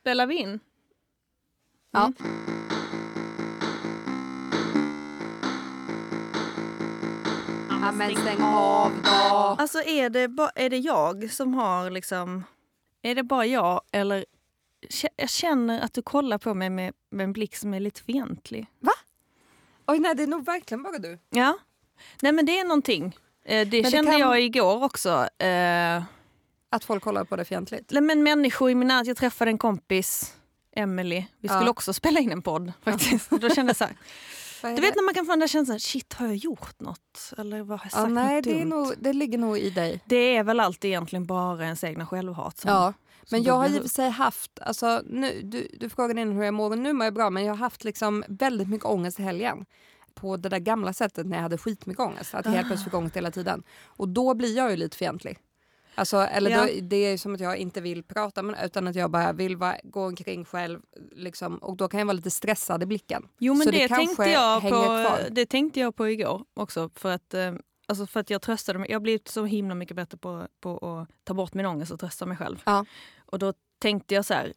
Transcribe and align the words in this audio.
Spelar 0.00 0.26
vi 0.26 0.34
in? 0.36 0.60
Ja. 1.90 2.12
Ja, 7.68 7.92
men 7.92 8.16
stäng 8.16 8.42
av 8.42 8.92
då. 9.04 9.56
Alltså 9.58 9.82
är 9.82 10.10
det, 10.10 10.28
ba, 10.28 10.50
är 10.54 10.70
det 10.70 10.78
jag 10.78 11.30
som 11.32 11.54
har 11.54 11.90
liksom... 11.90 12.44
Är 13.02 13.14
det 13.14 13.22
bara 13.22 13.46
jag 13.46 13.80
eller... 13.92 14.24
Jag 15.16 15.30
känner 15.30 15.80
att 15.80 15.94
du 15.94 16.02
kollar 16.02 16.38
på 16.38 16.54
mig 16.54 16.70
med, 16.70 16.94
med 17.10 17.24
en 17.24 17.32
blick 17.32 17.56
som 17.56 17.74
är 17.74 17.80
lite 17.80 18.02
fientlig. 18.02 18.66
Oj 19.86 19.98
nej 19.98 20.14
det 20.14 20.22
är 20.22 20.26
nog 20.26 20.44
verkligen 20.44 20.82
bara 20.82 20.98
du. 20.98 21.18
Ja. 21.30 21.58
Nej 22.22 22.32
men 22.32 22.46
det 22.46 22.58
är 22.58 22.64
någonting. 22.64 23.16
Eh, 23.44 23.68
Det 23.68 23.82
det 23.82 23.90
kände 23.90 24.10
kan- 24.10 24.20
jag 24.20 24.40
igår 24.40 24.84
också. 24.84 25.28
Eh, 25.38 26.02
Att 26.70 26.84
folk 26.84 27.02
kollar 27.04 27.24
på 27.24 27.36
det 27.36 27.44
fientligt. 27.44 27.90
Nej, 27.90 28.02
men 28.02 28.22
människor 28.22 28.70
i 28.70 28.74
min 28.74 28.88
närhet. 28.88 29.06
Jag 29.06 29.16
träffade 29.16 29.50
en 29.50 29.58
kompis, 29.58 30.34
Emily. 30.76 31.24
Vi 31.40 31.48
skulle 31.48 31.64
Ja. 31.64 31.70
också 31.70 31.92
spela 31.92 32.20
in 32.20 32.32
en 32.32 32.42
podd 32.42 32.72
faktiskt. 32.84 33.30
Då 33.30 33.50
kände 33.50 33.70
jag 33.70 33.76
så 33.76 33.84
här, 33.84 33.94
du 34.76 34.80
vet 34.80 34.96
när 34.96 35.04
man 35.04 35.14
kan 35.14 35.26
få 35.26 35.32
den 35.32 35.40
där 35.40 35.46
känslan, 35.46 35.80
shit 35.80 36.12
har 36.12 36.26
jag 36.26 36.36
gjort 36.36 36.80
något? 36.80 37.32
Eller 37.38 37.62
vad 37.62 37.78
har 37.78 37.84
jag 37.84 37.92
sagt 37.92 38.02
ja, 38.02 38.08
nej 38.08 38.42
det, 38.42 38.52
dumt? 38.58 38.68
nog, 38.68 38.94
det 38.98 39.12
ligger 39.12 39.38
nog 39.38 39.58
i 39.58 39.70
dig. 39.70 40.00
Det 40.06 40.36
är 40.36 40.44
väl 40.44 40.60
alltid 40.60 40.88
egentligen 40.88 41.26
bara 41.26 41.64
ens 41.64 41.84
egna 41.84 42.06
självhat. 42.06 42.58
Som, 42.58 42.70
Ja. 42.70 42.92
Men 43.30 43.42
jag 43.42 43.54
har 43.54 43.68
i 43.68 43.78
och 43.78 43.82
för 43.82 43.88
sig 43.88 44.10
haft, 44.10 44.60
alltså, 44.60 45.02
nu, 45.06 45.40
du, 45.44 45.68
du 45.80 45.88
frågade 45.88 46.20
innan 46.20 46.36
hur 46.36 46.42
jag 46.44 46.54
mår 46.54 46.70
och 46.70 46.78
nu 46.78 46.92
mår 46.92 47.04
jag 47.04 47.14
bra 47.14 47.30
men 47.30 47.44
jag 47.44 47.52
har 47.52 47.58
haft 47.58 47.84
liksom 47.84 48.24
väldigt 48.28 48.68
mycket 48.68 48.86
ångest 48.86 49.20
i 49.20 49.22
helgen. 49.22 49.66
På 50.14 50.36
det 50.36 50.48
där 50.48 50.58
gamla 50.58 50.92
sättet 50.92 51.26
när 51.26 51.36
jag 51.36 51.42
hade 51.42 51.58
skitmycket 51.58 52.00
ångest. 52.00 52.34
Att 52.34 52.44
jag 52.44 52.52
helt 52.52 52.66
plötsligt 52.66 52.84
fick 52.84 52.94
ångest 52.94 53.16
hela 53.16 53.30
tiden. 53.30 53.62
Och 53.84 54.08
då 54.08 54.34
blir 54.34 54.56
jag 54.56 54.70
ju 54.70 54.76
lite 54.76 54.96
fientlig. 54.96 55.38
Alltså, 56.00 56.16
eller 56.16 56.50
Ja. 56.50 56.60
då, 56.62 56.68
det 56.82 56.96
är 56.96 57.18
som 57.18 57.34
att 57.34 57.40
jag 57.40 57.56
inte 57.56 57.80
vill 57.80 58.02
prata 58.02 58.42
med 58.42 58.64
utan 58.64 58.88
att 58.88 58.94
jag 58.96 59.10
bara 59.10 59.32
vill 59.32 59.56
vara, 59.56 59.76
gå 59.84 60.06
omkring 60.06 60.44
själv. 60.44 60.80
Liksom, 61.12 61.56
och 61.58 61.76
då 61.76 61.88
kan 61.88 61.98
jag 62.00 62.06
vara 62.06 62.12
lite 62.16 62.30
stressad 62.30 62.82
i 62.82 62.86
blicken. 62.86 63.28
Jo 63.38 63.54
men 63.54 63.64
Så 63.64 63.70
det, 63.70 63.78
det 63.78 63.88
tänkte 63.88 64.30
jag 64.30 64.62
på, 64.62 64.68
kvar. 64.68 65.28
det 65.30 65.46
tänkte 65.46 65.80
jag 65.80 65.96
på 65.96 66.08
igår 66.08 66.44
också. 66.54 66.90
För 66.94 67.10
att, 67.12 67.34
eh, 67.34 67.52
alltså 67.88 68.06
för 68.06 68.20
att 68.20 68.30
jag 68.30 68.42
tröstade 68.42 68.78
mig. 68.78 68.90
Jag 68.90 68.94
har 68.96 69.00
blivit 69.00 69.28
så 69.28 69.44
himla 69.44 69.74
mycket 69.74 69.96
bättre 69.96 70.18
på, 70.18 70.46
på 70.60 70.78
att 70.78 71.24
ta 71.24 71.34
bort 71.34 71.54
min 71.54 71.66
ångest 71.66 71.92
och 71.92 72.00
trösta 72.00 72.26
mig 72.26 72.36
själv. 72.36 72.62
Ja. 72.66 72.84
Och 73.26 73.38
då 73.38 73.52
tänkte 73.78 74.14
jag 74.14 74.24
så 74.24 74.34
här 74.34 74.52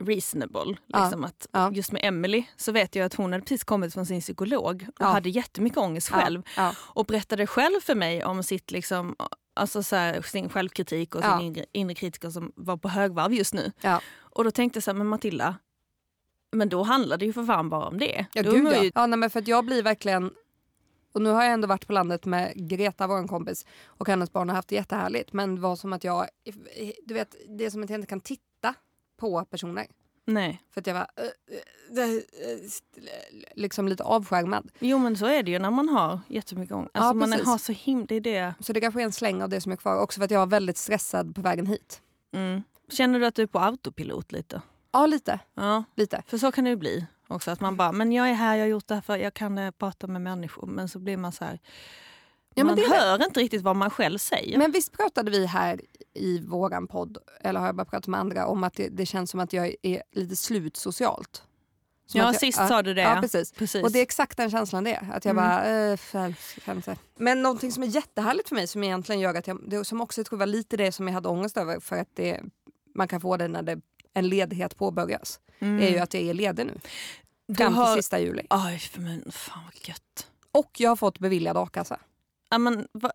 reasonable. 0.00 0.76
Ja. 0.86 1.02
Liksom 1.04 1.24
att 1.24 1.46
Ja. 1.52 1.70
Just 1.72 1.92
med 1.92 2.04
Emily 2.04 2.44
så 2.56 2.72
vet 2.72 2.94
jag 2.96 3.04
att 3.06 3.14
hon 3.14 3.32
hade 3.32 3.42
precis 3.44 3.64
kommit 3.64 3.94
från 3.94 4.06
sin 4.06 4.20
psykolog 4.20 4.86
och 4.88 4.94
Ja. 4.98 5.06
hade 5.06 5.28
jättemycket 5.30 5.78
ångest 5.78 6.08
själv. 6.08 6.42
Ja. 6.56 6.72
Och 6.78 7.04
berättade 7.06 7.46
själv 7.46 7.80
för 7.80 7.94
mig 7.94 8.24
om 8.24 8.42
sitt, 8.42 8.70
liksom, 8.70 9.16
alltså 9.54 9.82
så 9.82 9.96
här, 9.96 10.22
sin 10.22 10.48
självkritik 10.48 11.14
och 11.14 11.20
Ja. 11.24 11.38
sin 11.38 11.46
inre, 11.46 11.64
inre 11.72 11.94
kritiker 11.94 12.30
som 12.30 12.52
var 12.56 12.76
på 12.76 12.88
högvarv 12.88 13.32
just 13.32 13.54
nu. 13.54 13.72
Ja. 13.80 14.00
Och 14.18 14.44
då 14.44 14.50
tänkte 14.50 14.76
jag 14.76 14.84
så 14.84 14.90
här, 14.90 14.98
men 14.98 15.06
Matilda, 15.06 15.56
men 16.52 16.68
då 16.68 16.82
handlar 16.82 17.16
det 17.16 17.24
ju 17.26 17.32
för 17.32 17.44
fan 17.44 17.68
bara 17.70 17.86
om 17.86 17.98
det. 17.98 18.26
Ja, 18.34 18.42
då 18.42 18.52
gud, 18.52 18.66
ja. 18.66 18.82
ju- 18.84 18.90
ja 18.94 19.06
nej, 19.06 19.18
men 19.18 19.30
för 19.30 19.40
att 19.40 19.48
jag 19.48 19.64
blir 19.66 19.82
verkligen... 19.82 20.30
Och 21.12 21.22
nu 21.22 21.30
har 21.30 21.44
jag 21.44 21.52
ändå 21.52 21.68
varit 21.68 21.86
på 21.86 21.92
landet 21.92 22.24
med 22.24 22.52
Greta, 22.68 23.06
vår 23.06 23.28
kompis, 23.28 23.66
och 23.86 24.08
hennes 24.08 24.32
barn 24.32 24.48
har 24.48 24.56
haft 24.56 24.68
det 24.68 24.74
jättehärligt. 24.74 25.32
Men 25.32 25.54
det 25.54 25.60
var 25.60 25.76
som 25.76 25.92
att 25.92 26.04
jag... 26.04 26.26
Du 27.04 27.14
vet, 27.14 27.34
det 27.48 27.64
är 27.66 27.70
som 27.70 27.82
att 27.84 27.90
jag 27.90 27.96
inte 27.98 28.06
kan 28.06 28.20
titta 28.20 28.74
på 29.16 29.44
personer. 29.44 29.86
Nej. 30.24 30.62
För 30.70 30.80
att 30.80 30.86
jag 30.86 30.94
var 30.94 31.06
äh, 31.16 32.04
äh, 32.04 32.10
äh, 32.10 32.20
liksom 33.54 33.88
lite 33.88 34.02
avskärmad. 34.02 34.70
Jo 34.78 34.98
men 34.98 35.16
så 35.16 35.26
är 35.26 35.42
det 35.42 35.50
ju 35.50 35.58
när 35.58 35.70
man 35.70 35.88
har 35.88 36.20
jättemycket 36.28 36.74
ångest. 36.74 36.90
Ja, 36.94 37.00
Alltså 37.00 37.14
man 37.14 37.30
precis. 37.30 37.46
har 37.46 37.58
så 37.58 37.72
himla, 37.72 38.06
det 38.06 38.14
är 38.14 38.20
det. 38.20 38.54
Så 38.60 38.72
det 38.72 38.80
kanske 38.80 39.00
är 39.00 39.04
en 39.04 39.12
släng 39.12 39.42
av 39.42 39.48
det 39.48 39.60
som 39.60 39.72
är 39.72 39.76
kvar. 39.76 39.98
Också 40.00 40.20
för 40.20 40.24
att 40.24 40.30
jag 40.30 40.38
var 40.38 40.46
väldigt 40.46 40.76
stressad 40.76 41.34
på 41.34 41.40
vägen 41.40 41.66
hit. 41.66 42.00
Mm. 42.32 42.62
Känner 42.88 43.20
du 43.20 43.26
att 43.26 43.34
du 43.34 43.42
är 43.42 43.46
på 43.46 43.58
autopilot 43.58 44.32
lite? 44.32 44.62
Ja, 44.92 45.06
lite. 45.06 45.38
Ja, 45.54 45.84
lite. 45.94 46.22
för 46.26 46.38
så 46.38 46.52
kan 46.52 46.64
det 46.64 46.70
ju 46.70 46.76
bli 46.76 47.06
också. 47.28 47.50
Att 47.50 47.60
man 47.60 47.76
bara, 47.76 47.92
men 47.92 48.12
jag 48.12 48.30
är 48.30 48.34
här, 48.34 48.54
jag 48.56 48.62
har 48.62 48.68
gjort 48.68 48.86
det 48.88 48.94
här 48.94 49.00
för 49.02 49.16
jag 49.16 49.34
kan 49.34 49.58
eh, 49.58 49.70
prata 49.70 50.06
med 50.06 50.22
människor. 50.22 50.66
Men 50.66 50.88
så 50.88 50.98
blir 50.98 51.16
man 51.16 51.32
så 51.32 51.44
här, 51.44 51.58
Ja, 52.54 52.64
men 52.64 52.66
man 52.66 52.76
det 52.76 52.82
är 52.84 52.88
det. 52.88 52.96
hör 52.96 53.24
inte 53.24 53.40
riktigt 53.40 53.62
vad 53.62 53.76
man 53.76 53.90
själv 53.90 54.18
säger. 54.18 54.58
Men 54.58 54.72
visst 54.72 54.92
pratade 54.92 55.30
vi 55.30 55.46
här 55.46 55.80
i 56.14 56.38
våran 56.40 56.86
podd, 56.88 57.18
eller 57.40 57.60
har 57.60 57.66
jag 57.66 57.76
bara 57.76 57.84
pratat 57.84 58.06
med 58.06 58.20
andra, 58.20 58.46
om 58.46 58.64
att 58.64 58.74
det, 58.74 58.88
det 58.88 59.06
känns 59.06 59.30
som 59.30 59.40
att 59.40 59.52
jag 59.52 59.74
är 59.82 60.02
lite 60.12 60.36
slut 60.36 60.76
socialt. 60.76 61.42
Som 62.06 62.20
ja, 62.20 62.26
jag, 62.26 62.36
sist 62.40 62.58
ja, 62.58 62.68
sa 62.68 62.82
du 62.82 62.94
det. 62.94 63.00
Ja, 63.02 63.18
precis. 63.20 63.52
precis. 63.52 63.84
Och 63.84 63.92
det 63.92 63.98
är 63.98 64.02
exakt 64.02 64.36
den 64.36 64.50
känslan 64.50 64.84
det 64.84 64.94
är. 64.94 65.10
Att 65.12 65.24
jag 65.24 65.32
Mm. 65.32 65.44
bara, 65.44 65.92
äh. 65.92 66.94
Men 67.16 67.42
någonting 67.42 67.72
som 67.72 67.82
är 67.82 67.86
jättehärligt 67.86 68.48
för 68.48 68.54
mig 68.56 68.66
som 68.66 68.84
egentligen 68.84 69.20
gör 69.20 69.34
att 69.34 69.46
jag, 69.46 69.60
det, 69.70 69.84
som 69.84 70.00
också 70.00 70.20
jag 70.20 70.26
tror 70.26 70.38
var 70.38 70.46
lite 70.46 70.76
det 70.76 70.92
som 70.92 71.06
jag 71.08 71.14
hade 71.14 71.28
ångest 71.28 71.56
över 71.56 71.80
för 71.80 71.96
att 71.96 72.08
det, 72.14 72.40
man 72.94 73.08
kan 73.08 73.20
få 73.20 73.36
det 73.36 73.48
när 73.48 73.62
det, 73.62 73.80
en 74.14 74.28
ledighet 74.28 74.76
påbörjas. 74.76 75.40
Mm. 75.58 75.82
är 75.82 75.88
ju 75.88 75.98
att 75.98 76.14
jag 76.14 76.22
är 76.22 76.34
ledig 76.34 76.66
nu. 76.66 76.80
Fram 77.56 77.72
till 77.72 77.82
har- 77.82 77.96
sista 77.96 78.18
juli. 78.20 78.42
Aj, 78.50 78.82
men 78.94 79.32
fan 79.32 79.62
vad 79.64 79.88
gött. 79.88 80.26
Och 80.52 80.70
jag 80.78 80.90
har 80.90 80.96
fått 80.96 81.18
beviljad 81.18 81.56
a-kassa. 81.56 82.00
Men, 82.58 82.88
va, 82.92 83.10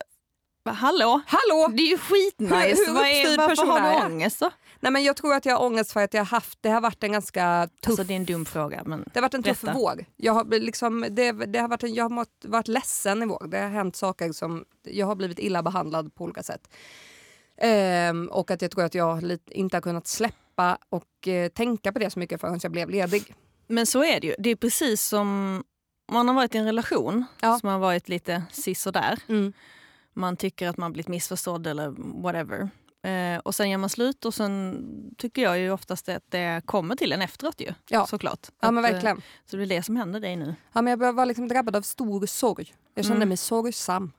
va, 0.63 0.71
hallå? 0.71 1.21
Hallå! 1.27 1.67
Det 1.77 1.81
är 1.83 1.87
ju 1.87 1.97
skitnice. 1.97 2.53
Hur- 2.55 2.87
hur 2.93 3.33
är, 3.33 3.37
varför 3.37 3.65
har 3.65 3.99
du 3.99 4.05
ångest 4.05 4.39
då? 4.39 4.51
Nej, 4.79 4.91
men 4.91 5.03
jag 5.03 5.15
tror 5.17 5.33
att 5.33 5.45
jag 5.45 5.55
har 5.57 5.65
ångest 5.65 5.91
för 5.91 6.03
att 6.03 6.13
jag 6.13 6.21
har 6.21 6.25
haft, 6.25 6.57
det 6.61 6.69
har 6.69 6.81
varit 6.81 7.03
en 7.03 7.11
ganska 7.11 7.69
tuff 7.81 7.89
Alltså, 7.89 8.03
det 8.03 8.13
är 8.13 8.15
en 8.15 8.25
dum 8.25 8.45
fråga. 8.45 8.83
Men... 8.85 8.99
Det 9.13 9.19
har 9.19 9.21
varit 9.21 9.33
en 9.33 9.43
tuff 9.43 9.61
Berätta. 9.61 9.79
vår. 9.79 10.05
Jag 10.15 10.33
har, 10.33 10.45
liksom, 10.59 11.05
det, 11.09 11.31
det 11.31 11.59
har 11.59 11.67
varit 11.67 11.83
en, 11.83 11.93
jag 11.93 12.03
har 12.03 12.09
mått, 12.09 12.45
varit 12.45 12.67
ledsen 12.67 13.23
i 13.23 13.25
vår. 13.25 13.47
Det 13.47 13.57
har 13.57 13.69
hänt 13.69 13.95
saker 13.95 14.31
som... 14.31 14.65
Jag 14.83 15.07
har 15.07 15.15
blivit 15.15 15.39
illa 15.39 15.63
behandlad 15.63 16.15
på 16.15 16.23
olika 16.23 16.43
sätt. 16.43 16.69
Ehm, 17.57 18.27
och 18.27 18.51
att 18.51 18.61
jag 18.61 18.71
tror 18.71 18.83
att 18.83 18.95
jag 18.95 19.23
lite, 19.23 19.57
inte 19.57 19.75
har 19.77 19.81
kunnat 19.81 20.07
släppa 20.07 20.77
och 20.89 21.27
eh, 21.27 21.49
tänka 21.49 21.91
på 21.91 21.99
det 21.99 22.09
så 22.09 22.19
mycket 22.19 22.41
förrän 22.41 22.59
jag 22.63 22.71
blev 22.71 22.89
ledig. 22.89 23.35
Men 23.67 23.85
så 23.85 24.03
är 24.03 24.19
det 24.19 24.27
ju. 24.27 24.35
Det 24.39 24.49
är 24.49 24.55
precis 24.55 25.01
som 25.03 25.63
man 26.11 26.27
har 26.27 26.35
varit 26.35 26.55
i 26.55 26.57
en 26.57 26.65
relation 26.65 27.25
Ja. 27.41 27.59
som 27.59 27.69
har 27.69 27.79
varit 27.79 28.09
lite 28.09 28.43
sisådär. 28.51 29.19
Mm. 29.27 29.53
Man 30.13 30.37
tycker 30.37 30.67
att 30.67 30.77
man 30.77 30.93
blivit 30.93 31.07
missförstådd 31.07 31.67
eller 31.67 31.93
whatever. 32.23 32.69
Eh, 33.03 33.39
och 33.39 33.55
sen 33.55 33.69
gör 33.69 33.77
man 33.77 33.89
slut 33.89 34.25
och 34.25 34.33
sen 34.33 34.85
tycker 35.17 35.41
jag 35.41 35.59
ju 35.59 35.71
oftast 35.71 36.09
att 36.09 36.23
det 36.29 36.61
kommer 36.65 36.95
till 36.95 37.11
en 37.11 37.21
efteråt 37.21 37.61
ju. 37.61 37.73
Ja. 37.89 38.07
Såklart. 38.07 38.47
Ja 38.61 38.71
men 38.71 38.85
eh, 38.85 38.91
verkligen. 38.91 39.21
Så 39.45 39.57
det 39.57 39.63
är 39.63 39.67
det 39.67 39.83
som 39.83 39.95
händer 39.95 40.19
dig 40.19 40.35
nu. 40.35 40.55
Ja, 40.73 40.81
men 40.81 40.99
jag 40.99 41.13
var 41.13 41.25
liksom 41.25 41.47
drabbad 41.47 41.75
av 41.75 41.81
stor 41.81 42.25
sorg. 42.25 42.73
Jag 42.95 43.05
kände 43.05 43.15
Mm. 43.17 43.27
mig 43.29 43.37
sorgsam. 43.37 44.11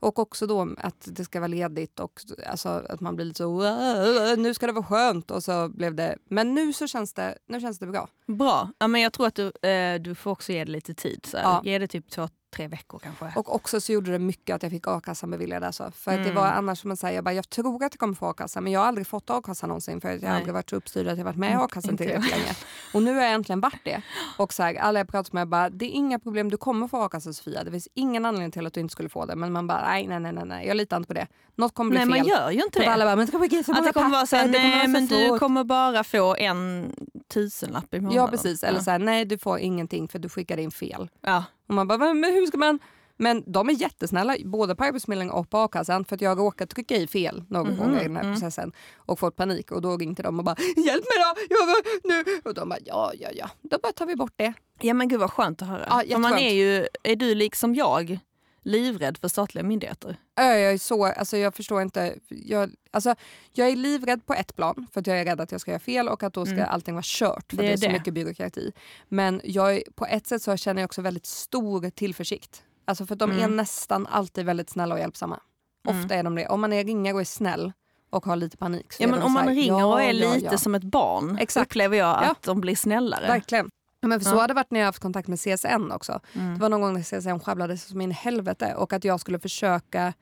Och 0.00 0.18
också 0.18 0.46
då 0.46 0.74
att 0.78 1.08
det 1.12 1.24
ska 1.24 1.40
vara 1.40 1.48
ledigt 1.48 2.00
och 2.00 2.20
alltså, 2.46 2.68
att 2.68 3.00
man 3.00 3.16
blir 3.16 3.26
lite 3.26 3.38
så 3.38 3.50
"Wow, 3.50 4.38
nu 4.38 4.54
ska 4.54 4.66
det 4.66 4.72
vara 4.72 4.84
skönt 4.84 5.30
och 5.30 5.42
så 5.44 5.68
blev 5.68 5.94
det. 5.94 6.16
Men 6.28 6.54
nu 6.54 6.72
så 6.72 6.86
känns 6.86 7.12
det, 7.14 7.38
nu 7.48 7.60
känns 7.60 7.78
det 7.78 7.86
bra. 7.86 8.08
Bra. 8.26 8.68
Ja, 8.78 8.88
men 8.88 9.00
jag 9.00 9.12
tror 9.12 9.26
att 9.26 9.34
du, 9.34 9.68
eh, 9.68 10.00
du 10.00 10.14
får 10.14 10.30
också 10.30 10.52
ge 10.52 10.64
det 10.64 10.70
lite 10.72 10.94
tid. 10.94 11.26
Så. 11.26 11.36
Ja. 11.36 11.62
Ge 11.64 11.78
det 11.78 11.86
typ 11.88 12.10
två, 12.10 12.28
tre 12.50 12.68
veckor 12.68 12.98
kanske. 12.98 13.32
Och 13.36 13.54
också 13.54 13.80
så 13.80 13.92
gjorde 13.92 14.10
det 14.12 14.18
mycket 14.18 14.54
att 14.56 14.62
jag 14.62 14.72
fick 14.72 14.86
a-kassan 14.88 15.30
beviljad. 15.30 15.64
Alltså. 15.64 15.90
För 15.94 16.10
att 16.10 16.16
det 16.16 16.22
Mm. 16.30 16.34
var 16.34 16.46
annars 16.46 16.80
som 16.80 16.88
man 16.88 16.96
säger, 16.96 17.14
jag, 17.14 17.24
bara, 17.24 17.34
jag 17.34 17.50
tror 17.50 17.74
att 17.84 17.92
jag 17.92 17.98
kommer 17.98 18.14
få 18.14 18.26
a-kassa 18.26 18.60
men 18.60 18.72
jag 18.72 18.80
har 18.80 18.86
aldrig 18.86 19.06
fått 19.06 19.30
a-kassa 19.30 19.66
någonsin 19.66 20.00
för 20.00 20.08
att 20.08 20.14
jag 20.14 20.28
har 20.28 20.32
Nej. 20.32 20.36
aldrig 20.38 20.54
varit 20.54 20.70
så 20.70 20.76
uppstyrd 20.76 21.08
att 21.08 21.18
jag 21.18 21.24
varit 21.24 21.36
med 21.36 21.48
i 21.50 21.52
Inte- 21.52 21.64
a-kassan 21.64 21.96
tillräckligt 21.96 22.30
länge. 22.30 22.54
Och 22.94 23.02
nu 23.02 23.14
har 23.14 23.22
jag 23.22 23.32
äntligen 23.32 23.60
varit 23.60 23.84
det. 23.84 24.02
Och 24.36 24.52
så 24.52 24.62
här, 24.62 24.74
alla 24.74 24.98
jag 25.00 25.08
pratat 25.08 25.32
med 25.32 25.48
bara, 25.48 25.70
det 25.70 25.84
är 25.84 25.90
inga 25.90 26.18
problem, 26.18 26.50
du 26.50 26.56
kommer 26.56 26.88
få 26.88 27.02
a-kassa 27.02 27.32
Sofia. 27.32 27.64
Det 27.64 27.70
finns 27.70 27.88
ingen 27.94 28.24
anledning 28.26 28.50
till 28.50 28.66
att 28.66 28.72
du 28.74 28.80
inte 28.80 28.92
skulle 28.92 29.08
få 29.08 29.26
det. 29.26 29.36
Men 29.36 29.52
man 29.52 29.66
bara, 29.66 29.82
nej 29.88 30.06
nej 30.06 30.20
nej, 30.20 30.32
nej, 30.32 30.44
nej. 30.46 30.66
jag 30.66 30.76
litar 30.76 30.96
inte 30.96 31.06
på 31.06 31.14
det. 31.14 31.26
Något 31.56 31.74
kommer 31.74 31.90
bli 31.90 31.98
Nej 31.98 32.08
fel. 32.08 32.18
man 32.18 32.26
gör 32.28 32.50
ju 32.50 32.62
inte 32.64 32.78
det. 32.80 32.86
alla 32.86 33.04
bara, 33.04 33.16
men 33.16 33.26
det 33.26 33.32
kommer 33.32 33.48
bli 33.48 33.64
så 33.64 33.72
Att 33.72 33.84
det 33.84 33.92
kommer 33.92 34.10
vara 34.10 34.24
det 34.24 34.30
kommer 34.38 34.48
nej 34.52 34.88
men 34.88 35.08
så 35.08 35.14
du 35.14 35.26
svårt." 35.28 35.38
kommer 35.40 35.64
bara 35.64 36.04
få 36.04 36.36
en 36.36 36.92
tusenlapp 37.34 37.94
i 37.94 38.00
månaden. 38.00 38.16
Ja 38.16 38.28
precis, 38.28 38.62
eller 38.62 38.78
Ja. 38.78 38.82
så 38.84 38.90
här, 38.90 38.98
nej 38.98 39.24
du 39.24 39.38
får 39.38 39.58
ingenting 39.58 40.08
för 40.08 40.18
du 40.18 40.28
skickade 40.28 40.62
in 40.62 40.70
fel. 40.70 41.08
Ja. 41.20 41.44
Och 41.70 41.74
man 41.76 41.88
bara, 41.88 42.14
men 42.14 42.32
hur 42.34 42.46
ska 42.46 42.58
man? 42.58 42.78
Men 43.16 43.44
de 43.46 43.68
är 43.68 43.72
jättesnälla, 43.72 44.36
både 44.44 44.74
på 44.74 44.84
Arbetsförmedlingen 44.84 45.34
och 45.34 45.50
på 45.50 45.58
a-kassan 45.58 46.04
för 46.04 46.14
att 46.14 46.20
jag 46.20 46.30
har 46.30 46.36
råkat 46.36 46.70
trycka 46.70 46.96
i 46.96 47.06
fel 47.06 47.44
några 47.48 47.70
Mhm, 47.70 47.78
gånger 47.78 48.00
i 48.00 48.02
den 48.02 48.16
här 48.16 48.22
mm. 48.22 48.34
processen 48.34 48.72
och 48.96 49.18
fått 49.18 49.36
panik 49.36 49.72
och 49.72 49.82
då 49.82 49.96
ringde 49.96 50.22
de 50.22 50.38
och 50.38 50.44
bara 50.44 50.56
“hjälp 50.76 51.04
mig 51.04 51.24
då, 51.48 51.56
jag 51.56 51.86
nu” 52.04 52.40
och 52.44 52.54
de 52.54 52.68
bara 52.68 52.78
“ja, 52.84 53.12
ja, 53.18 53.28
ja”. 53.34 53.50
Då 53.62 53.78
bara 53.82 53.92
tar 53.92 54.06
vi 54.06 54.16
bort 54.16 54.32
det. 54.36 54.52
ja 54.80 54.94
men 54.94 55.08
gud 55.08 55.20
vad 55.20 55.30
skönt 55.30 55.62
att 55.62 55.68
höra. 55.68 56.02
Ja, 56.06 56.18
man 56.18 56.38
är 56.38 56.52
ju, 56.54 56.86
är 57.02 57.16
du 57.16 57.34
liksom 57.34 57.74
jag 57.74 58.18
livrädd 58.62 59.18
för 59.18 59.28
statliga 59.28 59.64
myndigheter? 59.64 60.16
Jag 60.36 60.60
är 60.60 60.78
så, 60.78 61.04
alltså 61.06 61.36
jag 61.36 61.54
förstår 61.54 61.82
inte. 61.82 62.14
Jag, 62.28 62.70
alltså, 62.90 63.14
jag 63.52 63.68
är 63.68 63.76
livrädd 63.76 64.26
på 64.26 64.34
ett 64.34 64.56
plan 64.56 64.86
för 64.92 65.00
att 65.00 65.06
jag 65.06 65.20
är 65.20 65.24
rädd 65.24 65.40
att 65.40 65.52
jag 65.52 65.60
ska 65.60 65.70
göra 65.70 65.78
fel 65.80 66.08
och 66.08 66.22
att 66.22 66.32
då 66.34 66.46
ska 66.46 66.54
Mm. 66.54 66.68
allting 66.70 66.94
vara 66.94 67.02
kört 67.06 67.44
för 67.50 67.56
Det 67.56 67.62
det 67.62 67.68
är 67.68 67.72
är 67.72 67.76
så 67.76 67.86
det. 67.86 67.92
mycket 67.92 68.14
byråkrati. 68.14 68.72
Men 69.08 69.40
jag, 69.44 69.74
är- 69.76 69.82
på 69.94 70.06
ett 70.06 70.26
sätt 70.26 70.42
så 70.42 70.56
känner 70.56 70.82
jag 70.82 70.88
också 70.88 71.02
väldigt 71.02 71.26
stor 71.26 71.90
tillförsikt. 71.90 72.62
Alltså 72.84 73.06
för 73.06 73.14
de 73.16 73.30
är 73.30 73.38
Mm. 73.38 73.56
nästan 73.56 74.06
alltid 74.06 74.44
väldigt 74.46 74.70
snälla 74.70 74.94
och 74.94 75.00
hjälpsamma. 75.00 75.40
Mm. 75.88 76.00
Ofta 76.02 76.14
är 76.14 76.22
de 76.22 76.34
det. 76.34 76.48
Om 76.48 76.60
man 76.60 76.72
är 76.72 76.84
ringer 76.84 77.14
och 77.14 77.20
är 77.20 77.24
snäll 77.24 77.72
och 78.10 78.24
har 78.26 78.36
lite 78.36 78.56
panik 78.56 78.92
så 78.92 79.02
Ja 79.02 79.06
är 79.06 79.10
men 79.10 79.22
om 79.22 79.32
man 79.32 79.48
här, 79.48 79.54
ringer 79.54 79.78
ja, 79.78 79.84
och 79.86 80.02
är 80.02 80.06
ja, 80.12 80.34
lite 80.34 80.48
ja. 80.52 80.58
som 80.58 80.74
ett 80.74 80.82
barn 80.84 81.38
Exakt. 81.40 81.66
upplever 81.66 81.96
jag 81.96 82.08
Ja. 82.08 82.30
att 82.30 82.42
de 82.42 82.60
blir 82.60 82.76
snällare. 82.76 83.26
Verkligen. 83.26 83.70
Ja, 84.00 84.08
men 84.08 84.20
för 84.20 84.24
så 84.30 84.36
Ja. 84.36 84.40
har 84.40 84.48
det 84.48 84.54
varit 84.54 84.70
när 84.70 84.80
jag 84.80 84.84
har 84.84 84.88
haft 84.88 85.02
kontakt 85.02 85.28
med 85.28 85.38
CSN 85.40 85.92
också. 85.92 86.20
Mm. 86.34 86.54
Det 86.54 86.60
var 86.60 86.68
någon 86.68 86.80
gång 86.80 86.92
när 86.94 87.02
CSN 87.02 87.40
sjabblade 87.40 87.78
som 87.78 88.00
in 88.00 88.10
helvete 88.10 88.74
och 88.74 88.92
att 88.92 89.04
jag 89.04 89.20
skulle 89.20 89.38
försöka, 89.38 90.12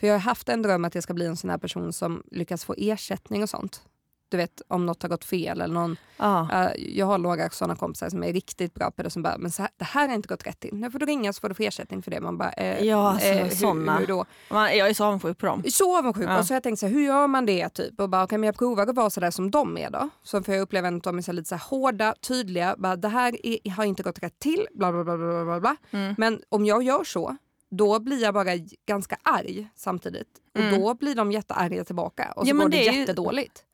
för 0.00 0.06
jag 0.06 0.14
har 0.14 0.18
haft 0.20 0.48
en 0.48 0.62
dröm 0.62 0.84
att 0.84 0.94
jag 0.94 1.04
ska 1.04 1.14
bli 1.14 1.26
en 1.26 1.36
sån 1.36 1.50
här 1.50 1.58
person 1.58 1.92
som 1.92 2.22
lyckas 2.30 2.64
få 2.64 2.74
ersättning 2.78 3.42
och 3.42 3.50
sånt. 3.50 3.82
Du 4.28 4.36
vet 4.36 4.62
om 4.68 4.86
något 4.86 5.02
har 5.02 5.08
gått 5.08 5.24
fel 5.24 5.60
eller 5.60 5.74
någon 5.74 5.96
Ja. 6.18 6.48
Eh, 6.52 6.70
jag 6.96 7.06
har 7.06 7.18
några 7.18 7.50
sådana 7.50 7.76
kompisar 7.76 8.08
som 8.10 8.24
är 8.24 8.32
riktigt 8.32 8.74
bra 8.74 8.90
på 8.90 9.02
det 9.02 9.10
som 9.10 9.22
bara, 9.22 9.38
men 9.38 9.50
här, 9.58 9.68
det 9.76 9.84
här 9.84 10.08
har 10.08 10.14
inte 10.14 10.28
gått 10.28 10.46
rätt 10.46 10.60
till. 10.60 10.74
Nu 10.74 10.90
får 10.90 10.98
du 10.98 11.06
ringa 11.06 11.32
så 11.32 11.40
får 11.40 11.48
du 11.48 11.54
få 11.54 11.62
ersättning 11.62 12.02
för 12.02 12.10
det. 12.10 12.20
Man 12.20 12.38
bara, 12.38 12.50
eh, 12.52 12.84
Ja, 12.84 13.10
alltså, 13.10 13.28
hur, 13.28 13.48
såna. 13.50 13.98
hur 13.98 14.06
då? 14.06 14.24
Man, 14.50 14.76
jag 14.76 14.88
är 14.88 14.94
så 14.94 15.04
avundsjuk 15.04 15.38
på 15.38 15.46
dem. 15.46 15.62
Så 15.70 15.98
avundsjuk. 15.98 16.28
Ja. 16.28 16.38
Och 16.38 16.46
så 16.46 16.52
har 16.52 16.56
jag 16.56 16.62
tänkt 16.62 16.78
så 16.78 16.86
här, 16.86 16.92
hur 16.94 17.02
gör 17.06 17.26
man 17.26 17.46
det? 17.46 17.68
typ? 17.68 18.00
Och 18.00 18.08
bara, 18.10 18.24
okay, 18.24 18.38
men 18.38 18.46
jag 18.46 18.58
provar 18.58 18.82
att 18.86 18.96
vara 18.96 19.10
så 19.10 19.20
där 19.20 19.30
som 19.30 19.50
de 19.50 19.78
är 19.78 19.90
då. 19.90 20.08
Så 20.22 20.42
får 20.42 20.54
jag 20.54 20.62
uppleva 20.62 20.88
att 20.88 21.02
de 21.02 21.18
är 21.18 21.22
så 21.22 21.32
lite 21.32 21.48
så 21.48 21.56
hårda, 21.56 22.14
tydliga. 22.28 22.74
Bara, 22.78 22.96
det 22.96 23.08
här 23.08 23.46
är, 23.46 23.70
har 23.70 23.84
inte 23.84 24.02
gått 24.02 24.18
rätt 24.22 24.38
till. 24.38 24.66
Bla, 24.74 24.92
bla, 24.92 25.04
bla, 25.04 25.16
bla, 25.16 25.44
bla, 25.44 25.60
bla. 25.60 25.76
Mm. 25.90 26.14
Men 26.18 26.40
om 26.48 26.66
jag 26.66 26.82
gör 26.82 27.04
så, 27.04 27.36
då 27.70 28.00
blir 28.00 28.22
jag 28.22 28.34
bara 28.34 28.54
ganska 28.86 29.16
arg 29.22 29.68
samtidigt. 29.74 30.28
Och 30.54 30.60
Mm. 30.60 30.80
då 30.80 30.94
blir 30.94 31.14
de 31.14 31.32
jättearga 31.32 31.84
tillbaka. 31.84 32.32
Och 32.36 32.46
så 32.46 32.50
Ja, 32.50 32.54
går 32.56 32.68
det, 32.68 32.76
det 32.76 32.84
ju- 32.84 32.98
jättedåligt. 33.00 33.58
Eh, 33.58 33.65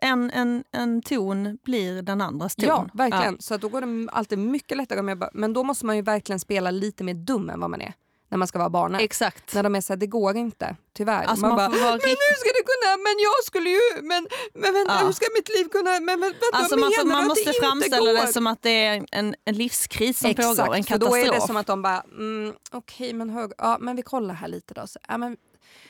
En, 0.00 0.30
en, 0.30 0.64
en 0.72 1.02
ton 1.02 1.58
blir 1.64 2.02
den 2.02 2.20
andras 2.20 2.56
ton. 2.56 2.68
Ja, 2.68 2.88
verkligen. 2.94 3.40
Så 3.40 3.54
att 3.54 3.60
då 3.60 3.68
går 3.68 3.80
det 3.80 4.10
alltid 4.12 4.38
mycket 4.38 4.76
lättare 4.76 5.14
bara, 5.14 5.30
Men 5.32 5.52
då 5.52 5.64
måste 5.64 5.86
man 5.86 5.96
ju 5.96 6.02
verkligen 6.02 6.40
spela 6.40 6.70
lite 6.70 7.04
mer 7.04 7.14
dum 7.14 7.50
än 7.50 7.60
vad 7.60 7.70
man 7.70 7.80
är. 7.80 7.92
När 8.30 8.38
man 8.38 8.48
ska 8.48 8.58
vara 8.58 8.70
barnet. 8.70 9.00
Exakt. 9.00 9.54
När 9.54 9.62
de 9.62 9.74
är 9.74 9.80
såhär, 9.80 9.98
det 9.98 10.06
går 10.06 10.36
inte. 10.36 10.76
Tyvärr. 10.92 11.24
Alltså, 11.24 11.46
man, 11.46 11.48
man 11.50 11.56
bara, 11.56 11.68
men 11.68 11.80
hur 12.28 12.34
ska 12.40 12.48
det 12.48 12.64
kunna, 12.72 12.96
men 12.96 13.14
jag 13.18 13.44
skulle 13.44 13.70
ju, 13.70 14.02
men, 14.02 14.26
men 14.54 14.74
vänta, 14.74 14.92
Ja. 15.00 15.06
hur 15.06 15.12
ska 15.12 15.26
mitt 15.36 15.48
liv 15.48 15.64
kunna, 15.68 15.90
men, 15.90 16.20
men 16.20 16.32
Alltså 16.52 16.74
vad 16.76 16.80
man, 16.80 16.92
får, 16.92 17.04
menar 17.04 17.16
man 17.16 17.24
du 17.24 17.32
att 17.32 17.46
måste 17.46 17.52
framställa 17.60 18.12
det 18.12 18.32
som 18.32 18.46
att 18.46 18.62
det 18.62 18.70
är 18.84 19.04
en, 19.12 19.34
en 19.44 19.54
livskris 19.54 20.18
som 20.18 20.30
Exakt, 20.30 20.58
pågår, 20.58 20.74
en 20.74 20.84
för 20.84 20.98
då 20.98 21.06
katastrof. 21.06 21.34
är 21.36 21.40
det 21.40 21.46
som 21.46 21.56
att 21.56 21.66
de 21.66 21.82
bara, 21.82 22.00
mm, 22.18 22.54
okej 22.72 23.12
men 23.12 23.30
hör, 23.30 23.52
ja, 23.58 23.76
men 23.80 23.96
vi 23.96 24.02
kollar 24.02 24.34
här 24.34 24.48
lite 24.48 24.74
då. 24.74 24.86
Så, 24.86 24.98
ja, 25.08 25.18
men, 25.18 25.36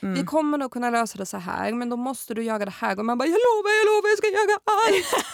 Mm. 0.01 0.13
Vi 0.13 0.23
kommer 0.23 0.57
nog 0.57 0.71
kunna 0.71 0.89
lösa 0.89 1.17
det 1.17 1.25
så 1.25 1.37
här 1.37 1.73
men 1.73 1.89
då 1.89 1.97
måste 1.97 2.33
du 2.33 2.43
göra 2.43 2.65
det 2.65 2.71
här. 2.71 2.99
Och 2.99 3.05
man 3.05 3.17
bara, 3.17 3.25
jag 3.25 3.39
lovar, 3.39 3.71
jag 3.71 3.85
lovar, 3.85 4.09
jag 4.09 4.17
ska 4.17 4.27
göra 4.27 4.59
allt. 4.65 5.25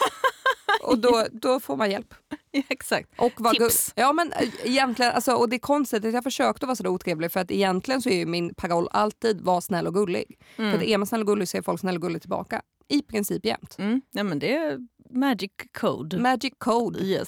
och 0.83 1.00
då, 1.00 1.25
då 1.41 1.59
får 1.59 1.77
man 1.77 1.91
hjälp. 1.91 2.13
Ja, 2.51 2.62
exakt. 2.69 3.09
Och 3.17 3.33
vad 3.38 3.56
Tips. 3.56 3.94
Ja 3.95 4.13
men 4.13 4.31
äh, 4.31 4.50
egentligen, 4.63 5.12
alltså, 5.12 5.33
och 5.33 5.50
det 5.50 5.56
är 5.56 5.59
konstigt 5.59 6.06
att 6.06 6.13
jag 6.13 6.23
försökte 6.23 6.65
vara 6.65 6.75
så 6.75 6.88
otrevlig 6.88 7.31
för 7.31 7.39
att 7.39 7.51
egentligen 7.51 8.01
så 8.01 8.09
är 8.09 8.25
min 8.25 8.56
paroll 8.56 8.88
alltid 8.91 9.41
var 9.41 9.62
snäll 9.62 9.88
och 9.88 9.94
gullig. 9.94 10.39
För 10.56 10.73
att 10.73 10.83
är 10.83 10.97
man 10.97 11.07
snäll 11.07 11.21
och 11.21 11.27
gullig 11.27 11.47
så 11.47 11.57
är 11.57 11.62
folk 11.62 11.79
snäll 11.79 11.95
och 11.95 12.01
gullig 12.01 12.21
tillbaka. 12.21 12.62
I 12.88 13.01
princip 13.01 13.45
jämt. 13.45 13.75
Mm. 13.79 14.01
Ja, 14.12 14.23
men 14.23 14.39
det 14.39 14.56
är 14.56 14.79
magic 15.09 15.51
code. 15.79 16.17
Magic 16.17 16.53
code. 16.57 17.00
yes. 17.00 17.27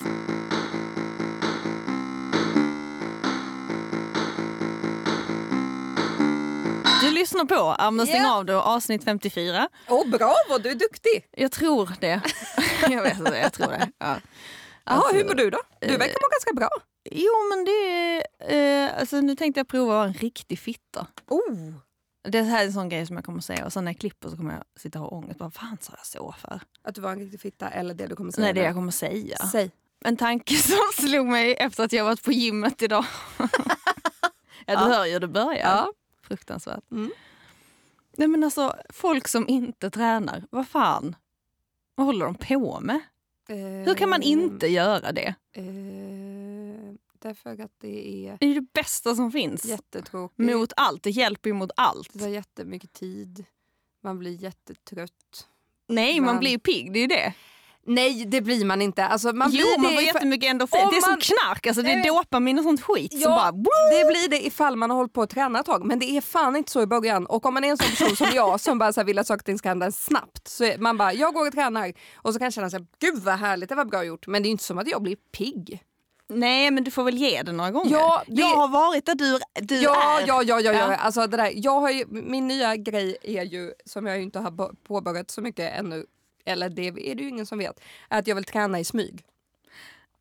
Lyssnar 7.19 7.45
på 7.45 7.75
Ja. 8.17 8.35
av 8.37 8.45
då, 8.45 8.61
avsnitt 8.61 9.03
54. 9.03 9.69
Åh 9.89 10.07
bravo, 10.09 10.57
du 10.63 10.69
är 10.69 10.75
duktig! 10.75 11.25
Jag 11.31 11.51
tror 11.51 11.91
det. 11.99 12.21
jag 12.89 13.01
vet 13.03 13.17
inte, 13.19 13.37
jag 13.37 13.53
tror 13.53 13.67
det. 13.67 13.89
Ja. 13.97 14.15
Alltså, 14.83 15.15
hur 15.15 15.25
mår 15.25 15.33
du 15.33 15.49
då? 15.49 15.59
Du 15.81 15.87
verkar 15.87 16.13
må 16.21 16.27
ganska 16.31 16.53
bra. 16.55 16.69
Jo 17.11 17.31
men 17.49 17.65
det 17.65 18.23
eh, 18.57 18.99
alltså 18.99 19.21
nu 19.21 19.35
tänkte 19.35 19.59
jag 19.59 19.67
prova 19.67 19.91
att 19.93 19.97
vara 19.97 20.05
en 20.07 20.13
riktig 20.13 20.59
fitta. 20.59 21.07
Oh. 21.27 21.73
Det 22.29 22.41
här 22.41 22.61
är 22.61 22.65
en 22.65 22.73
sån 22.73 22.89
grej 22.89 23.07
som 23.07 23.15
jag 23.15 23.25
kommer 23.25 23.37
att 23.39 23.45
säga 23.45 23.65
och 23.65 23.73
sen 23.73 23.85
när 23.85 23.91
jag 23.91 23.99
klipper 23.99 24.29
så 24.29 24.37
kommer 24.37 24.53
jag 24.53 24.63
sitta 24.81 24.99
och 25.01 25.05
ha 25.09 25.17
ångest. 25.17 25.39
Vad 25.39 25.53
fan 25.53 25.77
sa 25.81 25.93
jag 25.97 26.05
så 26.05 26.35
för? 26.41 26.59
Att 26.83 26.95
du 26.95 27.01
var 27.01 27.11
en 27.11 27.19
riktig 27.19 27.41
fitta 27.41 27.69
eller 27.69 27.93
det 27.93 28.07
du 28.07 28.15
kommer 28.15 28.31
säga? 28.31 28.45
Nej, 28.45 28.53
det 28.53 28.61
jag 28.63 28.73
kommer 28.75 28.91
säga. 28.91 29.37
Säg. 29.37 29.71
En 30.05 30.17
tanke 30.17 30.55
som 30.55 30.77
slog 31.07 31.25
mig 31.27 31.53
efter 31.53 31.83
att 31.83 31.93
jag 31.93 32.03
varit 32.05 32.23
på 32.23 32.31
gymmet 32.31 32.81
idag. 32.81 33.05
ja, 33.37 33.47
du 34.65 34.73
Ja. 34.73 34.77
hör 34.79 35.05
ju 35.05 35.13
hur 35.13 35.19
det 35.19 35.27
börjar. 35.27 35.69
Ja. 35.69 35.91
Fruktansvärt. 36.27 36.91
Mm. 36.91 37.11
Nej 38.17 38.27
men 38.27 38.43
alltså, 38.43 38.75
folk 38.89 39.27
som 39.27 39.47
inte 39.47 39.89
tränar, 39.89 40.43
vad 40.49 40.67
fan? 40.67 41.15
Vad 41.95 42.05
håller 42.05 42.25
de 42.25 42.35
på 42.35 42.79
med? 42.79 42.99
Hur 43.85 43.95
kan 43.95 44.09
man 44.09 44.21
inte 44.21 44.67
göra 44.67 45.11
det? 45.11 45.35
Eh, 45.51 45.63
därför 47.19 47.61
att 47.61 47.71
det 47.79 48.27
är 48.27 48.37
Det 48.39 48.45
är 48.45 48.55
det 48.55 48.67
bästa 48.73 49.15
som 49.15 49.31
finns. 49.31 49.65
jättetråkigt. 49.65 50.37
Mot 50.39 50.73
allt, 50.75 51.03
det 51.03 51.09
hjälper 51.09 51.49
ju 51.49 51.53
mot 51.53 51.71
allt. 51.75 52.13
Det 52.13 52.19
tar 52.19 52.27
jättemycket 52.27 52.93
tid. 52.93 53.45
Man 54.01 54.19
blir 54.19 54.43
jättetrött. 54.43 55.47
Nej, 55.87 56.19
man 56.19 56.25
Man- 56.25 56.39
blir 56.39 56.57
pigg, 56.57 56.93
det 56.93 56.99
är 56.99 57.01
ju 57.01 57.07
det. 57.07 57.33
Nej, 57.87 58.25
det 58.25 58.41
blir 58.41 58.65
man 58.65 58.81
inte. 58.81 59.05
Alltså, 59.05 59.33
man 59.33 59.51
jo, 59.51 59.65
blir 59.65 59.77
man 59.77 59.91
får 59.93 60.01
jättemycket 60.01 60.49
endorfin. 60.49 60.79
Det 60.91 60.97
är 60.97 61.01
som 61.01 61.11
man- 61.11 61.19
knark, 61.19 61.67
alltså, 61.67 61.81
det 61.81 61.91
är 61.91 62.07
dopamin 62.07 62.57
och 62.57 62.63
sånt 62.63 62.81
skit 62.81 63.11
som 63.11 63.21
Ja, 63.21 63.51
bara... 63.51 63.51
det 63.99 64.05
blir 64.07 64.29
det 64.29 64.45
ifall 64.45 64.75
man 64.75 64.89
har 64.89 64.97
hållit 64.97 65.13
på 65.13 65.21
att 65.21 65.29
träna 65.29 65.59
ett 65.59 65.65
tag. 65.65 65.85
Men 65.85 65.99
det 65.99 66.05
är 66.17 66.21
fan 66.21 66.55
inte 66.55 66.71
så 66.71 66.81
i 66.81 66.85
början. 66.87 67.25
Och 67.25 67.45
om 67.45 67.53
man 67.53 67.63
är 67.63 67.69
en 67.69 67.77
sån 67.77 67.89
person 67.89 68.15
som 68.15 68.27
jag 68.35 68.59
som 68.59 68.79
bara 68.79 68.93
så 68.93 68.99
här 68.99 69.05
vill 69.05 69.19
att 69.19 69.27
saker 69.27 69.41
och 69.41 69.45
ting 69.45 69.57
ska 69.57 69.69
hända 69.69 69.91
snabbt. 69.91 70.47
Så 70.47 70.73
man 70.79 70.97
bara, 70.97 71.13
jag 71.13 71.33
går 71.33 71.47
och 71.47 71.53
tränar 71.53 71.93
och 72.15 72.33
så 72.33 72.39
kan 72.39 72.45
jag 72.45 72.53
känna 72.53 72.69
så 72.69 72.77
här, 72.77 72.85
gud 72.99 73.23
vad 73.23 73.35
härligt, 73.39 73.69
det 73.69 73.75
var 73.75 73.85
bra 73.85 74.03
gjort. 74.03 74.27
Men 74.27 74.43
det 74.43 74.49
är 74.49 74.51
inte 74.51 74.63
som 74.63 74.77
att 74.77 74.87
jag 74.87 75.01
blir 75.01 75.15
pigg. 75.37 75.83
Nej, 76.29 76.71
men 76.71 76.83
du 76.83 76.91
får 76.91 77.03
väl 77.03 77.17
ge 77.17 77.41
det 77.43 77.51
några 77.51 77.71
gånger. 77.71 77.91
Ja, 77.91 78.23
det- 78.27 78.41
Jag 78.41 78.55
har 78.55 78.67
varit 78.67 79.05
där 79.05 79.15
du, 79.15 79.39
du 79.61 79.75
Ja, 79.81 80.19
är. 80.21 80.27
ja, 80.27 80.43
ja, 80.43 80.59
ja, 80.61 80.73
ja. 80.73 80.95
Alltså 80.95 81.27
det 81.27 81.37
där, 81.37 81.51
jag 81.55 81.79
har 81.79 81.89
ju, 81.91 82.05
min 82.09 82.47
nya 82.47 82.75
grej 82.75 83.17
är 83.23 83.43
ju, 83.43 83.71
som 83.85 84.05
jag 84.05 84.21
inte 84.21 84.39
har 84.39 84.73
påbörjat 84.87 85.31
så 85.31 85.41
mycket 85.41 85.79
ännu, 85.79 86.05
eller 86.47 86.69
det 86.69 86.87
är 86.87 87.15
det 87.15 87.23
ju 87.23 87.29
ingen 87.29 87.45
som 87.45 87.57
vet, 87.57 87.79
att 88.07 88.27
jag 88.27 88.35
vill 88.35 88.43
träna 88.43 88.79
i 88.79 88.83
smyg. 88.83 89.23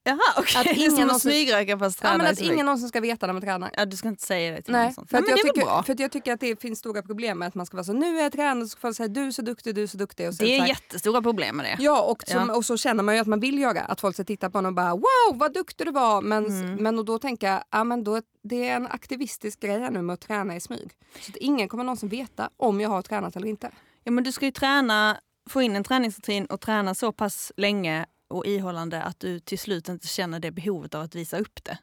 Jaha, 0.09 0.19
okej. 0.37 0.59
Att 0.61 0.65
Det 0.65 0.71
är 0.71 0.77
ingen 0.79 0.91
som 0.91 1.01
någonsin- 1.09 1.19
smygröka 1.31 1.79
fast 1.79 1.99
Ja, 2.03 2.09
träna 2.09 2.19
men 2.19 2.27
i 2.27 2.31
att 2.31 2.39
smyg. 2.39 2.53
ingen 2.53 2.67
någonsin 2.67 2.89
ska 2.89 3.01
veta 3.01 3.27
när 3.27 3.33
man 3.33 3.43
tränar. 3.43 3.71
Ja, 3.77 3.85
du 3.87 3.97
ska 3.97 4.09
inte 4.09 4.23
säga 4.27 4.53
det 4.57 4.63
till 4.63 4.73
någon 4.73 4.83
Nej, 4.83 4.93
sånt. 4.95 5.11
för 5.11 5.19
att, 5.19 5.25
men 5.25 5.31
jag 5.31 5.55
tycker, 5.55 5.83
för 5.83 5.93
att 5.93 5.99
jag 6.01 6.13
tycker 6.13 6.33
att 6.33 6.41
det 6.41 6.61
finns 6.63 6.79
stora 6.79 7.03
problem 7.03 7.39
med 7.39 7.49
att 7.49 7.55
man 7.55 7.67
ska 7.67 7.77
vara 7.77 7.85
så 7.85 7.93
nu 7.93 8.19
är 8.19 8.23
jag 8.23 8.33
tränad 8.33 8.71
så 8.71 8.79
får 8.79 8.93
säga 8.93 9.09
du 9.09 9.27
är 9.27 9.31
så 9.31 9.43
duktig, 9.43 9.75
du 9.75 9.83
är 9.83 9.87
så 9.87 9.97
duktig. 9.97 10.29
Och 10.29 10.35
så 10.35 10.43
Det 10.43 10.49
så 10.49 10.55
är 10.55 10.61
här- 10.61 10.69
jättestora 10.69 11.23
problem 11.23 11.57
med 11.57 11.67
det. 11.67 11.77
Ja 11.83 12.03
och, 12.03 12.23
som, 12.27 12.49
Ja. 12.49 12.55
och 12.57 12.65
så 12.65 12.77
känner 12.77 13.03
man 13.03 13.15
ju 13.15 13.21
att 13.21 13.27
man 13.27 13.41
vill 13.41 13.59
göra. 13.59 13.81
Att 13.81 14.01
folk 14.01 14.17
ska 14.17 14.25
titta 14.25 14.51
på 14.51 14.59
en 14.59 14.67
och 14.67 14.73
bara 14.75 14.91
wow 14.91 15.05
vad 15.35 15.55
duktig 15.55 15.87
du 15.87 15.91
var. 15.93 16.23
Men, 16.23 16.47
Mm. 16.47 16.75
men 16.75 16.99
och 16.99 17.05
då 17.05 17.19
tänker 17.19 17.47
jag 17.53 17.65
ja, 17.71 17.85
men 17.85 18.05
då, 18.05 18.21
det 18.43 18.69
är 18.69 18.77
en 18.77 18.87
aktivistisk 18.87 19.61
grej 19.61 19.91
nu 19.91 20.03
med 20.03 20.15
att 20.15 20.21
träna 20.21 20.57
i 20.57 20.61
smyg. 20.61 20.91
Så 21.21 21.31
att 21.31 21.37
ingen 21.37 21.69
kommer 21.69 21.85
någonsin 21.85 22.09
veta 22.09 22.51
om 22.57 22.81
jag 22.81 22.89
har 22.89 23.03
tränat 23.03 23.37
eller 23.37 23.49
inte. 23.49 23.71
Ja, 24.05 24.13
men 24.13 24.25
du 24.25 24.33
ska 24.33 24.45
ju 24.45 24.51
träna, 24.53 25.21
få 25.51 25.63
in 25.63 25.77
en 25.77 25.85
träningsrutin 25.85 26.47
och 26.47 26.61
träna 26.61 26.95
så 26.95 27.13
pass 27.13 27.53
länge 27.57 28.07
och 28.29 28.47
ihållande 28.47 29.03
att 29.03 29.21
du 29.21 29.41
till 29.41 29.59
slut 29.59 29.89
inte 29.89 30.07
känner 30.07 30.41
det 30.41 30.51
behovet 30.51 30.95
av 30.95 31.03
att 31.03 31.15
visa 31.15 31.39
upp 31.39 31.65
det. 31.65 31.79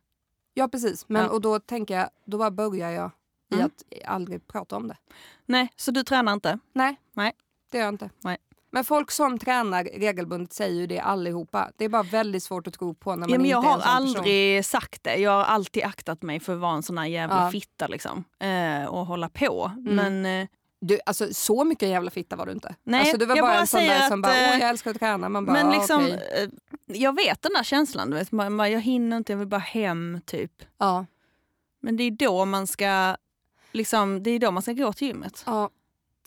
Ja 0.53 0.67
precis. 0.67 1.05
Men, 1.09 1.23
Ja. 1.23 1.29
Och 1.29 1.41
då 1.41 1.59
tänker 1.59 1.97
jag, 1.97 2.09
då 2.25 2.37
bara 2.37 2.51
börjar 2.51 2.89
jag 2.91 3.11
i 3.51 3.55
Mm. 3.55 3.65
att 3.65 3.83
aldrig 4.09 4.47
prata 4.47 4.75
om 4.75 4.87
det. 4.87 4.97
Nej, 5.45 5.67
så 5.75 5.91
du 5.91 6.03
tränar 6.03 6.33
inte? 6.33 6.59
Nej, 6.73 6.95
Nej. 7.13 7.31
det 7.71 7.77
gör 7.77 7.85
jag 7.85 7.93
inte. 7.93 8.09
Nej. 8.23 8.37
Men 8.71 8.83
folk 8.83 9.11
som 9.11 9.39
tränar 9.39 9.83
regelbundet 9.83 10.53
säger 10.53 10.75
ju 10.75 10.87
det 10.87 10.99
allihopa. 10.99 11.71
Det 11.77 11.85
är 11.85 11.89
bara 11.89 12.03
väldigt 12.03 12.43
svårt 12.43 12.67
att 12.67 12.73
tro 12.73 12.93
på 12.93 13.09
när 13.11 13.17
man 13.17 13.29
Ja, 13.29 13.37
men 13.37 13.45
inte 13.45 13.49
jag 13.51 13.63
är 13.65 13.67
har 13.69 13.75
en 13.75 13.81
sån 13.81 14.13
person. 14.13 14.17
aldrig 14.19 14.65
sagt 14.65 15.03
det. 15.03 15.15
Jag 15.15 15.31
har 15.31 15.43
alltid 15.43 15.83
aktat 15.83 16.21
mig 16.21 16.39
för 16.39 16.53
att 16.53 16.59
vara 16.59 16.75
en 16.75 16.83
sån 16.83 16.97
här 16.97 17.05
jävla 17.05 17.43
Ja. 17.45 17.51
fitta 17.51 17.87
liksom. 17.87 18.23
Eh, 18.39 18.85
och 18.85 19.05
hålla 19.05 19.29
på. 19.29 19.71
Mm. 19.77 19.95
Men 19.95 20.41
eh, 20.41 20.47
Du, 20.85 20.99
alltså, 21.05 21.33
så 21.33 21.63
mycket 21.63 21.89
jävla 21.89 22.11
fitta 22.11 22.35
var 22.35 22.45
du 22.45 22.51
inte. 22.51 22.75
Nej, 22.83 22.99
alltså, 22.99 23.17
du 23.17 23.25
var 23.25 23.35
jag 23.35 23.43
bara 23.43 23.51
bara 23.53 23.59
en 23.61 23.67
sån 23.67 23.79
där 23.81 24.07
som 24.09 24.19
att, 24.19 24.21
bara, 24.29 24.37
eh, 24.45 24.49
åh 24.53 24.59
jag 24.59 24.69
älskar 24.69 24.91
att 24.91 24.99
träna. 24.99 25.29
Man 25.29 25.45
bara, 25.45 25.53
Men 25.53 25.71
liksom, 25.71 26.03
okej. 26.03 26.29
eh, 26.43 26.49
jag 26.97 27.15
vet 27.15 27.41
den 27.41 27.51
där 27.55 27.63
känslan. 27.63 28.09
Du 28.09 28.17
vet, 28.17 28.31
man, 28.31 28.57
bara, 28.57 28.69
jag 28.69 28.81
hinner 28.81 29.17
inte, 29.17 29.31
jag 29.31 29.37
vill 29.37 29.47
bara 29.47 29.57
hem. 29.59 30.21
typ. 30.25 30.51
Ja. 30.77 31.05
Men 31.81 31.97
det 31.97 32.03
är 32.03 32.11
då 32.11 32.45
man 32.45 32.67
ska 32.67 33.15
liksom, 33.71 34.23
det 34.23 34.29
är 34.31 34.39
då 34.39 34.51
man 34.51 34.61
ska 34.63 34.73
gå 34.73 34.93
till 34.93 35.07
gymmet. 35.07 35.43
ja. 35.45 35.69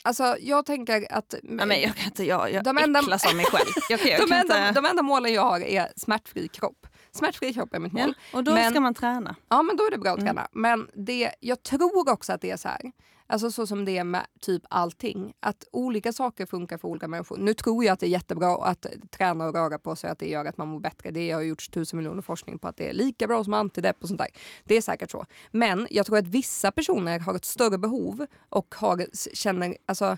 Alltså 0.02 0.36
jag 0.40 0.66
tänker 0.66 1.12
att... 1.12 1.34
Nej, 1.42 1.66
men 1.66 1.80
jag 1.80 1.96
kan 1.96 2.04
inte, 2.04 2.25
jag, 2.25 2.52
jag 2.52 2.64
De 2.64 2.78
enda- 2.78 3.00
äcklas 3.00 3.26
av 3.26 3.34
mig 3.36 3.44
själv. 3.44 3.66
Jag, 3.90 4.00
jag 4.06 4.28
de, 4.28 4.32
enda, 4.34 4.68
inte, 4.68 4.80
de 4.80 4.86
enda 4.88 5.02
målen 5.02 5.32
jag 5.32 5.42
har 5.42 5.60
är 5.60 5.88
smärtfri 5.96 6.48
kropp. 6.48 6.86
Smärtfri 7.12 7.54
kropp 7.54 7.75
är 7.75 7.78
mitt 7.78 7.92
mål. 7.92 8.14
ja, 8.32 8.38
och 8.38 8.44
då 8.44 8.52
Men- 8.54 8.70
ska 8.70 8.80
man 8.80 8.94
träna. 8.94 9.34
Ja 9.48 9.62
men 9.62 9.76
då 9.76 9.84
är 9.86 9.90
det 9.90 9.98
bra 9.98 10.10
att 10.12 10.18
Mm. 10.18 10.26
träna. 10.34 10.48
Men 10.52 10.88
det, 10.94 11.30
jag 11.40 11.62
tror 11.62 12.10
också 12.10 12.32
att 12.32 12.40
det 12.40 12.50
är 12.50 12.56
så 12.56 12.68
här. 12.68 12.80
Alltså 13.26 13.50
så 13.50 13.66
som 13.66 13.85
det 13.85 13.99
är 13.99 14.04
med 14.04 14.26
typ 14.40 14.62
allting. 14.71 15.35
Att 15.40 15.64
olika 15.73 16.12
saker 16.12 16.47
funkar 16.47 16.78
för 16.78 16.88
olika 16.88 17.09
människor. 17.09 17.37
Nu 17.38 17.54
tror 17.54 17.85
jag 17.85 17.92
att 17.92 18.00
det 18.00 18.06
är 18.06 18.11
jättebra 18.11 18.56
att 18.64 18.87
träna 19.11 19.47
och 19.47 19.54
röra 19.54 19.78
på 19.78 19.97
sig. 19.97 20.11
Att 20.11 20.18
det 20.18 20.28
gör 20.28 20.45
att 20.45 20.56
man 20.56 20.68
mår 20.68 20.80
bättre. 20.80 21.11
Det 21.11 21.30
har 21.30 21.42
gjorts 21.42 21.68
tusen 21.68 21.97
miljoner 21.97 22.23
forskning 22.23 22.59
på 22.59 22.68
att 22.68 22.76
det 22.76 22.88
är 22.88 22.92
lika 22.92 23.26
bra 23.26 23.45
som 23.45 23.54
antidepp 23.54 23.97
och 24.02 24.09
sånt 24.09 24.18
där. 24.18 24.28
Det 24.64 24.76
är 24.76 24.83
säkert 24.83 25.11
så. 25.11 25.26
Men 25.50 25.87
jag 25.90 26.06
tror 26.06 26.18
att 26.18 26.26
vissa 26.26 26.73
personer 26.73 27.18
har 27.18 27.35
ett 27.35 27.45
större 27.45 27.78
behov 27.78 28.26
och 28.49 28.75
har, 28.75 29.06
känner, 29.35 29.76
alltså 29.87 30.16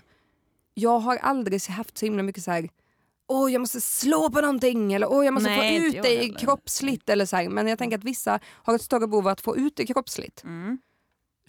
jag 0.73 0.99
har 0.99 1.17
aldrig 1.17 1.61
haft 1.61 1.97
så 1.97 2.05
himla 2.05 2.23
mycket 2.23 2.43
så 2.43 2.51
här 2.51 2.69
Åh, 3.31 3.51
jag 3.51 3.59
måste 3.59 3.81
slå 3.81 4.29
på 4.29 4.41
någonting 4.41 4.93
eller 4.93 5.11
åh, 5.11 5.25
jag 5.25 5.33
måste 5.33 5.49
Nej, 5.49 5.79
få 5.79 5.85
ut 5.85 6.03
det 6.03 6.17
heller. 6.17 6.39
kroppsligt. 6.39 7.09
Eller 7.09 7.25
så 7.25 7.35
här. 7.35 7.49
Men 7.49 7.67
jag 7.67 7.77
tänker 7.77 7.97
att 7.97 8.03
vissa 8.03 8.39
har 8.45 8.75
ett 8.75 8.81
större 8.81 9.07
behov 9.07 9.27
av 9.27 9.31
att 9.31 9.41
få 9.41 9.57
ut 9.57 9.75
det 9.75 9.85
kroppsligt. 9.85 10.43
Mm. 10.43 10.77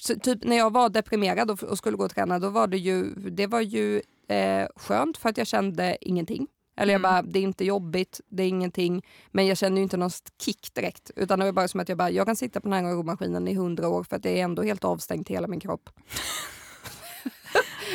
Så 0.01 0.15
typ 0.15 0.45
när 0.45 0.57
jag 0.57 0.73
var 0.73 0.89
deprimerad 0.89 1.51
och, 1.51 1.63
och 1.63 1.79
skulle 1.79 1.97
gå 1.97 2.05
och 2.05 2.11
träna 2.15 2.39
då 2.39 2.49
var 2.49 2.67
det 2.67 2.79
ju, 2.79 3.15
det 3.15 3.47
var 3.47 3.61
ju 3.61 4.03
eh, 4.29 4.67
skönt 4.77 5.19
för 5.19 5.29
att 5.29 5.39
jag 5.39 5.47
kände 5.47 5.97
ingenting. 6.01 6.47
Eller 6.77 6.93
jag 6.93 6.99
Mm. 7.01 7.11
bara, 7.13 7.23
det 7.23 7.39
är 7.39 7.43
inte 7.43 7.65
jobbigt, 7.65 8.21
det 8.29 8.43
är 8.43 8.49
ingenting. 8.49 9.03
Men 9.31 9.47
jag 9.47 9.57
kände 9.57 9.81
ju 9.81 9.83
inte 9.83 9.97
någon 9.97 10.11
kick 10.43 10.75
direkt. 10.75 11.11
Utan 11.17 11.39
det 11.39 11.45
var 11.45 11.53
bara 11.53 11.69
som 11.69 11.81
att 11.81 11.89
jag 11.89 11.99
bara, 11.99 12.11
jag 12.11 12.27
kan 12.27 12.37
sitta 12.37 12.61
på 12.61 12.69
den 12.69 12.85
här 12.87 12.93
romaskinen 12.95 13.49
i 13.49 13.55
hundra 13.55 13.89
år 13.89 14.05
för 14.05 14.17
att 14.17 14.23
det 14.23 14.41
är 14.41 14.45
ändå 14.45 14.63
helt 14.63 14.85
avstängt 14.85 15.31
i 15.31 15.33
hela 15.33 15.49
min 15.49 15.61
kropp. 15.61 15.91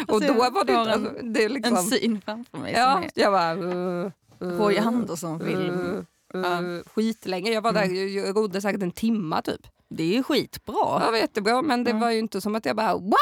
och 0.07 0.21
då 0.21 0.27
jag 0.27 0.51
var 0.51 0.63
det, 0.65 0.74
en- 0.74 0.79
alltså, 0.88 1.12
det 1.24 1.50
liksom... 1.50 1.75
En 1.77 1.83
syn 1.83 2.21
framför 2.21 2.57
mig 2.57 2.74
som 2.74 2.81
ja, 2.81 3.03
är 3.03 3.09
jag 3.15 3.31
bara... 3.33 3.55
Uh, 3.55 4.12
uh, 4.41 4.57
Roy 4.59 4.77
Andersson-film. 4.77 5.79
uh, 5.79 6.03
Ja. 6.33 6.62
uh, 6.62 6.81
Skitlänge. 6.95 7.51
Jag 7.51 7.62
var 7.62 7.74
där, 7.74 7.85
jag, 7.85 8.09
jag 8.27 8.38
rodde 8.38 8.62
säkert 8.62 8.83
en 8.83 8.91
timma 8.91 9.41
typ. 9.41 9.67
Det 9.89 10.03
är 10.03 10.07
ju 10.13 10.23
skitbra. 10.23 10.99
Det 10.99 11.11
var 11.11 11.17
jättebra 11.17 11.61
men 11.61 11.83
det 11.83 11.91
Ja. 11.91 11.97
var 11.97 12.11
ju 12.11 12.19
inte 12.19 12.41
som 12.41 12.55
att 12.55 12.65
jag 12.65 12.75
bara 12.75 12.93
wow! 12.93 13.13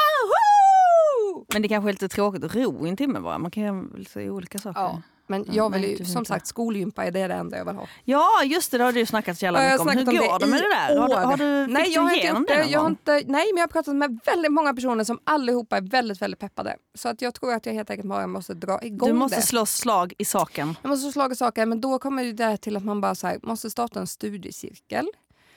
Men 1.52 1.62
det 1.62 1.68
kanske 1.68 1.90
är 1.90 1.92
lite 1.92 2.08
tråkigt 2.08 2.44
att 2.44 2.54
ro 2.54 2.86
i 2.86 2.88
en 2.90 2.96
timme 2.96 3.20
bara. 3.20 3.38
Man 3.38 3.50
kan 3.50 3.62
ju 3.62 3.88
väl 3.92 4.06
säga 4.06 4.32
olika 4.32 4.58
saker. 4.58 4.80
Ja, 4.80 5.02
men 5.26 5.44
Ja, 5.48 5.52
jag 5.54 5.70
vill 5.72 5.82
ju, 5.84 5.88
vill 5.96 6.06
som 6.12 6.18
inte. 6.18 6.28
sagt 6.28 6.46
skolgympa 6.46 7.04
är 7.04 7.10
det 7.10 7.26
det 7.28 7.34
enda 7.34 7.56
jag 7.58 7.64
vill 7.64 7.74
ha. 7.76 7.86
Ja, 8.04 8.28
just 8.44 8.70
det. 8.70 8.78
Det 8.78 8.84
har 8.84 8.92
du 8.92 9.06
snackat 9.06 9.38
så 9.38 9.44
jävla 9.44 9.64
Ja, 9.64 9.70
mycket 9.70 9.80
om. 9.80 9.88
Hur 9.88 10.04
går 10.28 10.38
det 10.38 10.44
det 10.44 10.50
med 10.50 10.58
i 10.58 10.62
det 10.62 10.68
där? 10.68 10.98
Har 11.00 11.08
du, 11.08 11.14
har 11.14 11.36
du, 11.36 11.66
Nej, 11.66 11.92
jag 11.92 12.02
du 12.04 12.06
har 12.06 12.10
inte 12.14 12.24
igenom 12.24 12.42
gjort 12.42 12.48
det 12.48 12.54
det. 12.54 12.60
någon 12.62 12.70
Jag 12.72 12.82
gång? 12.82 12.90
inte, 12.90 13.12
nej, 13.12 13.24
men 13.26 13.56
jag 13.56 13.60
har 13.62 13.66
pratat 13.68 13.96
med 13.96 14.18
väldigt 14.26 14.52
många 14.52 14.74
personer 14.74 15.04
som 15.04 15.18
allihopa 15.24 15.76
är 15.76 15.80
väldigt, 15.82 16.22
väldigt 16.22 16.40
peppade. 16.40 16.76
Så 16.94 17.08
att 17.08 17.22
jag 17.22 17.34
tror 17.34 17.52
att 17.54 17.66
jag 17.66 17.72
helt 17.72 17.90
enkelt 17.90 18.08
bara 18.08 18.26
måste 18.26 18.54
dra 18.54 18.82
igång 18.82 19.08
Du 19.08 19.14
måste 19.14 19.36
det. 19.38 19.42
slå 19.42 19.66
slag 19.66 20.12
i 20.18 20.24
saken. 20.24 20.76
Jag 20.82 20.88
måste 20.88 21.12
slå 21.12 21.34
saker, 21.34 21.66
men 21.66 21.80
då 21.80 21.98
kommer 21.98 22.24
det 22.24 22.32
där 22.32 22.56
till 22.56 22.76
att 22.76 22.84
man 22.84 23.00
bara 23.00 23.14
här, 23.22 23.38
måste 23.42 23.70
starta 23.70 24.00
en 24.00 24.06
studiecirkel. 24.06 25.06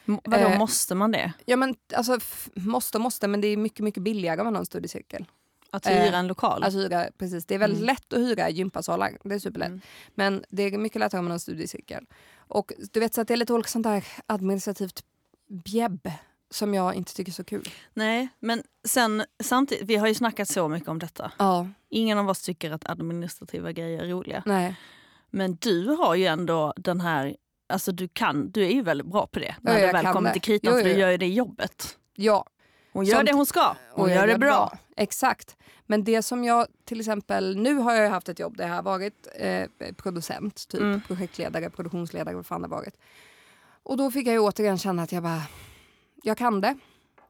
M- 0.07 0.19
Vadå, 0.23 0.43
Eh, 0.47 0.57
måste 0.57 0.95
man 0.95 1.11
det? 1.11 1.33
Ja 1.45 1.55
men 1.55 1.75
alltså 1.95 2.19
måste 2.53 2.99
måste 2.99 3.27
men 3.27 3.41
det 3.41 3.47
är 3.47 3.57
mycket 3.57 3.79
mycket 3.83 4.03
billigare 4.03 4.39
om 4.41 4.45
man 4.45 4.53
har 4.55 4.59
en 4.59 4.65
studiecirkel. 4.65 5.25
Att 5.71 5.85
eh, 5.87 5.93
hyra 5.93 6.17
en 6.17 6.27
lokal? 6.27 6.63
Att 6.63 6.73
hyra, 6.73 7.09
precis. 7.17 7.45
Det 7.45 7.55
är 7.55 7.59
väldigt 7.59 7.77
Mm. 7.81 7.87
lätt 7.87 8.13
att 8.13 8.19
hyra 8.19 8.49
gympasalar, 8.49 9.17
det 9.23 9.35
är 9.35 9.39
superlätt. 9.39 9.67
Mm. 9.67 9.81
Men 10.15 10.43
det 10.49 10.63
är 10.63 10.77
mycket 10.77 10.99
lättare 10.99 11.19
om 11.19 11.25
man 11.25 11.31
har 11.31 11.35
en 11.35 11.39
studiecirkel. 11.39 12.05
Och 12.37 12.71
du 12.93 12.99
vet 12.99 13.13
så 13.13 13.21
att 13.21 13.27
det 13.27 13.33
är 13.33 13.37
lite 13.37 13.53
olika 13.53 13.69
sånt 13.69 13.83
där 13.83 14.05
administrativt 14.25 15.03
bjäbb 15.49 16.11
som 16.49 16.73
jag 16.73 16.95
inte 16.95 17.13
tycker 17.15 17.31
är 17.31 17.33
så 17.33 17.43
kul. 17.43 17.69
Nej, 17.93 18.27
men 18.39 18.63
sen 18.87 19.23
samtidigt, 19.43 19.87
vi 19.89 19.95
har 19.95 20.07
ju 20.07 20.13
snackat 20.15 20.47
så 20.49 20.67
mycket 20.67 20.89
om 20.89 20.99
detta. 20.99 21.31
Ja, 21.39 21.67
Ingen 21.89 22.17
av 22.17 22.29
oss 22.29 22.41
tycker 22.41 22.71
att 22.71 22.89
administrativa 22.89 23.71
grejer 23.71 24.03
är 24.03 24.07
roliga. 24.07 24.43
nej. 24.45 24.75
Men 25.29 25.55
du 25.55 25.85
har 25.87 26.15
ju 26.15 26.25
ändå 26.25 26.73
den 26.77 27.01
här, 27.01 27.35
alltså 27.67 27.91
du 27.91 28.07
kan, 28.07 28.51
du 28.51 28.65
är 28.65 28.69
ju 28.71 28.81
väldigt 28.81 29.07
bra 29.07 29.27
på 29.27 29.39
det. 29.39 29.55
När 29.62 29.74
Ja, 29.79 29.86
jag 29.86 29.93
väl 29.93 30.05
kommer 30.13 30.29
det. 30.29 30.33
till 30.33 30.41
kritan, 30.41 30.74
Jo, 30.75 30.81
för 30.81 30.88
jo, 30.89 30.93
du 30.95 31.00
gör 31.01 31.09
ju 31.12 31.17
det 31.17 31.27
jobbet. 31.27 31.97
Ja, 32.15 32.45
Hon 32.93 33.05
gör 33.05 33.15
Sånt- 33.15 33.27
det 33.27 33.33
hon 33.33 33.45
ska, 33.45 33.75
hon 33.91 34.03
och 34.05 34.09
gör 34.12 34.27
det 34.27 34.38
bra. 34.38 34.77
Exakt. 34.97 35.55
Men 35.86 36.03
det 36.03 36.21
som 36.24 36.43
jag 36.43 36.67
till 36.86 37.00
exempel, 37.00 37.57
nu 37.57 37.74
har 37.75 37.93
jag 37.93 38.09
haft 38.09 38.29
ett 38.29 38.39
jobb 38.39 38.57
där 38.57 38.67
jag 38.67 38.75
har 38.75 38.83
varit 38.83 39.27
eh, 39.36 39.63
producent, 39.97 40.67
typ 40.67 40.81
Mm. 40.81 41.01
projektledare, 41.07 41.69
produktionsledare, 41.69 42.36
vad 42.36 42.45
fan 42.45 42.62
det 42.62 42.67
varit. 42.67 42.93
Och 43.83 43.97
då 43.97 44.12
fick 44.12 44.27
jag 44.27 44.33
ju 44.33 44.39
återigen 44.39 44.77
känna 44.77 45.03
att 45.03 45.12
jag 45.12 45.24
bara, 45.24 45.41
jag 46.24 46.38
kan 46.38 46.62
det, 46.62 46.77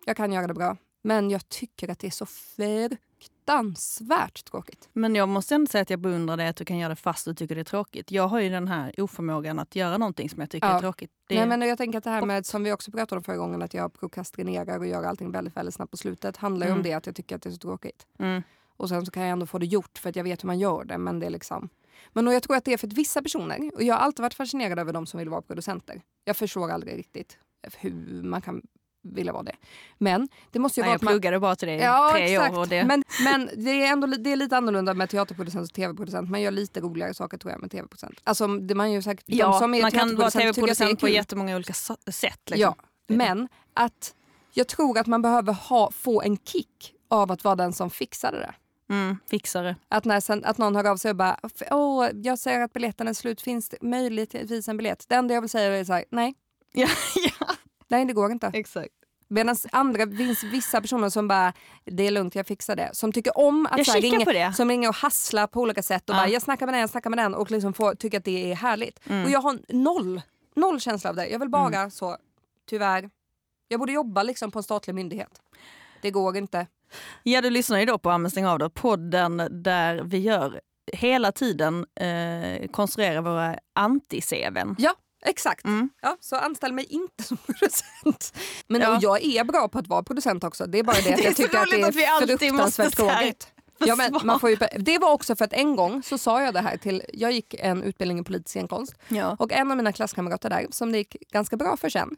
jag 0.05 0.17
kan 0.17 0.31
göra 0.33 0.47
det 0.47 0.53
bra. 0.53 0.77
Men 1.01 1.29
jag 1.29 1.49
tycker 1.49 1.89
att 1.91 1.99
det 1.99 2.07
är 2.07 2.11
så 2.11 2.25
fruktansvärt 3.47 4.45
tråkigt. 4.45 4.89
Men 4.93 5.15
jag 5.15 5.29
måste 5.29 5.55
ändå 5.55 5.67
säga 5.69 5.81
att 5.81 5.89
jag 5.89 5.99
beundrar 5.99 6.37
dig 6.37 6.47
att 6.47 6.55
du 6.55 6.65
kan 6.65 6.77
göra 6.77 6.89
det 6.89 6.95
fast 6.95 7.25
du 7.25 7.33
tycker 7.33 7.55
det 7.55 7.61
är 7.61 7.63
tråkigt. 7.63 8.11
Jag 8.11 8.27
har 8.27 8.39
ju 8.39 8.49
den 8.49 8.67
här 8.67 9.01
oförmågan 9.01 9.59
att 9.59 9.75
göra 9.75 9.97
någonting 9.97 10.29
som 10.29 10.39
jag 10.41 10.49
tycker 10.49 10.67
Ja. 10.67 10.75
är 10.75 10.79
tråkigt. 10.79 11.11
Det 11.27 11.35
Nej, 11.35 11.47
men 11.47 11.61
jag 11.69 11.77
tänker 11.77 11.97
att 11.97 12.03
det 12.03 12.09
här 12.09 12.25
med, 12.25 12.45
som 12.45 12.63
vi 12.63 12.71
också 12.73 12.91
pratade 12.91 13.17
om 13.17 13.23
förra 13.23 13.37
gången, 13.37 13.61
att 13.61 13.73
jag 13.73 13.93
prokrastinerar 13.93 14.77
och 14.79 14.87
gör 14.87 15.03
allting 15.03 15.31
väldigt, 15.31 15.57
väldigt 15.57 15.75
snabbt 15.75 15.91
på 15.91 15.97
slutet, 15.97 16.37
handlar 16.37 16.67
ju 16.67 16.71
om 16.73 16.77
Mm. 16.79 16.83
det 16.83 16.93
att 16.93 17.05
jag 17.05 17.15
tycker 17.15 17.35
att 17.35 17.41
det 17.41 17.49
är 17.49 17.51
så 17.51 17.57
tråkigt. 17.57 18.07
mm. 18.19 18.41
Och 18.79 18.89
sen 18.89 19.05
så 19.05 19.11
kan 19.11 19.23
jag 19.23 19.31
ändå 19.31 19.45
få 19.45 19.57
det 19.59 19.65
gjort 19.65 19.97
för 19.97 20.09
att 20.09 20.15
jag 20.15 20.23
vet 20.23 20.43
hur 20.43 20.47
man 20.47 20.59
gör 20.59 20.83
det. 20.83 20.97
Men 20.97 21.19
det 21.19 21.25
är 21.25 21.29
liksom... 21.29 21.69
Men 22.13 22.27
och 22.27 22.33
jag 22.33 22.43
tror 22.43 22.55
att 22.55 22.65
det 22.65 22.73
är 22.73 22.77
för 22.77 22.87
att 22.87 22.93
vissa 22.93 23.21
personer, 23.21 23.71
och 23.75 23.83
jag 23.83 23.95
har 23.95 24.01
alltid 24.01 24.23
varit 24.23 24.33
fascinerad 24.33 24.79
över 24.79 24.93
de 24.93 25.05
som 25.05 25.17
vill 25.17 25.29
vara 25.29 25.41
producenter. 25.41 26.01
Jag 26.25 26.37
förstår 26.37 26.69
aldrig 26.71 26.97
riktigt 26.97 27.37
hur 27.77 28.23
man 28.23 28.41
kan 28.41 28.61
vilja 29.13 29.33
vara 29.33 29.43
det. 29.43 29.55
Men 29.97 30.27
det 30.51 30.59
måste 30.59 30.79
ju 30.79 30.81
Nej, 30.83 30.87
vara 30.87 30.93
jag 30.93 30.95
att 30.95 31.01
man... 31.01 31.11
pluggade 31.13 31.39
bara 31.39 31.55
till 31.55 31.67
det 31.67 31.75
i 31.75 31.81
Ja, 31.81 32.09
tre 32.13 32.33
exakt. 32.35 32.57
år. 32.57 32.65
Det... 32.65 32.83
Men, 32.83 33.03
men 33.23 33.49
det 33.57 33.71
är 33.71 33.91
ändå 33.91 34.07
det 34.07 34.31
är 34.31 34.35
lite 34.35 34.57
annorlunda 34.57 34.93
med 34.93 35.09
teaterproducent 35.09 35.69
och 35.69 35.73
tv-producent. 35.73 36.29
Man 36.29 36.41
gör 36.41 36.51
lite 36.51 36.79
roligare 36.81 37.13
saker 37.13 37.37
tror 37.37 37.51
jag 37.51 37.61
med 37.61 37.71
tv-producent. 37.71 38.19
Alltså 38.23 38.47
det 38.47 38.75
man 38.75 38.91
gör 38.91 39.01
säkert, 39.01 39.25
ja, 39.27 39.59
som 39.59 39.73
är 39.73 39.81
man 39.81 39.91
kan 39.91 40.15
vara 40.15 40.31
tv-producent 40.31 40.99
på 40.99 41.09
jättemånga 41.09 41.55
olika 41.55 41.73
sätt. 41.73 42.39
Liksom. 42.45 42.59
Ja, 42.59 42.75
men 43.07 43.47
att 43.73 44.13
jag 44.53 44.67
tror 44.67 44.97
att 44.99 45.07
man 45.07 45.21
behöver 45.21 45.53
ha, 45.53 45.91
få 45.91 46.21
en 46.21 46.37
kick 46.37 46.93
av 47.07 47.31
att 47.31 47.43
vara 47.43 47.55
den 47.55 47.73
som 47.73 47.89
fixar 47.89 48.31
det. 48.31 48.53
Mm, 48.89 49.17
fixare. 49.29 49.75
Att, 49.89 50.05
när 50.05 50.19
sen, 50.19 50.45
att 50.45 50.57
någon 50.57 50.75
hör 50.75 50.83
av 50.83 50.97
sig 50.97 51.11
och 51.11 51.17
bara 51.17 51.39
Åh, 51.71 52.07
jag 52.13 52.39
säger 52.39 52.61
att 52.61 52.73
biljetten 52.73 53.07
är 53.07 53.13
slut, 53.13 53.41
finns 53.41 53.69
det 53.69 53.77
möjligtvis 53.81 54.67
en 54.67 54.77
biljett? 54.77 55.05
Det 55.09 55.15
enda 55.15 55.33
jag 55.33 55.41
vill 55.41 55.49
säga 55.49 55.77
är 55.77 55.83
så 55.83 55.93
här, 55.93 56.05
nej, 56.09 56.35
Ja, 56.73 56.87
ja. 57.39 57.47
nej 57.87 58.05
det 58.05 58.13
går 58.13 58.31
inte. 58.31 58.51
exakt. 58.53 58.93
Medan 59.27 59.55
andra 59.71 60.07
finns 60.07 60.43
vissa 60.43 60.81
personer 60.81 61.09
som 61.09 61.27
bara, 61.27 61.53
det 61.85 62.07
är 62.07 62.11
lugnt, 62.11 62.35
jag 62.35 62.47
fixar 62.47 62.75
det. 62.75 62.89
Som 62.93 63.11
tycker 63.11 63.37
om 63.37 63.65
att 63.65 63.77
Jag 63.77 63.85
så 63.85 63.91
här, 63.93 64.01
ringa, 64.01 64.53
som 64.53 64.69
ringer 64.69 64.89
och 64.89 64.95
hasslar 64.95 65.47
på 65.47 65.61
olika 65.61 65.83
sätt 65.83 66.09
och 66.09 66.15
Ja. 66.15 66.19
bara, 66.19 66.29
jag 66.29 66.41
snackar 66.41 66.65
med 66.65 66.73
den, 66.73 66.81
jag 66.81 66.89
snackar 66.89 67.09
med 67.09 67.19
den 67.19 67.35
och 67.35 67.51
liksom 67.51 67.73
får, 67.73 67.95
tycker 67.95 68.17
att 68.17 68.25
det 68.25 68.51
är 68.51 68.55
härligt. 68.55 68.99
Mm. 69.09 69.25
Och 69.25 69.31
jag 69.31 69.41
har 69.41 69.59
noll, 69.69 70.21
noll 70.55 70.79
känsla 70.79 71.09
av 71.09 71.15
det. 71.15 71.27
Jag 71.27 71.39
vill 71.39 71.49
bara 71.49 71.89
så, 71.89 72.17
tyvärr, 72.69 73.09
jag 73.67 73.79
borde 73.79 73.91
jobba 73.91 74.23
liksom 74.23 74.51
på 74.51 74.59
en 74.59 74.63
statlig 74.63 74.93
myndighet. 74.93 75.41
Det 76.01 76.11
går 76.11 76.37
inte. 76.37 76.67
Ja, 77.23 77.41
du 77.41 77.49
lyssnar 77.49 77.79
ju 77.79 77.85
då 77.85 77.97
på 77.97 78.09
Amen 78.09 78.45
av 78.45 78.59
då, 78.59 78.69
podden 78.69 79.47
där 79.51 80.01
vi 80.03 80.17
gör 80.17 80.61
hela 80.93 81.31
tiden 81.31 81.85
eh, 81.95 82.67
konstruerar 82.67 83.21
våra 83.21 83.55
anti-CVn. 83.79 84.75
Ja, 84.77 84.93
exakt. 85.29 85.65
Mm. 85.65 85.89
Ja, 86.01 86.17
så 86.19 86.35
anställ 86.35 86.73
mig 86.73 86.85
inte 86.85 87.23
som 87.23 87.37
producent. 87.45 88.33
Men 88.67 88.81
Ja. 88.81 88.95
och 88.97 89.03
jag 89.03 89.23
är 89.25 89.43
bra 89.43 89.67
på 89.67 89.79
att 89.79 89.87
vara 89.87 90.03
producent 90.03 90.43
också. 90.43 90.65
Det 90.67 90.79
är 90.79 90.83
bara 90.83 91.01
det 91.01 91.13
att 91.13 91.23
jag 91.23 91.35
tycker 91.35 91.57
att 91.57 91.69
det 91.71 91.81
är 91.81 92.23
att 92.23 92.39
fruktansvärt 92.39 92.95
tråkigt. 92.95 93.47
Ja, 93.79 93.95
men 93.95 94.19
man 94.23 94.39
får 94.39 94.49
ju, 94.49 94.57
det 94.79 94.97
var 94.97 95.11
också 95.11 95.35
för 95.35 95.45
att 95.45 95.53
en 95.53 95.75
gång 95.75 96.03
så 96.03 96.17
sa 96.17 96.41
jag 96.41 96.53
det 96.53 96.59
här 96.61 96.77
till, 96.77 97.03
jag 97.13 97.31
gick 97.31 97.53
en 97.53 97.83
utbildning 97.83 98.19
i 98.19 98.23
politisk 98.23 98.49
scenkonst 98.49 98.95
Ja. 99.07 99.35
och 99.39 99.51
en 99.51 99.71
av 99.71 99.77
mina 99.77 99.91
klasskamrater 99.93 100.49
där 100.49 100.67
som 100.71 100.91
det 100.91 100.97
gick 100.97 101.15
ganska 101.31 101.57
bra 101.57 101.77
för 101.77 101.89
sen. 101.89 102.15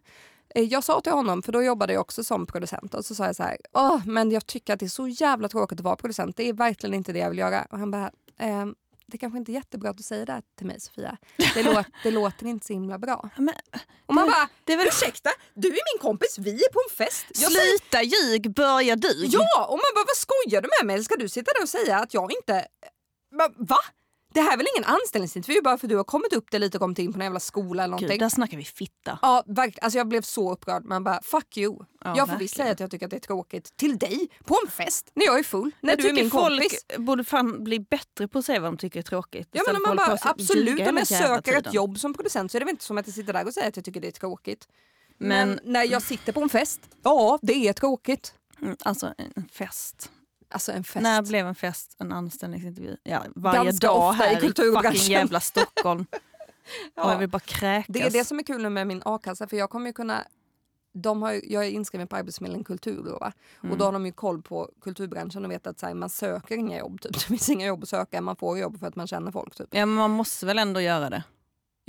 eh, 0.56 0.64
Jag 0.64 0.84
sa 0.84 1.02
till 1.02 1.12
honom, 1.12 1.42
för 1.42 1.52
då 1.52 1.64
jobbade 1.64 1.94
jag 1.94 2.02
också 2.02 2.24
som 2.24 2.46
producent 2.46 2.94
och 2.94 3.06
så 3.06 3.16
sa 3.16 3.26
jag 3.26 3.36
så 3.36 3.44
här, 3.44 3.58
Åh, 3.74 4.02
men 4.06 4.32
jag 4.32 4.46
tycker 4.48 4.74
att 4.74 4.80
det 4.80 4.86
är 4.86 4.88
så 4.88 5.08
jävla 5.08 5.48
tråkigt 5.50 5.80
att 5.80 5.84
vara 5.84 5.96
producent. 5.96 6.38
Det 6.38 6.50
är 6.50 6.54
verkligen 6.54 6.94
inte 6.94 7.12
det 7.14 7.20
jag 7.20 7.30
vill 7.30 7.40
göra. 7.40 7.68
Och 7.72 7.80
han 7.80 7.92
bara, 7.92 8.12
ehm, 8.40 8.76
det 9.12 9.18
kanske 9.18 9.38
inte 9.40 9.52
är 9.52 9.54
jättebra 9.54 9.90
att 9.90 9.98
du 9.98 10.04
säger 10.04 10.26
det 10.26 10.32
här 10.34 10.44
till 10.58 10.68
mig 10.68 10.80
Sofia. 10.80 11.18
Det, 11.54 11.64
låter, 11.64 11.86
det 12.04 12.12
låter 12.12 12.46
inte 12.46 12.66
så 12.68 12.74
himla 12.74 12.98
bra. 13.00 13.30
Men, 13.38 13.56
Och 14.06 14.14
man 14.14 14.26
Det- 14.26 14.32
bara, 14.32 14.50
det 14.64 14.74
är 14.74 14.78
väl- 14.78 14.88
ursäkta, 14.88 15.30
du 15.54 15.68
är 15.68 15.72
min 15.96 16.02
kompis, 16.02 16.38
vi 16.40 16.52
är 16.64 16.70
på 16.74 16.80
en 16.90 16.96
fest. 16.98 17.26
Jag 17.30 17.52
säger, 17.52 17.78
Sluta 17.78 18.02
ljug, 18.04 18.54
börja 18.54 18.96
du. 18.96 19.26
ja, 19.26 19.66
och 19.66 19.78
man 19.78 19.92
bara, 19.96 20.06
vad 20.08 20.18
skojar 20.18 20.62
du 20.62 20.70
med 20.82 20.88
mig? 20.96 21.04
Ska 21.04 21.16
du 21.16 21.30
sitta 21.30 21.52
där 21.54 21.64
och 21.64 21.70
säga 21.70 21.98
att 22.00 22.14
jag 22.14 22.32
inte... 22.32 22.68
Va? 23.58 23.78
Det 24.34 24.42
här 24.42 24.54
är 24.54 24.58
väl 24.58 24.68
ingen 24.78 24.90
anställningsintervju 24.90 25.62
bara 25.62 25.78
för 25.78 25.88
att 25.88 25.90
du 25.90 25.96
har 25.98 26.04
kommit 26.04 26.34
upp 26.34 26.52
det 26.52 26.60
lite 26.60 26.78
och 26.78 26.82
kommit 26.82 27.00
in 27.00 27.14
på 27.14 27.20
en 27.20 27.24
jävla 27.24 27.40
skola 27.40 27.84
eller 27.84 27.98
Gud, 27.98 28.02
någonting. 28.02 28.20
där 28.20 28.30
snackar 28.30 28.58
vi 28.58 28.64
fitta. 28.64 29.20
Ja, 29.22 29.44
verkligen. 29.48 29.84
Alltså 29.84 29.98
jag 29.98 30.08
blev 30.08 30.22
så 30.22 30.52
upprörd. 30.54 30.86
Man 30.86 31.04
bara, 31.04 31.22
fuck 31.24 31.58
you. 31.58 31.76
Ja, 31.76 31.86
jag 32.04 32.16
får 32.16 32.16
verkligen. 32.18 32.40
visst 32.40 32.56
säga 32.56 32.72
att 32.72 32.80
jag 32.80 32.92
tycker 32.92 33.06
att 33.06 33.10
det 33.10 33.16
är 33.18 33.20
tråkigt 33.20 33.78
till 33.78 33.98
dig 33.98 34.28
på 34.46 34.58
en 34.66 34.72
fest 34.72 35.12
när 35.14 35.26
jag 35.26 35.40
är 35.40 35.44
full, 35.44 35.72
när 35.82 35.90
jag 35.92 36.00
du 36.00 36.10
är 36.10 36.14
min 36.14 36.32
folk 36.32 36.62
kompis. 36.62 36.86
borde 36.98 37.24
fan 37.24 37.64
bli 37.64 37.80
bättre 37.80 38.28
på 38.28 38.40
att 38.40 38.46
säga 38.46 38.60
vad 38.60 38.72
de 38.72 38.78
tycker 38.78 39.00
är 39.00 39.04
tråkigt. 39.04 39.50
Ja, 39.52 39.62
men 39.74 39.82
man 39.82 39.98
bara, 39.98 40.18
absolut, 40.22 40.88
om 40.88 40.98
jag 40.98 41.08
söker 41.08 41.58
ett 41.58 41.74
jobb 41.74 42.00
som 42.00 42.14
producent 42.14 42.52
så 42.52 42.58
är 42.58 42.60
det 42.60 42.66
väl 42.66 42.72
inte 42.74 42.84
som 42.86 42.98
att 42.98 43.08
jag 43.08 43.16
sitter 43.16 43.34
där 43.34 43.48
och 43.48 43.54
säger 43.54 43.68
att 43.68 43.76
jag 43.76 43.86
tycker 43.86 44.02
det 44.02 44.08
är 44.08 44.12
tråkigt. 44.12 44.68
Men, 45.18 45.50
Men- 45.50 45.60
när 45.64 45.84
jag 45.84 46.02
sitter 46.02 46.34
på 46.34 46.42
en 46.42 46.50
fest, 46.50 46.82
ja 47.04 47.40
det 47.42 47.68
är 47.68 47.74
tråkigt. 47.74 48.34
Mm, 48.62 48.76
Alltså 48.84 49.14
en 49.18 49.50
fest. 49.52 50.12
Alltså 50.50 50.72
en 50.72 50.84
fest. 50.84 51.04
När 51.04 51.22
blev 51.22 51.48
en 51.48 51.56
fest 51.56 51.96
en 52.00 52.12
anställningsintervju? 52.12 52.98
Ja, 53.04 53.24
varje 53.36 53.64
Ganska 53.64 53.88
dag 53.88 54.10
ofta 54.10 54.26
i 54.26 54.28
här 54.30 54.38
i 54.38 54.42
kulturbranschen. 54.42 54.92
fucking 54.92 55.12
jävla 55.12 55.40
Stockholm. 55.40 56.06
Ja. 56.96 57.04
Och 57.04 57.12
jag 57.12 57.18
vill 57.18 57.30
bara 57.30 57.40
kräkas. 57.40 57.86
Det 57.90 58.02
är 58.02 58.10
det 58.12 58.26
som 58.26 58.40
är 58.40 58.44
kul 58.44 58.70
med 58.70 58.88
min 58.88 59.02
a-kassa 59.06 59.48
för 59.48 59.58
jag 59.58 59.70
kommer 59.70 59.88
ju 59.88 59.94
kunna 59.94 60.24
de 60.94 61.22
har, 61.22 61.42
jag 61.44 61.66
är 61.66 61.70
inskriven 61.70 62.08
på 62.08 62.16
Arbetsförmedlingen 62.16 62.64
Kultur 62.64 63.04
då, 63.04 63.18
va? 63.18 63.32
Mm. 63.64 63.72
och 63.72 63.78
då 63.78 63.86
har 63.86 63.92
de 63.92 64.06
ju 64.06 64.12
koll 64.12 64.42
på 64.42 64.70
kulturbranschen 64.82 65.46
och 65.46 65.52
vet 65.52 65.68
att 65.68 65.80
så 65.80 65.86
här, 65.86 65.94
man 65.94 66.10
söker 66.10 66.58
inga 66.58 66.78
jobb. 66.78 67.02
Typ. 67.02 67.14
Det 67.14 67.20
finns 67.20 67.50
inga 67.50 67.68
jobb 67.68 67.84
att 67.84 67.90
söka, 67.90 68.22
man 68.22 68.36
får 68.36 68.60
jobb 68.60 68.80
för 68.80 68.88
att 68.88 68.96
man 68.96 69.08
känner 69.08 69.32
folk. 69.32 69.56
Typ. 69.56 69.68
Ja, 69.72 69.86
men 69.86 69.96
man 69.96 70.12
måste 70.12 70.46
väl 70.46 70.60
ändå 70.60 70.82
göra 70.82 71.10
det. 71.10 71.24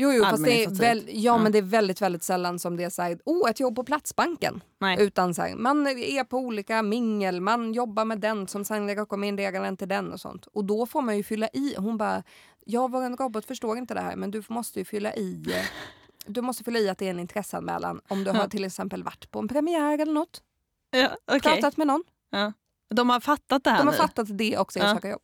Jo, 0.02 0.12
jo 0.12 0.24
fast 0.24 0.44
det 0.44 0.64
är, 0.64 0.68
väl, 0.68 1.04
ja, 1.12 1.32
Mm. 1.32 1.42
men 1.42 1.52
det 1.52 1.58
är 1.58 1.62
väldigt, 1.62 2.00
väldigt 2.02 2.22
sällan 2.22 2.58
som 2.58 2.76
det 2.76 2.84
är 2.84 2.90
så 2.90 3.02
här, 3.02 3.18
oh, 3.24 3.50
ett 3.50 3.60
jobb 3.60 3.76
på 3.76 3.84
Platsbanken. 3.84 4.62
Nej. 4.80 4.96
Utan 5.02 5.34
så 5.34 5.42
här, 5.42 5.54
man 5.56 5.86
är 5.86 6.24
på 6.24 6.36
olika 6.38 6.82
mingel, 6.82 7.40
man 7.40 7.72
jobbar 7.72 8.04
med 8.04 8.20
den 8.20 8.46
som 8.48 8.64
sen 8.64 8.94
rekommenderar 8.94 9.64
en 9.64 9.76
till 9.76 9.88
den 9.88 10.12
och 10.12 10.20
sånt. 10.20 10.46
Och 10.46 10.64
då 10.64 10.86
får 10.86 11.02
man 11.02 11.16
ju 11.16 11.22
fylla 11.22 11.48
i. 11.52 11.74
Hon 11.78 11.96
bara, 11.98 12.22
jag 12.64 12.90
var 12.90 13.02
en 13.02 13.16
robot 13.16 13.44
förstår 13.46 13.78
inte 13.78 13.94
det 13.94 14.00
här 14.00 14.16
men 14.16 14.30
du 14.30 14.42
måste 14.48 14.78
ju 14.78 14.84
fylla 14.84 15.14
i 15.14 15.44
eh, 15.56 15.64
du 16.26 16.42
måste 16.42 16.64
fylla 16.64 16.78
i 16.78 16.88
att 16.88 16.98
det 16.98 17.06
är 17.06 17.10
en 17.10 17.20
intresseanmälan 17.20 18.00
om 18.08 18.24
du 18.24 18.30
har 18.30 18.48
till 18.48 18.64
exempel 18.64 19.02
varit 19.02 19.30
på 19.30 19.38
en 19.38 19.48
premiär 19.48 19.98
eller 19.98 20.12
något. 20.12 20.42
Ja, 20.90 21.08
okej. 21.26 21.40
Pratat 21.40 21.76
med 21.76 21.86
någon. 21.86 22.04
Ja. 22.30 22.52
De 22.94 23.10
har 23.10 23.20
fattat 23.20 23.64
det 23.64 23.70
här 23.70 23.78
De 23.78 23.86
har 23.86 23.92
nu. 23.92 23.98
fattat 23.98 24.26
det 24.38 24.58
också 24.58 24.78
i 24.78 24.82
att 24.82 24.88
Ja. 24.88 24.94
söka 24.94 25.10
jobb. 25.10 25.22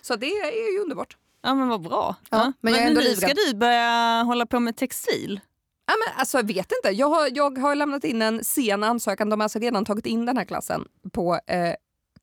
Så 0.00 0.16
det 0.16 0.26
är 0.26 0.72
ju 0.74 0.80
underbart. 0.82 1.16
Ja 1.46 1.54
men 1.54 1.68
vad 1.68 1.82
bra. 1.82 2.14
Ja, 2.30 2.52
men 2.60 2.72
jag 2.72 2.82
är 2.82 2.86
ändå 2.86 3.00
nu 3.00 3.06
livrädd. 3.06 3.30
ska 3.30 3.40
du 3.46 3.54
börja 3.54 4.22
hålla 4.22 4.46
på 4.46 4.60
med 4.60 4.76
textil. 4.76 5.40
Ja, 5.86 5.94
men 6.06 6.20
alltså, 6.20 6.38
jag 6.38 6.46
vet 6.46 6.72
inte. 6.72 6.96
Jag 6.96 7.08
har, 7.08 7.28
jag 7.32 7.58
har 7.58 7.74
lämnat 7.74 8.04
in 8.04 8.22
en 8.22 8.44
sen 8.44 8.84
ansökan. 8.84 9.30
De 9.30 9.40
har 9.40 9.44
alltså 9.44 9.58
redan 9.58 9.84
tagit 9.84 10.06
in 10.06 10.26
den 10.26 10.36
här 10.36 10.44
klassen 10.44 10.84
på 11.12 11.34
eh, 11.34 11.74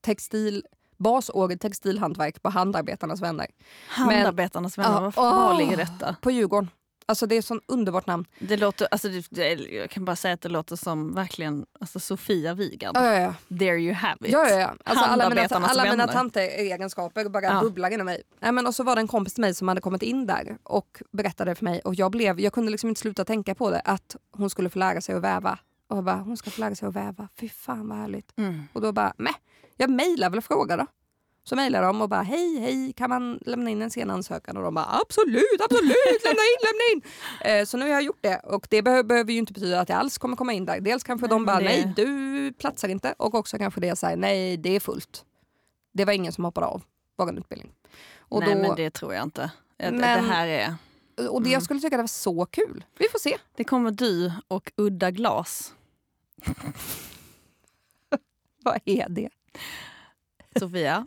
textil, 0.01 0.63
basåret 0.97 1.61
textilhantverk 1.61 2.41
på 2.41 2.49
Handarbetarnas 2.49 3.21
vänner. 3.21 3.47
Handarbetarnas 3.87 4.77
vänner, 4.77 5.01
Ja, 5.01 5.11
var, 5.15 5.31
var 5.31 5.57
ligger 5.57 5.77
detta? 5.77 6.15
På 6.21 6.31
Djurgården. 6.31 6.69
Alltså 7.05 7.25
det 7.27 7.35
är 7.35 7.39
ett 7.39 7.45
sånt 7.45 7.63
underbart 7.67 8.07
namn. 8.07 8.25
Det 8.39 8.57
låter, 8.57 8.87
alltså 8.91 9.07
det, 9.29 9.53
jag 9.53 9.89
kan 9.89 10.05
bara 10.05 10.15
säga 10.15 10.33
att 10.33 10.41
det 10.41 10.49
låter 10.49 10.75
som 10.75 11.13
verkligen 11.15 11.65
alltså 11.79 11.99
Sofia 11.99 12.53
Wigand. 12.53 12.97
Ja, 12.97 13.13
ja, 13.13 13.19
ja. 13.49 13.57
There 13.57 13.77
you 13.77 13.93
have 13.93 14.17
it. 14.27 14.31
Ja, 14.33 14.49
ja, 14.49 14.55
ja. 14.59 14.73
Alltså 14.85 15.05
alla 15.05 15.29
mina, 15.29 15.41
alla 15.51 15.83
mina 15.91 16.07
tanteegenskaper 16.07 17.29
bara 17.29 17.43
Ja. 17.43 17.61
bubblar 17.61 17.91
inom 17.91 18.05
mig. 18.05 18.21
Nej, 18.39 18.51
men 18.51 18.67
och 18.67 18.75
så 18.75 18.83
var 18.83 18.95
det 18.95 19.01
en 19.01 19.07
kompis 19.07 19.33
till 19.33 19.41
mig 19.41 19.53
som 19.53 19.67
hade 19.67 19.81
kommit 19.81 20.01
in 20.03 20.27
där 20.27 20.57
och 20.63 21.01
berättade 21.11 21.55
för 21.55 21.65
mig 21.65 21.79
och 21.81 21.95
jag, 21.95 22.11
blev, 22.11 22.39
jag 22.39 22.53
kunde 22.53 22.71
liksom 22.71 22.89
inte 22.89 23.01
sluta 23.01 23.25
tänka 23.25 23.55
på 23.55 23.69
det 23.71 23.79
att 23.79 24.15
hon 24.31 24.49
skulle 24.49 24.69
få 24.69 24.79
lära 24.79 25.01
sig 25.01 25.15
att 25.15 25.21
väva. 25.23 25.59
Och 25.87 25.97
jag 25.97 26.03
bara, 26.03 26.15
hon 26.15 26.37
ska 26.37 26.49
få 26.51 26.61
lära 26.61 26.75
sig 26.75 26.87
att 26.87 26.95
väva. 26.95 27.27
Fy 27.39 27.49
fan 27.49 27.87
vad 27.89 27.97
härligt. 27.97 28.37
Mm. 28.37 28.63
Och 28.73 28.81
då 28.81 28.91
bara, 28.91 29.13
meh, 29.17 29.33
jag 29.77 29.89
mejlar 29.89 30.29
väl 30.29 30.37
och 30.37 30.43
frågar 30.45 30.77
då. 30.77 30.85
Så 31.45 31.55
mejlar 31.55 31.81
de 31.83 32.01
och 32.01 32.09
bara, 32.09 32.21
hej, 32.21 32.59
hej, 32.59 32.93
kan 32.93 33.09
man 33.09 33.39
lämna 33.45 33.69
in 33.69 33.81
en 33.81 33.91
sen 33.91 34.09
ansökan? 34.09 34.57
Och 34.57 34.63
de 34.63 34.73
bara, 34.73 34.99
absolut, 35.01 35.61
absolut, 35.61 36.23
lämna 36.23 36.41
in, 36.41 36.59
lämna 36.63 36.83
in. 36.93 37.01
Eh, 37.41 37.65
så 37.65 37.77
nu 37.77 37.85
har 37.85 37.91
jag 37.91 38.01
gjort 38.03 38.19
det 38.21 38.37
och 38.39 38.67
det 38.69 38.81
behöver, 38.81 39.03
behöver 39.03 39.31
ju 39.33 39.39
inte 39.39 39.53
betyda 39.53 39.79
att 39.81 39.89
jag 39.89 39.97
alls 39.99 40.17
kommer 40.17 40.35
komma 40.37 40.53
in 40.53 40.65
där. 40.65 40.79
Dels 40.81 41.03
kanske 41.03 41.27
Nej, 41.27 41.29
de 41.29 41.45
bara, 41.45 41.57
det- 41.59 41.63
nej, 41.65 41.93
du 41.95 42.53
platsar 42.53 42.89
inte. 42.89 43.15
Och 43.17 43.35
också 43.35 43.57
kanske 43.57 43.79
det 43.81 44.01
här, 44.03 44.15
nej, 44.15 44.57
det 44.57 44.75
är 44.75 44.79
fullt. 44.79 45.25
Det 45.93 46.05
var 46.05 46.13
ingen 46.13 46.33
som 46.33 46.43
hoppade 46.45 46.67
av 46.67 46.81
vår 47.17 47.37
utbildning. 47.37 47.71
Och, 48.17 48.39
Nej 48.39 48.55
då, 48.55 48.61
men 48.61 48.75
det 48.75 48.89
tror 48.91 49.13
jag 49.13 49.23
inte. 49.23 49.51
Det- 49.77 49.91
Men- 49.91 50.01
Det 50.23 50.29
här 50.33 50.47
är... 50.47 50.75
och 51.29 51.41
det, 51.41 51.49
jag 51.49 51.63
skulle 51.63 51.79
tycka 51.79 51.97
det 51.97 52.03
var 52.03 52.07
så 52.07 52.45
kul. 52.45 52.83
Vi 52.97 53.07
får 53.11 53.19
se. 53.19 53.37
Det 53.55 53.63
kommer 53.63 53.91
du 53.91 54.31
och 54.47 54.71
Udda 54.77 55.11
Glas, 55.11 55.73
Vad 58.63 58.79
är 58.85 59.09
det? 59.09 59.29
Sofia. 60.59 61.05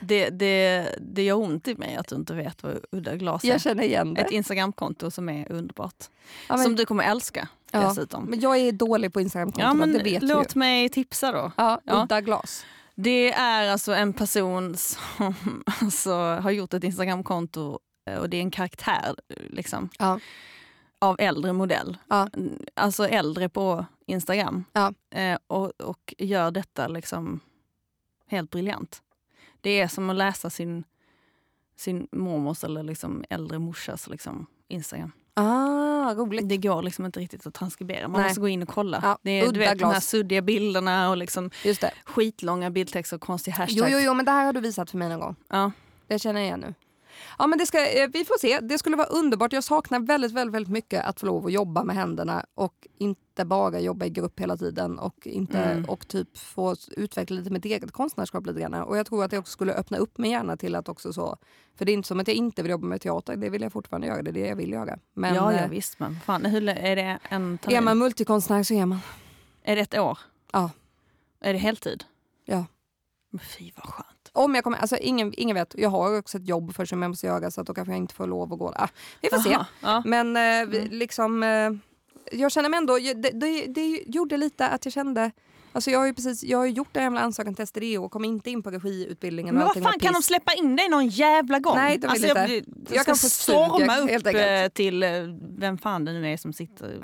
Det, 0.00 0.30
det, 0.30 0.88
det 1.00 1.22
gör 1.22 1.36
ont 1.36 1.68
i 1.68 1.74
mig 1.74 1.96
att 1.96 2.08
du 2.08 2.14
inte 2.16 2.34
vet 2.34 2.62
vad 2.62 2.78
Udda 2.92 3.16
Glas 3.16 3.44
är. 3.44 3.48
Jag 3.48 3.60
känner 3.60 3.82
igen 3.84 4.14
det. 4.14 4.20
Ett 4.20 4.30
Instagramkonto 4.30 5.10
som 5.10 5.28
är 5.28 5.52
underbart. 5.52 6.04
Ja, 6.48 6.56
men, 6.56 6.64
Som 6.64 6.76
du 6.76 6.86
kommer 6.86 7.04
älska 7.04 7.48
Ja, 7.72 7.80
dessutom. 7.88 8.24
men 8.24 8.40
jag 8.40 8.56
är 8.58 8.72
dålig 8.72 9.12
på 9.12 9.20
instagram 9.20 9.52
Ja, 9.56 9.74
men 9.74 9.92
det 9.92 10.02
vet 10.02 10.22
låt 10.22 10.56
ju. 10.56 10.58
mig 10.58 10.88
tipsa 10.88 11.32
då. 11.32 11.52
Ja, 11.56 11.80
udda 11.86 12.20
glas. 12.20 12.64
Det 12.94 13.32
är 13.32 13.68
alltså 13.70 13.92
en 13.92 14.12
person 14.12 14.76
som 14.76 15.34
alltså, 15.80 16.12
har 16.14 16.50
gjort 16.50 16.74
ett 16.74 16.84
Instagramkonto 16.84 17.78
eh, 18.10 18.18
och 18.18 18.30
det 18.30 18.36
är 18.36 18.40
en 18.40 18.50
karaktär 18.50 19.14
liksom, 19.50 19.88
Ja. 19.98 20.20
av 20.98 21.16
äldre 21.18 21.52
modell. 21.52 21.96
Ja. 22.08 22.28
Alltså 22.74 23.08
äldre 23.08 23.48
på 23.48 23.86
Instagram. 24.10 24.64
Ja. 24.72 24.92
Eh, 25.10 25.38
och, 25.46 25.80
och 25.80 26.14
gör 26.18 26.50
detta 26.50 26.88
liksom 26.88 27.40
helt 28.26 28.50
briljant. 28.50 29.02
Det 29.60 29.80
är 29.80 29.88
som 29.88 30.10
att 30.10 30.16
läsa 30.16 30.50
sin, 30.50 30.84
sin 31.76 32.08
mormors 32.12 32.64
eller 32.64 32.82
liksom 32.82 33.24
äldre 33.30 33.58
morsas 33.58 34.08
liksom 34.08 34.46
Instagram. 34.68 35.12
Ah, 35.34 36.14
roligt. 36.14 36.48
Det 36.48 36.56
går 36.56 36.82
liksom 36.82 37.06
inte 37.06 37.20
riktigt 37.20 37.46
att 37.46 37.54
transkribera. 37.54 38.08
Man 38.08 38.20
Nej. 38.20 38.28
måste 38.28 38.40
gå 38.40 38.48
in 38.48 38.62
och 38.62 38.68
kolla. 38.68 39.00
Ja, 39.02 39.18
det 39.22 39.30
är, 39.30 39.52
du 39.52 39.58
vet, 39.58 39.78
de 39.78 39.84
här 39.84 40.00
suddiga 40.00 40.42
bilderna 40.42 41.10
och 41.10 41.16
liksom 41.16 41.50
Just 41.64 41.80
det. 41.80 41.90
skitlånga 42.04 42.70
bildtexter 42.70 43.16
och 43.16 43.22
konstiga 43.22 43.56
hashtags. 43.56 43.90
Jo, 43.90 43.98
jo, 43.98 43.98
jo, 44.04 44.14
men 44.14 44.24
det 44.24 44.30
här 44.32 44.44
har 44.44 44.52
du 44.52 44.60
visat 44.60 44.90
för 44.90 44.98
mig 44.98 45.08
någon 45.08 45.20
gång. 45.20 45.36
Ja. 45.48 45.72
Det 46.06 46.18
känner 46.18 46.40
jag 46.40 46.46
igen 46.46 46.60
nu. 46.60 46.74
Ja, 47.38 47.46
men 47.46 47.58
det 47.58 47.66
ska, 47.66 47.78
eh, 47.86 48.08
vi 48.12 48.24
får 48.24 48.38
se. 48.38 48.60
Det 48.60 48.78
skulle 48.78 48.96
vara 48.96 49.06
underbart. 49.06 49.52
Jag 49.52 49.64
saknar 49.64 50.00
väldigt, 50.00 50.32
väldigt, 50.32 50.54
väldigt 50.54 50.72
mycket 50.72 51.04
att 51.04 51.20
få 51.20 51.26
lov 51.26 51.46
att 51.46 51.52
jobba 51.52 51.84
med 51.84 51.96
händerna 51.96 52.44
och 52.54 52.86
inte 52.98 53.44
bara 53.44 53.80
jobba 53.80 54.06
i 54.06 54.10
grupp 54.10 54.40
hela 54.40 54.56
tiden 54.56 54.98
och, 54.98 55.26
inte, 55.26 55.58
Mm. 55.58 55.84
och 55.84 56.08
typ 56.08 56.38
få 56.38 56.76
utveckla 56.90 57.36
lite 57.36 57.50
mitt 57.50 57.64
eget 57.64 57.92
konstnärskap 57.92 58.46
lite 58.46 58.60
grann. 58.60 58.74
Och 58.74 58.98
jag 58.98 59.06
tror 59.06 59.24
att 59.24 59.30
det 59.30 59.38
också 59.38 59.52
skulle 59.52 59.72
öppna 59.74 59.98
upp 59.98 60.18
mig 60.18 60.30
gärna 60.30 60.56
till 60.56 60.74
att 60.74 60.88
också 60.88 61.12
så, 61.12 61.36
för 61.76 61.84
det 61.84 61.92
är 61.92 61.94
inte 61.94 62.08
som 62.08 62.20
att 62.20 62.28
jag 62.28 62.36
inte 62.36 62.62
vill 62.62 62.70
jobba 62.70 62.86
med 62.86 63.00
teater, 63.00 63.36
det 63.36 63.48
vill 63.50 63.62
jag 63.62 63.72
fortfarande 63.72 64.06
göra, 64.06 64.22
det 64.22 64.30
är 64.30 64.32
det 64.32 64.46
jag 64.46 64.56
vill 64.56 64.72
göra. 64.72 64.98
Men 65.14 65.34
ja, 65.34 65.52
ja 65.52 65.58
eh, 65.58 65.68
visst. 65.70 65.98
Men 66.00 66.20
fan, 66.20 66.44
hur, 66.46 66.68
är 66.68 66.96
det 66.96 67.18
en 67.28 67.58
termin? 67.58 67.76
är 67.76 67.80
man 67.80 67.98
multikonstnär 67.98 68.62
så 68.62 68.74
är 68.74 68.86
man. 68.86 68.98
Är 69.62 69.76
det 69.76 69.82
ett 69.82 69.98
år? 69.98 70.18
Ja. 70.52 70.70
Är 71.40 71.52
det 71.52 71.58
heltid? 71.58 72.04
Ja. 72.44 72.64
Men 73.30 73.40
fy 73.40 73.70
vad 73.76 73.86
skönt. 73.86 74.19
Om 74.32 74.54
jag 74.54 74.64
kommer, 74.64 74.78
alltså 74.78 74.96
ingen, 74.96 75.32
ingen 75.36 75.54
vet, 75.56 75.74
jag 75.78 75.90
har 75.90 76.18
också 76.18 76.38
ett 76.38 76.48
jobb 76.48 76.74
för 76.74 76.84
som 76.84 77.02
jag 77.02 77.08
måste 77.08 77.26
göra 77.26 77.50
så 77.50 77.60
att 77.60 77.66
då 77.66 77.74
kanske 77.74 77.92
jag 77.92 77.98
inte 77.98 78.14
får 78.14 78.26
lov 78.26 78.52
att 78.52 78.58
gå. 78.58 78.72
Ah, 78.76 78.88
vi 79.22 79.28
får 79.28 79.38
se. 79.38 79.54
Aha, 79.54 79.66
Ja. 79.82 80.02
Men 80.06 80.36
eh, 80.36 80.42
Mm. 80.60 80.88
liksom, 80.90 81.42
eh, 81.42 81.70
jag 82.32 82.52
känner 82.52 82.68
mig 82.68 82.78
ändå, 82.78 82.98
det, 82.98 83.30
det, 83.30 83.66
det 83.66 84.02
gjorde 84.06 84.36
lite 84.36 84.68
att 84.68 84.84
jag 84.86 84.92
kände, 84.92 85.30
alltså 85.72 85.90
jag 85.90 85.98
har 85.98 86.06
ju 86.06 86.14
precis, 86.14 86.44
jag 86.44 86.58
har 86.58 86.66
gjort 86.66 86.88
den 86.92 87.02
jävla 87.02 87.20
ansökan 87.20 87.54
till 87.54 87.66
STDO 87.66 88.04
och 88.04 88.12
kom 88.12 88.24
inte 88.24 88.50
in 88.50 88.62
på 88.62 88.70
regiutbildningen. 88.70 89.54
Men 89.54 89.64
vad 89.64 89.82
fan, 89.82 89.98
kan 90.00 90.12
de 90.12 90.22
släppa 90.22 90.52
in 90.54 90.76
dig 90.76 90.88
någon 90.88 91.08
jävla 91.08 91.58
gång? 91.58 91.76
Nej, 91.76 91.98
de 91.98 92.00
vill 92.00 92.10
alltså, 92.10 92.28
inte. 92.28 92.40
jag, 92.40 92.50
jag, 92.50 92.64
Jag 92.96 93.00
ska 93.02 93.04
kan 93.04 93.16
få 93.16 93.28
storma 93.28 93.96
upp 93.98 94.10
enkelt. 94.10 94.26
eh, 94.36 94.68
till 94.74 95.02
eh, 95.02 95.10
vem 95.58 95.78
fan 95.78 96.04
det 96.04 96.12
nu 96.12 96.32
är 96.32 96.36
som 96.36 96.52
sitter... 96.52 97.02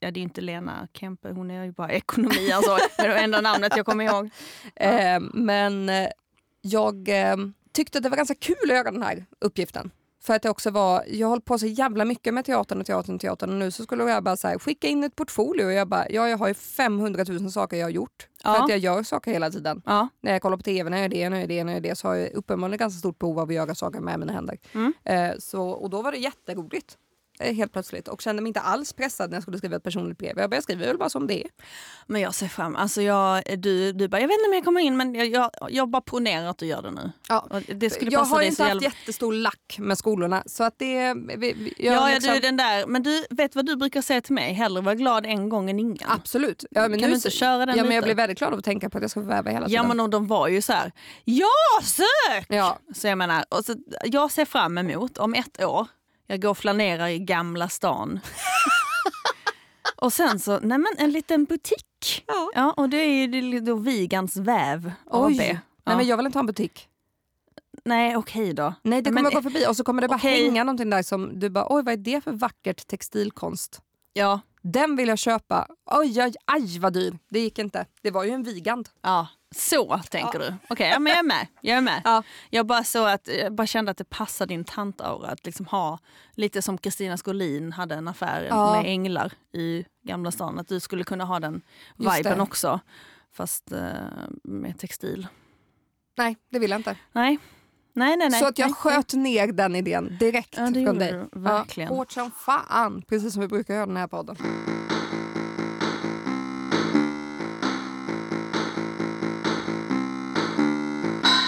Ja, 0.00 0.10
det 0.10 0.20
är 0.20 0.22
inte 0.22 0.40
Lena 0.40 0.88
Kempe, 0.94 1.28
hon 1.32 1.50
är 1.50 1.64
ju 1.64 1.72
bara 1.72 1.90
ekonomi 1.92 2.52
alltså. 2.52 2.78
Det 2.96 3.02
är 3.02 3.08
det 3.08 3.18
enda 3.18 3.40
namnet 3.40 3.72
jag 3.76 3.86
kommer 3.86 4.04
ihåg. 4.04 4.30
Eh, 4.76 5.20
men 5.34 5.88
eh, 5.88 6.08
jag 6.64 7.08
eh, 7.08 7.36
tyckte 7.72 7.98
att 7.98 8.04
det 8.04 8.10
var 8.10 8.16
ganska 8.16 8.34
kul 8.34 8.56
att 8.70 8.76
göra 8.76 8.90
den 8.90 9.02
här 9.02 9.26
uppgiften. 9.40 9.90
För 10.22 10.34
att 10.34 10.42
det 10.42 10.50
också 10.50 10.70
var, 10.70 11.04
jag 11.08 11.28
hållit 11.28 11.44
på 11.44 11.58
så 11.58 11.66
jävla 11.66 12.04
mycket 12.04 12.34
med 12.34 12.44
teatern 12.44 12.80
och 12.80 12.86
teatern 12.86 13.14
och 13.14 13.20
teatern 13.20 13.50
och 13.50 13.56
nu 13.56 13.70
så 13.70 13.82
skulle 13.82 14.04
jag 14.04 14.24
bara 14.24 14.36
så 14.36 14.48
här, 14.48 14.58
skicka 14.58 14.86
in 14.88 15.04
ett 15.04 15.16
portfolio 15.16 15.64
och 15.66 15.72
jag 15.72 15.88
bara, 15.88 16.10
ja 16.10 16.28
jag 16.28 16.38
har 16.38 16.48
ju 16.48 16.54
500 16.54 17.24
000 17.28 17.50
saker 17.50 17.76
jag 17.76 17.86
har 17.86 17.90
gjort. 17.90 18.28
För 18.42 18.48
Ja. 18.50 18.64
att 18.64 18.70
jag 18.70 18.78
gör 18.78 19.02
saker 19.02 19.30
hela 19.32 19.50
tiden. 19.50 19.82
Ja. 19.86 20.08
När 20.20 20.32
jag 20.32 20.42
kollar 20.42 20.56
på 20.56 20.62
tv, 20.62 20.90
när 20.90 20.96
jag 20.96 21.02
gör 21.02 21.08
det, 21.08 21.28
när 21.30 21.36
jag 21.36 21.42
gör 21.42 21.48
det, 21.48 21.64
när 21.64 21.72
jag 21.72 21.84
gör 21.84 21.90
det 21.90 21.96
så 21.96 22.08
har 22.08 22.14
jag 22.14 22.32
uppenbarligen 22.32 22.78
ganska 22.78 22.98
stort 22.98 23.18
behov 23.18 23.38
av 23.38 23.48
att 23.48 23.54
göra 23.54 23.74
saker 23.74 24.00
med 24.00 24.18
mina 24.20 24.32
händer. 24.32 24.58
Mm. 24.72 24.92
Eh, 25.04 25.32
så, 25.38 25.68
och 25.68 25.90
då 25.90 26.02
var 26.02 26.12
det 26.12 26.18
jätteroligt. 26.18 26.98
Eh, 27.40 27.54
Helt 27.54 27.72
plötsligt 27.72 28.08
och 28.08 28.20
kände 28.22 28.42
mig 28.42 28.48
inte 28.50 28.60
alls 28.60 28.92
pressad 28.92 29.30
när 29.30 29.36
jag 29.36 29.42
skulle 29.42 29.58
skriva 29.58 29.76
ett 29.76 29.82
personligt 29.82 30.18
brev. 30.18 30.38
Jag 30.38 30.50
bara, 30.50 30.56
jag 30.56 30.62
skriver 30.62 30.86
väl 30.86 30.98
bara 30.98 31.10
som 31.10 31.26
det 31.26 31.44
är. 31.44 31.50
Men 32.06 32.20
jag 32.20 32.34
ser 32.34 32.48
fram 32.48 32.76
alltså 32.76 33.02
jag, 33.02 33.42
du, 33.58 33.92
du 33.92 34.08
bara, 34.08 34.20
jag 34.20 34.28
vet 34.28 34.34
inte 34.34 34.48
om 34.48 34.54
jag 34.54 34.64
kommer 34.64 34.80
in 34.80 34.96
men 34.96 35.14
jag, 35.14 35.26
jag, 35.26 35.50
jag 35.70 35.88
bara 35.90 36.02
ponerar 36.02 36.46
att 36.46 36.58
du 36.58 36.66
gör 36.66 36.82
det 36.82 36.90
nu. 36.90 37.12
Ja. 37.28 37.46
Och 37.50 37.62
det 37.74 37.90
skulle 37.90 38.10
Jag 38.10 38.20
passa 38.20 38.34
har 38.34 38.38
dig 38.40 38.48
inte 38.48 38.62
haft 38.62 38.74
jävla... 38.74 38.88
jättestor 38.88 39.32
lack 39.32 39.76
med 39.78 39.98
skolorna 39.98 40.42
så 40.46 40.64
att 40.64 40.74
det... 40.78 41.14
Vi, 41.14 41.36
vi, 41.36 41.74
jag 41.78 41.94
Ja, 41.96 42.08
ja 42.10 42.14
liksom, 42.14 42.34
du, 42.34 42.40
den 42.40 42.56
där. 42.56 42.86
Men 42.86 43.02
du 43.02 43.24
vet 43.30 43.54
vad 43.54 43.66
du 43.66 43.76
brukar 43.76 44.02
säga 44.02 44.20
till 44.20 44.34
mig? 44.34 44.52
Hellre 44.52 44.82
vara 44.82 44.94
glad 44.94 45.26
en 45.26 45.48
gång 45.48 45.70
än 45.70 45.78
ingen. 45.78 46.08
Absolut. 46.10 46.64
Ja, 46.70 46.80
men 46.88 46.90
kan 46.90 47.00
nu, 47.00 47.06
du 47.06 47.14
inte 47.14 47.30
köra 47.30 47.66
den 47.66 47.76
ja, 47.76 47.82
men 47.84 47.92
Jag 47.94 48.02
lite? 48.02 48.06
blir 48.06 48.14
väldigt 48.14 48.38
glad 48.38 48.52
av 48.52 48.58
att 48.58 48.64
tänka 48.64 48.90
på 48.90 48.98
att 48.98 49.02
jag 49.02 49.10
ska 49.10 49.20
väva 49.20 49.50
hela 49.50 49.64
Ja 49.64 49.68
tiden. 49.68 49.88
men 49.88 50.00
och 50.00 50.10
de 50.10 50.26
var 50.26 50.48
ju 50.48 50.62
så 50.62 50.72
här, 50.72 50.92
ja 51.24 51.46
sök! 51.82 52.46
Ja, 52.48 52.78
Så 52.94 53.06
jag 53.06 53.18
menar, 53.18 53.44
och 53.48 53.64
så, 53.64 53.74
jag 54.04 54.30
ser 54.30 54.44
fram 54.44 54.78
emot 54.78 55.18
om 55.18 55.34
ett 55.34 55.64
år, 55.64 55.86
jag 56.26 56.42
går 56.42 56.50
och 56.50 56.58
flanerar 56.58 57.08
i 57.08 57.18
Gamla 57.18 57.68
stan. 57.68 58.20
och 59.96 60.12
sen 60.12 60.40
så, 60.40 60.58
nej 60.62 60.78
men 60.78 60.92
en 60.98 61.10
liten 61.10 61.44
butik. 61.44 62.24
Ja. 62.26 62.50
Ja, 62.54 62.72
och 62.76 62.88
det 62.88 62.96
är 62.96 63.26
ju 63.28 63.60
då 63.60 63.74
Vigans 63.74 64.36
väv 64.36 64.92
AB. 65.10 65.24
Oj. 65.26 65.36
Ja. 65.36 65.58
Nej, 65.86 65.96
men 65.96 66.06
jag 66.06 66.16
vill 66.16 66.26
inte 66.26 66.38
ha 66.38 66.40
en 66.40 66.46
butik. 66.46 66.88
Nej 67.84 68.16
okej 68.16 68.52
då. 68.54 68.74
Nej, 68.82 69.02
det 69.02 69.10
kommer 69.10 69.22
Men- 69.22 69.32
gå 69.32 69.42
förbi 69.42 69.66
och 69.68 69.76
så 69.76 69.84
kommer 69.84 70.02
det 70.02 70.08
bara 70.08 70.16
Okej. 70.16 70.44
hänga 70.44 70.64
någonting 70.64 70.90
där 70.90 71.02
som 71.02 71.38
du 71.40 71.50
bara, 71.50 71.66
oj 71.70 71.82
vad 71.84 71.92
är 71.92 71.96
det 71.96 72.20
för 72.24 72.32
vackert 72.32 72.86
textilkonst? 72.86 73.80
Ja, 74.12 74.40
Den 74.66 74.96
vill 74.96 75.08
jag 75.08 75.18
köpa. 75.18 75.66
Oj, 75.86 76.22
oj, 76.22 76.34
aj 76.44 76.78
vad 76.78 76.92
dyr. 76.92 77.18
Det 77.28 77.40
gick 77.40 77.58
inte. 77.58 77.86
Det 78.02 78.10
var 78.10 78.24
ju 78.24 78.30
en 78.30 78.42
Vigand. 78.42 78.88
ja. 79.02 79.26
så 79.56 79.98
tänker 80.10 80.38
du. 80.38 80.54
Okej, 80.68 80.88
ja, 80.90 80.98
men 80.98 81.10
jag 81.10 81.18
är 81.18 81.22
med. 81.22 81.46
Jag 81.60 81.76
är 81.76 81.80
med. 81.80 82.02
Ja. 82.04 82.22
Jag, 82.50 82.66
bara 82.66 82.84
så 82.84 83.04
att, 83.06 83.28
jag 83.28 83.54
bara 83.54 83.66
kände 83.66 83.90
att 83.90 83.96
det 83.96 84.04
passade 84.04 84.54
din 84.54 84.64
tantaura 84.64 85.28
att 85.28 85.46
liksom 85.46 85.66
ha 85.66 85.98
lite 86.34 86.62
som 86.62 86.78
Kristina 86.78 87.16
Skolin 87.16 87.72
hade 87.72 87.94
en 87.94 88.08
affär 88.08 88.42
Ja. 88.42 88.76
med 88.76 88.90
änglar 88.90 89.32
i 89.52 89.84
Gamla 90.02 90.30
stan. 90.30 90.58
Att 90.58 90.68
du 90.68 90.80
skulle 90.80 91.04
kunna 91.04 91.24
ha 91.24 91.40
den 91.40 91.62
viben 91.96 92.40
också. 92.40 92.80
Fast 93.32 93.72
eh, 93.72 93.90
med 94.44 94.78
textil. 94.78 95.26
Nej, 96.16 96.36
det 96.50 96.58
vill 96.58 96.70
jag 96.70 96.78
inte. 96.78 96.96
Nej. 97.12 97.38
Nej, 97.96 98.16
nej, 98.16 98.30
nej. 98.30 98.40
så 98.40 98.46
att 98.46 98.58
jag 98.58 98.66
nej. 98.66 98.74
sköt 98.74 99.12
ner 99.12 99.46
den 99.52 99.76
idén 99.76 100.16
direkt 100.20 100.54
Ja, 100.56 100.70
det 100.70 100.84
från 100.84 100.98
dig. 100.98 101.12
du. 101.12 101.40
Verkligen. 101.40 101.88
Ja, 101.90 101.96
hårt 101.96 102.12
som 102.12 102.30
fan. 102.30 103.02
Precis 103.08 103.32
som 103.32 103.42
vi 103.42 103.48
brukar 103.48 103.74
göra 103.74 103.84
i 103.84 103.86
den 103.86 103.96
här 103.96 104.06
podden. 104.06 104.36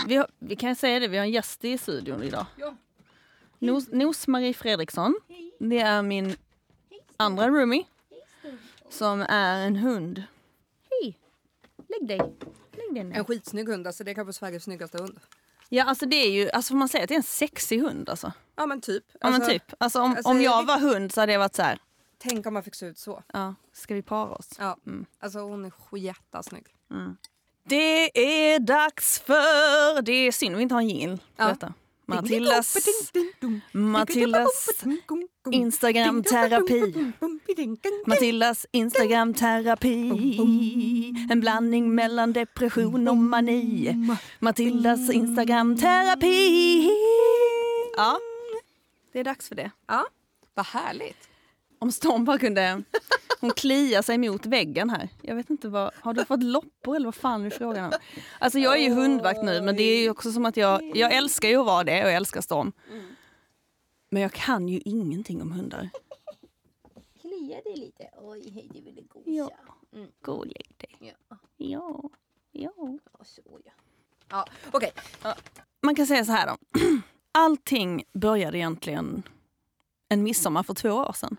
Vi, 0.07 0.17
har, 0.17 0.27
vi 0.39 0.57
kan 0.57 0.77
säga 0.77 0.99
det, 1.01 1.09
vi 1.09 1.17
har 1.17 1.25
en 1.25 1.31
gäst 1.31 1.65
i 1.65 1.79
studion 1.79 2.23
idag. 2.23 2.47
Ja. 2.57 2.75
Nos, 3.59 3.89
Nos-Marie 3.89 4.53
Fredriksson. 4.55 5.15
Det 5.59 5.79
är 5.79 6.03
min 6.03 6.37
andra 7.17 7.49
roomie. 7.49 7.85
Som 8.91 9.21
är 9.29 9.67
en 9.67 9.77
hund. 9.77 10.23
Hej! 10.91 11.19
Lägg 11.89 12.09
dig. 12.09 12.19
Lägg 12.73 12.95
dig 12.95 13.05
ner. 13.05 13.19
En 13.19 13.25
skitsnygg 13.25 13.69
hund, 13.69 13.87
alltså 13.87 14.05
det 14.05 14.11
är 14.11 14.15
kanske 14.15 14.33
Sveriges 14.33 14.63
snyggaste 14.65 14.99
hund. 14.99 15.19
Ja, 15.69 15.85
alltså 15.85 16.07
det 16.07 16.17
är 16.17 16.31
ju, 16.31 16.51
alltså 16.51 16.71
får 16.73 16.77
man 16.79 16.89
säga 16.89 17.03
att 17.03 17.09
det 17.09 17.15
är 17.15 17.17
en 17.17 17.23
sexig 17.23 17.81
hund 17.81 18.09
alltså? 18.09 18.33
Ja 18.57 18.67
men 18.67 18.81
typ. 18.81 19.05
Ja 19.21 19.31
men 19.31 19.49
typ. 19.49 19.63
Alltså 19.79 20.01
om, 20.01 20.11
alltså, 20.11 20.29
om 20.29 20.41
jag- 20.43 20.65
var 20.67 20.79
hund 20.79 21.13
så 21.13 21.21
hade 21.21 21.33
jag 21.33 21.39
varit 21.41 21.55
så 21.55 21.63
här. 21.63 21.79
Tänk 22.19 22.47
om 22.47 22.55
man 22.55 22.63
fick 22.63 22.75
se 22.75 22.87
ut 22.87 22.99
så. 22.99 23.23
ja, 23.33 23.55
ska 23.73 23.95
vi 23.95 24.03
para 24.03 24.31
oss? 24.31 24.49
Ja. 24.59 24.77
Mm. 24.87 25.07
Alltså 25.21 25.39
hon 25.39 25.65
är 25.65 25.97
jättesnygg. 25.99 26.67
Mm. 26.91 27.17
Det 27.69 28.19
är 28.55 28.59
dags 28.59 29.19
för... 29.21 30.03
Det 30.03 30.13
är 30.13 30.33
synd 30.33 30.57
vi 30.57 30.63
inte 30.63 30.75
har 30.75 30.83
en 30.83 30.89
jingel 30.89 31.19
Ja. 31.37 31.47
detta. 31.49 31.75
Matildas, 32.09 32.77
Matildas 33.73 34.71
Instagram-terapi. 35.51 37.13
Matildas 38.07 38.67
Instagram-terapi. 38.73 40.11
En 41.31 41.41
blandning 41.41 41.95
mellan 41.95 42.33
depression 42.33 43.09
och 43.09 43.17
mani. 43.17 43.95
Matildas 44.39 45.11
Instagram-terapi. 45.11 46.91
Ja, 47.97 48.19
det 49.13 49.21
är 49.21 49.25
dags 49.25 49.49
för 49.49 49.55
det. 49.55 49.71
Ja, 49.87 50.07
vad 50.55 50.67
härligt. 50.67 51.29
Om 51.79 51.93
Storm 51.93 52.25
bara 52.25 52.39
kunde... 52.39 52.83
Hon 53.41 53.51
kliar 53.51 54.03
sig 54.03 54.19
mot 54.19 54.47
väggen 54.47 54.91
här. 54.91 55.09
Jag 55.23 55.35
vet 55.35 55.51
inte 55.51 55.69
vad... 55.69 55.91
Har 56.01 56.15
du 56.15 56.25
fått 56.25 56.43
loppor 56.43 56.97
eller 56.97 57.05
vad 57.05 57.15
fan 57.15 57.45
är 57.45 57.51
frågan 57.51 57.85
om? 57.85 57.93
Alltså 58.39 58.59
jag 58.59 58.77
är 58.77 58.83
ju 58.83 58.95
hundvakt 58.95 59.43
nu 59.43 59.61
men 59.63 59.77
det 59.77 59.83
är 59.83 60.03
ju 60.03 60.11
också 60.11 60.33
som 60.33 60.47
att 60.47 60.57
jag... 60.57 60.97
Jag 60.97 61.13
älskar 61.15 61.49
ju 61.49 61.57
att 61.57 61.67
vara 61.67 61.85
det 61.85 62.03
och 62.03 62.09
jag 62.09 62.17
älskar 62.17 62.41
Storm. 62.41 62.73
Men 64.11 64.23
jag 64.23 64.33
kan 64.33 64.69
ju 64.69 64.81
ingenting 64.85 65.43
om 65.43 65.53
hundar. 65.53 65.91
Klia 67.21 67.61
dig 67.63 67.77
lite. 67.77 68.09
Oj, 68.23 68.51
hej 68.51 68.71
du 68.75 68.81
ville 68.81 69.03
gosa. 69.03 69.31
Ja. 69.31 69.51
Gå 70.21 70.33
och 70.33 70.47
lägg 70.47 70.75
dig. 70.77 70.97
Ja. 70.99 71.37
Ja. 71.57 72.11
Ja. 72.53 72.73
Ja, 73.13 73.25
så 73.25 73.43
ja. 73.65 73.73
Ja, 74.31 74.47
Okej, 74.73 74.93
Man 75.83 75.95
kan 75.95 76.07
säga 76.07 76.25
så 76.25 76.33
här 76.33 76.47
då. 76.47 76.81
Allting 77.33 78.05
började 78.13 78.59
egentligen 78.59 79.23
en 80.09 80.23
midsommar 80.23 80.63
för 80.63 80.75
två 80.75 80.91
år 80.91 81.13
sedan. 81.13 81.37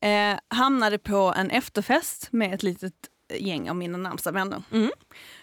Eh, 0.00 0.38
hamnade 0.48 0.98
på 0.98 1.34
en 1.36 1.50
efterfest 1.50 2.32
med 2.32 2.54
ett 2.54 2.62
litet 2.62 2.94
gäng 3.38 3.70
av 3.70 3.76
mina 3.76 3.98
närmsta 3.98 4.30
vänner. 4.30 4.62
Mm. 4.72 4.90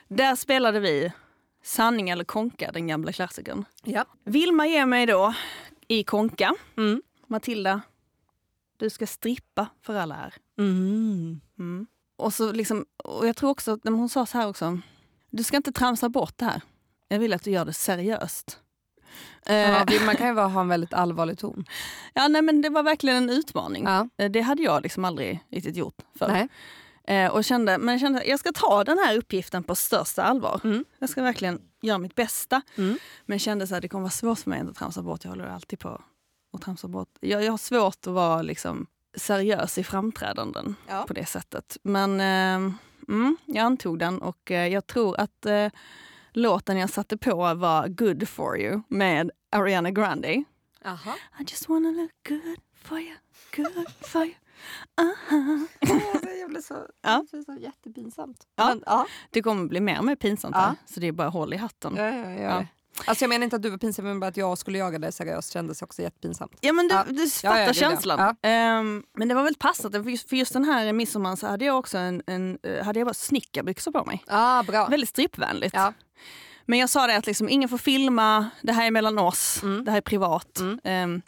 Där 0.07 0.35
spelade 0.35 0.79
vi 0.79 1.11
Sanning 1.63 2.09
eller 2.09 2.23
konka, 2.23 2.71
den 2.71 2.87
gamla 2.87 3.11
klassikern. 3.11 3.65
ja. 3.83 4.05
Vilma 4.23 4.67
ger 4.67 4.85
mig 4.85 5.05
då 5.05 5.33
i 5.87 6.03
konka. 6.03 6.55
Mm. 6.77 7.01
Matilda, 7.27 7.81
du 8.77 8.89
ska 8.89 9.07
strippa 9.07 9.67
för 9.81 9.95
alla 9.95 10.15
här. 10.15 10.33
Mm. 10.57 11.41
Mm. 11.59 11.87
Och, 12.15 12.33
så 12.33 12.51
liksom, 12.51 12.85
och 12.97 13.27
jag 13.27 13.35
tror 13.35 13.49
också 13.49 13.79
hon 13.83 14.09
sa 14.09 14.25
så 14.25 14.37
här 14.37 14.47
också. 14.47 14.79
Du 15.29 15.43
ska 15.43 15.57
inte 15.57 15.71
tramsa 15.71 16.09
bort 16.09 16.37
det 16.37 16.45
här. 16.45 16.61
Jag 17.07 17.19
vill 17.19 17.33
att 17.33 17.43
du 17.43 17.51
gör 17.51 17.65
det 17.65 17.73
seriöst. 17.73 18.59
Eh, 19.45 19.55
Ja, 19.69 19.83
vi- 19.87 19.99
man 20.05 20.15
kan 20.15 20.27
ju 20.27 20.33
ha 20.33 20.61
en 20.61 20.67
väldigt 20.67 20.93
allvarlig 20.93 21.37
ton. 21.37 21.65
ja, 22.13 22.27
nej, 22.27 22.41
men 22.41 22.61
det 22.61 22.69
var 22.69 22.83
verkligen 22.83 23.17
en 23.17 23.29
utmaning. 23.29 23.83
Ja. 23.85 24.09
Eh, 24.17 24.31
Det 24.31 24.41
hade 24.41 24.63
jag 24.63 24.83
liksom 24.83 25.05
aldrig 25.05 25.43
riktigt 25.51 25.75
gjort 25.75 25.97
förr. 26.19 26.27
Nej. 26.27 26.47
Eh, 27.07 27.31
och 27.31 27.43
kände, 27.43 27.77
men 27.77 27.93
jag 27.93 27.99
kände 28.01 28.19
att 28.19 28.27
jag 28.27 28.39
ska 28.39 28.51
ta 28.51 28.83
den 28.83 28.97
här 28.97 29.17
uppgiften 29.17 29.63
på 29.63 29.75
största 29.75 30.23
allvar. 30.23 30.61
Mm. 30.63 30.85
Jag 30.99 31.09
ska 31.09 31.21
verkligen 31.23 31.61
göra 31.81 31.97
mitt 31.97 32.15
bästa. 32.15 32.61
Mm. 32.75 32.97
Men 33.25 33.39
kände 33.39 33.67
så 33.67 33.75
att 33.75 33.81
det 33.81 33.87
kommer 33.87 34.01
vara 34.03 34.11
svårt 34.11 34.39
för 34.39 34.49
mig 34.49 34.61
att 34.61 34.75
tramsa 34.75 35.01
bort. 35.01 35.23
Jag 35.23 35.29
håller 35.31 35.45
alltid 35.47 35.79
på 35.79 36.01
att 36.53 36.61
tramsa 36.61 36.87
bort. 36.87 37.09
Jag, 37.19 37.43
jag 37.43 37.51
har 37.53 37.57
svårt 37.57 38.07
att 38.07 38.13
vara 38.13 38.41
liksom 38.41 38.87
seriös 39.17 39.77
i 39.77 39.83
framträdanden 39.83 40.75
Ja. 40.87 41.03
på 41.07 41.13
det 41.13 41.25
sättet. 41.25 41.77
Men 41.83 42.19
eh, 42.19 42.73
mm, 43.07 43.37
jag 43.45 43.57
antog 43.65 43.99
den 43.99 44.21
och 44.21 44.51
eh, 44.51 44.67
jag 44.67 44.87
tror 44.87 45.19
att 45.19 45.45
eh, 45.45 45.67
låten 46.35 46.77
jag 46.77 46.89
satte 46.89 47.17
på 47.17 47.35
var 47.53 47.87
Good 47.87 48.27
for 48.27 48.59
you 48.61 48.81
med 48.87 49.31
Ariana 49.51 49.91
Grande. 49.91 50.43
Aha. 50.85 51.15
I 51.39 51.43
just 51.43 51.69
wanna 51.69 51.89
look 51.91 52.11
good 52.29 52.57
for 52.83 52.99
you, 52.99 53.15
good 53.55 53.87
for 54.01 54.23
you. 54.25 54.33
Uh-huh. 55.01 55.67
Jag 56.39 56.49
blev 56.49 56.61
så, 56.61 56.75
Ja. 57.01 57.25
det 57.31 57.43
så 57.43 57.55
jättepinsamt. 57.59 58.37
Ja. 58.55 58.65
Men, 58.67 58.83
ja. 58.85 59.05
Det 59.29 59.41
kommer 59.41 59.65
bli 59.65 59.79
mer 59.79 59.97
och 59.99 60.05
mer 60.05 60.15
pinsamt 60.15 60.55
Ja. 60.55 60.61
här, 60.61 60.75
så 60.85 60.99
det 60.99 61.07
är 61.07 61.11
bara 61.11 61.29
håll 61.29 61.53
i 61.53 61.57
hatten. 61.57 61.95
Ja, 61.95 62.05
ja, 62.09 62.29
ja. 62.31 62.65
Alltså 63.05 63.23
jag 63.23 63.29
menar 63.29 63.43
inte 63.43 63.55
att 63.55 63.61
du 63.61 63.69
var 63.69 63.77
pinsam, 63.77 64.05
men 64.05 64.19
bara 64.19 64.27
att 64.27 64.37
jag 64.37 64.57
skulle 64.57 64.77
jaga 64.77 64.99
dig 64.99 65.11
seriöst 65.11 65.53
kändes 65.53 65.81
också 65.81 66.01
jättepinsamt. 66.01 66.57
Ja 66.61 66.73
men 66.73 66.87
du, 66.87 66.93
Ja. 66.93 67.03
du 67.09 67.29
fattar 67.29 67.57
ja, 67.59 67.65
ja. 67.65 67.73
känslan. 67.73 68.35
Ehm, 68.41 69.03
men 69.13 69.27
det 69.27 69.35
var 69.35 69.43
väl 69.43 69.55
passat, 69.55 69.91
för 69.91 70.09
just, 70.09 70.29
för 70.29 70.35
just 70.35 70.53
den 70.53 70.65
här 70.65 70.93
midsommaren 70.93 71.37
så 71.37 71.47
hade 71.47 71.65
jag 71.65 71.79
också 71.79 71.97
en, 71.97 72.21
en, 72.27 72.57
eh, 72.63 72.83
hade 72.85 72.99
jag 72.99 73.07
bara 73.07 73.13
snickarbyxor 73.13 73.91
på 73.91 74.05
mig. 74.05 74.23
Ah, 74.27 74.63
bra. 74.63 74.87
Väldigt 74.87 75.09
strippvänligt. 75.09 75.75
Men 76.65 76.79
jag 76.79 76.89
sa 76.89 77.07
det 77.07 77.17
att 77.17 77.27
liksom, 77.27 77.49
ingen 77.49 77.69
får 77.69 77.77
filma, 77.77 78.49
det 78.61 78.73
här 78.73 78.87
är 78.87 78.91
mellan 78.91 79.19
oss, 79.19 79.63
Mm. 79.63 79.85
det 79.85 79.91
här 79.91 79.97
är 79.97 80.01
privat. 80.01 80.59
Mm. 80.59 80.79
Ehm, 80.83 81.21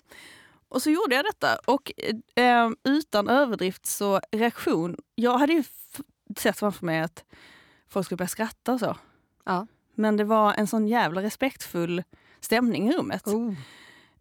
och 0.69 0.82
så 0.82 0.89
gjorde 0.89 1.15
jag 1.15 1.26
detta 1.26 1.58
och 1.65 1.91
eh, 2.36 2.69
utan 2.84 3.28
överdrift 3.30 3.86
så 3.86 4.21
reaktion, 4.32 4.97
jag 5.15 5.38
hade 5.38 5.54
ju 5.54 5.63
sett 6.38 6.58
framför 6.60 6.86
mig 6.86 7.00
att 7.02 7.23
folk 7.89 8.06
skulle 8.06 8.17
börja 8.17 8.30
skratta 8.30 8.73
och 8.73 8.80
så. 8.80 8.97
Ja. 9.45 9.67
Men 9.95 10.17
det 10.17 10.23
var 10.23 10.54
en 10.54 10.67
sån 10.67 10.88
jävla 10.88 11.21
respektfull 11.21 12.04
stämning 12.41 12.89
i 12.89 12.91
rummet. 12.93 13.28
Oh. 13.28 13.54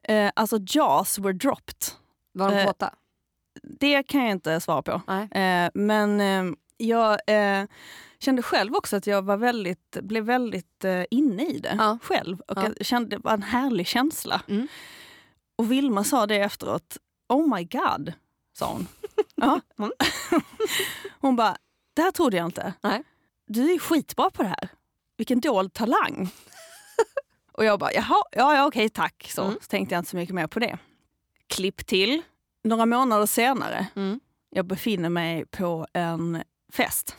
Eh, 0.02 0.30
alltså 0.36 0.58
jaws 0.66 1.18
were 1.18 1.32
dropped. 1.32 1.84
Var 2.32 2.50
de 2.50 2.56
Eh, 2.58 2.66
kåta? 2.66 2.94
Det 3.62 4.02
kan 4.02 4.22
jag 4.22 4.30
inte 4.30 4.60
svara 4.60 4.82
på. 4.82 5.02
Nej. 5.06 5.28
Eh, 5.64 5.70
men 5.74 6.56
jag 6.76 7.18
eh, 7.26 7.64
kände 8.20 8.42
själv 8.42 8.74
också 8.74 8.96
att 8.96 9.06
jag 9.06 9.22
var 9.22 9.36
väldigt, 9.36 9.90
blev 10.02 10.24
väldigt 10.24 10.84
eh, 10.84 11.04
inne 11.10 11.46
i 11.46 11.58
det 11.58 11.74
Ja. 11.78 11.98
själv. 12.02 12.40
Och 12.40 12.56
Ja. 12.58 12.62
jag 12.76 12.86
kände 12.86 13.16
det 13.16 13.22
var 13.24 13.32
en 13.32 13.42
härlig 13.42 13.86
känsla. 13.86 14.42
Mm. 14.48 14.68
Och 15.56 15.72
Vilma 15.72 16.04
sa 16.04 16.26
det 16.26 16.36
efteråt. 16.36 16.96
Oh 17.28 17.54
my 17.56 17.64
god, 17.64 18.12
sa 18.58 18.72
hon. 18.72 18.86
ja. 19.34 19.60
Mm. 19.78 19.92
Hon 21.20 21.36
bara, 21.36 21.56
det 21.94 22.02
här 22.02 22.10
trodde 22.10 22.36
jag 22.36 22.46
inte. 22.46 22.72
Nej. 22.80 23.02
Du 23.46 23.72
är 23.72 23.78
skitbra 23.78 24.30
på 24.30 24.42
det 24.42 24.48
här. 24.48 24.68
Vilken 25.16 25.40
dold 25.40 25.72
talang. 25.72 26.30
och 27.52 27.64
jag 27.64 27.78
bara, 27.78 27.92
jaha, 27.92 28.22
ja, 28.32 28.54
ja 28.56 28.66
okej 28.66 28.88
tack. 28.88 29.30
Så, 29.34 29.42
Mm. 29.42 29.54
så 29.62 29.66
tänkte 29.66 29.94
jag 29.94 30.00
inte 30.00 30.10
så 30.10 30.16
mycket 30.16 30.34
mer 30.34 30.46
på 30.46 30.58
det. 30.60 30.78
Klipp 31.46 31.86
till, 31.86 32.22
några 32.64 32.86
månader 32.86 33.26
senare. 33.26 33.86
Mm. 33.96 34.20
Jag 34.50 34.66
befinner 34.66 35.08
mig 35.08 35.46
på 35.46 35.86
en 35.92 36.42
fest. 36.72 37.16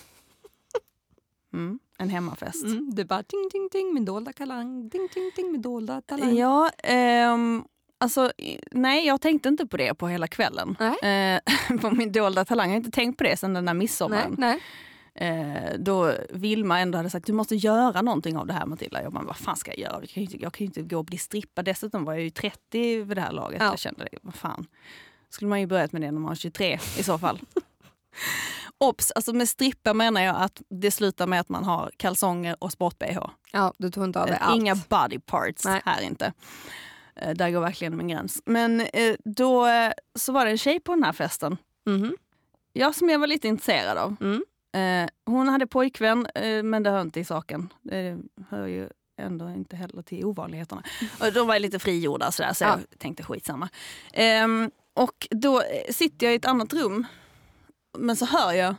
Mm, 1.53 1.79
en 1.97 2.09
hemmafest. 2.09 2.65
Mm. 2.65 2.89
Du 2.95 3.05
bara 3.05 3.23
ting, 3.23 3.49
ting, 3.51 3.69
ting, 3.71 3.93
min 3.93 4.05
dolda 4.05 4.33
talang. 4.33 4.89
Ting, 4.89 5.09
ting, 5.09 5.31
ting, 5.35 5.51
min 5.51 5.61
dolda 5.61 6.01
talang. 6.01 6.35
Ja, 6.37 6.69
ehm, 6.83 7.63
alltså 7.97 8.31
nej 8.71 9.07
jag 9.07 9.21
tänkte 9.21 9.49
inte 9.49 9.67
på 9.67 9.77
det 9.77 9.93
på 9.93 10.07
hela 10.07 10.27
kvällen. 10.27 10.75
Nej. 10.79 11.41
Eh, 11.41 11.77
på 11.81 11.91
min 11.91 12.11
dolda 12.11 12.45
talang, 12.45 12.67
jag 12.67 12.73
har 12.73 12.77
inte 12.77 12.91
tänkt 12.91 13.17
på 13.17 13.23
det 13.23 13.37
sedan 13.37 13.53
den 13.53 13.65
där 13.65 13.73
Nej, 13.73 13.79
midsommaren. 13.79 14.35
nej. 14.37 14.59
Eh, 15.15 15.79
då 15.79 16.13
Vilma 16.29 16.79
ändå 16.79 16.97
hade 16.97 17.09
sagt 17.09 17.25
du 17.25 17.33
måste 17.33 17.55
göra 17.55 18.01
någonting 18.01 18.37
av 18.37 18.47
det 18.47 18.53
här 18.53 18.65
Matilda. 18.65 19.03
Jag 19.03 19.13
bara, 19.13 19.23
vad 19.23 19.37
fan 19.37 19.55
ska 19.55 19.71
jag 19.71 19.79
göra? 19.79 19.99
Jag 19.99 20.09
kan 20.09 20.23
ju 20.23 20.29
inte, 20.29 20.41
jag 20.43 20.53
kan 20.53 20.65
inte 20.65 20.81
gå 20.81 20.97
och 20.97 21.05
bli 21.05 21.17
strippad. 21.17 21.65
Dessutom 21.65 22.05
var 22.05 22.13
jag 22.13 22.23
ju 22.23 22.29
30 22.29 23.03
vid 23.03 23.17
det 23.17 23.21
här 23.21 23.31
laget. 23.31 23.61
Ja. 23.61 23.65
Jag 23.69 23.79
kände, 23.79 24.07
det, 24.11 24.17
vad 24.21 24.35
fan. 24.35 24.65
Skulle 25.29 25.49
man 25.49 25.59
ju 25.59 25.67
börjat 25.67 25.91
med 25.91 26.01
det 26.01 26.11
när 26.11 26.19
man 26.19 26.29
var 26.29 26.35
23 26.35 26.79
i 26.99 27.03
så 27.03 27.17
fall. 27.17 27.39
Obs, 28.79 29.11
alltså 29.11 29.33
med 29.33 29.49
strippa 29.49 29.93
menar 29.93 30.21
jag 30.21 30.35
att 30.35 30.61
det 30.69 30.91
slutar 30.91 31.27
med 31.27 31.39
att 31.39 31.49
man 31.49 31.63
har 31.63 31.91
kalsonger 31.97 32.55
och 32.59 32.71
sport-bh. 32.71 33.29
Ja, 33.51 33.73
du 33.77 33.89
tog 33.91 34.03
inte 34.03 34.21
av 34.21 34.27
dig 34.27 34.35
Eh, 34.41 34.47
allt. 34.47 34.55
Inga 34.55 34.75
body 34.75 35.19
parts 35.19 35.65
Nej. 35.65 35.81
här 35.85 36.01
inte. 36.01 36.33
Eh, 37.15 37.33
där 37.33 37.51
går 37.51 37.61
verkligen 37.61 37.97
min 37.97 38.07
gräns. 38.07 38.41
Men 38.45 38.81
eh, 38.81 39.15
då 39.25 39.67
så 40.15 40.31
var 40.31 40.45
det 40.45 40.51
en 40.51 40.57
tjej 40.57 40.79
på 40.79 40.91
den 40.95 41.03
här 41.03 41.13
festen. 41.13 41.57
Mhm. 41.85 42.15
Jag 42.73 42.95
som 42.95 43.09
jag 43.09 43.19
var 43.19 43.27
lite 43.27 43.47
intresserad 43.47 43.97
av. 43.97 44.15
Mm. 44.21 44.43
Hon 45.25 45.47
hade 45.47 45.67
pojkvän, 45.67 46.27
men 46.63 46.83
det 46.83 46.89
hör 46.89 47.01
inte 47.01 47.19
i 47.19 47.25
saken. 47.25 47.73
Det 47.81 48.17
hör 48.49 48.67
ju 48.67 48.89
ändå 49.21 49.49
inte 49.49 49.75
heller 49.75 50.01
till 50.01 50.25
ovanligheterna. 50.25 50.83
Och 51.19 51.33
de 51.33 51.47
var 51.47 51.59
lite 51.59 51.79
frigjorda 51.79 52.31
sådär, 52.31 52.53
så 52.53 52.63
Ja. 52.63 52.69
jag 52.89 52.99
tänkte 52.99 53.23
skitsamma. 53.23 53.69
Ehm, 54.13 54.71
och 54.93 55.27
då 55.31 55.63
sitter 55.89 56.25
jag 56.25 56.33
i 56.33 56.37
ett 56.37 56.45
annat 56.45 56.73
rum, 56.73 57.05
men 57.97 58.15
så 58.15 58.25
hör 58.25 58.51
jag 58.53 58.75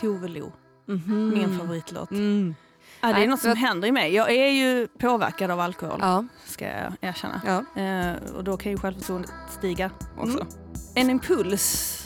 Tove 0.00 0.28
Lo, 0.28 0.52
Mhm. 0.86 1.28
min 1.28 1.58
favoritlåt. 1.58 2.10
Mm. 2.10 2.54
Ja, 3.00 3.08
det 3.08 3.14
är 3.14 3.18
Nej, 3.18 3.26
något 3.26 3.40
som 3.40 3.50
så- 3.50 3.56
händer 3.56 3.88
i 3.88 3.92
mig. 3.92 4.14
Jag 4.14 4.30
är 4.30 4.48
ju 4.50 4.88
påverkad 4.98 5.50
av 5.50 5.60
alkohol, 5.60 5.98
Ja. 6.02 6.24
ska 6.46 6.66
jag 6.66 6.92
erkänna. 7.00 7.40
Ja. 7.46 7.82
Eh, 7.82 8.16
och 8.36 8.44
då 8.44 8.56
kan 8.56 8.72
ju 8.72 8.78
självförtroendet 8.78 9.32
stiga 9.58 9.90
också. 10.18 10.40
Mm. 10.40 10.46
En 10.94 11.10
impuls 11.10 11.96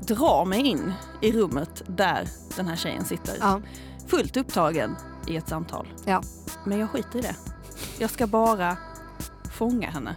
drar 0.00 0.44
mig 0.44 0.60
in 0.60 0.92
i 1.20 1.32
rummet 1.32 1.82
där 1.86 2.28
den 2.56 2.66
här 2.68 2.76
tjejen 2.76 3.04
sitter. 3.04 3.36
Ja. 3.40 3.60
Fullt 4.08 4.36
upptagen 4.36 4.96
i 5.26 5.36
ett 5.36 5.48
samtal. 5.48 5.88
Ja. 6.04 6.22
Men 6.64 6.78
jag 6.78 6.90
skiter 6.90 7.18
i 7.18 7.22
det. 7.22 7.34
Jag 7.98 8.10
ska 8.10 8.26
bara 8.26 8.76
fånga 9.54 9.90
henne. 9.90 10.14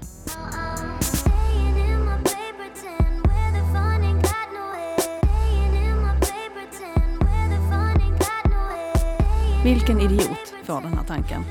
Vilken 9.63 9.99
idiot 9.99 10.53
får 10.63 10.81
den 10.81 10.93
här 10.93 11.03
tanken? 11.07 11.43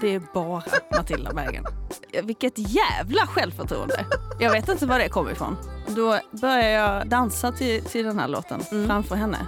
Det 0.00 0.14
är 0.14 0.22
bara 0.34 0.62
Matilda 0.96 1.32
Berggren. 1.32 1.64
Vilket 2.22 2.58
jävla 2.58 3.26
självförtroende. 3.26 4.04
Jag 4.40 4.52
vet 4.52 4.68
inte 4.68 4.86
var 4.86 4.98
det 4.98 5.08
kommer 5.08 5.30
ifrån. 5.30 5.56
Då 5.86 6.18
börjar 6.30 6.68
jag 6.68 7.08
dansa 7.08 7.52
till, 7.52 7.84
till 7.84 8.06
den 8.06 8.18
här 8.18 8.28
låten 8.28 8.60
framför 8.86 9.16
henne. 9.16 9.46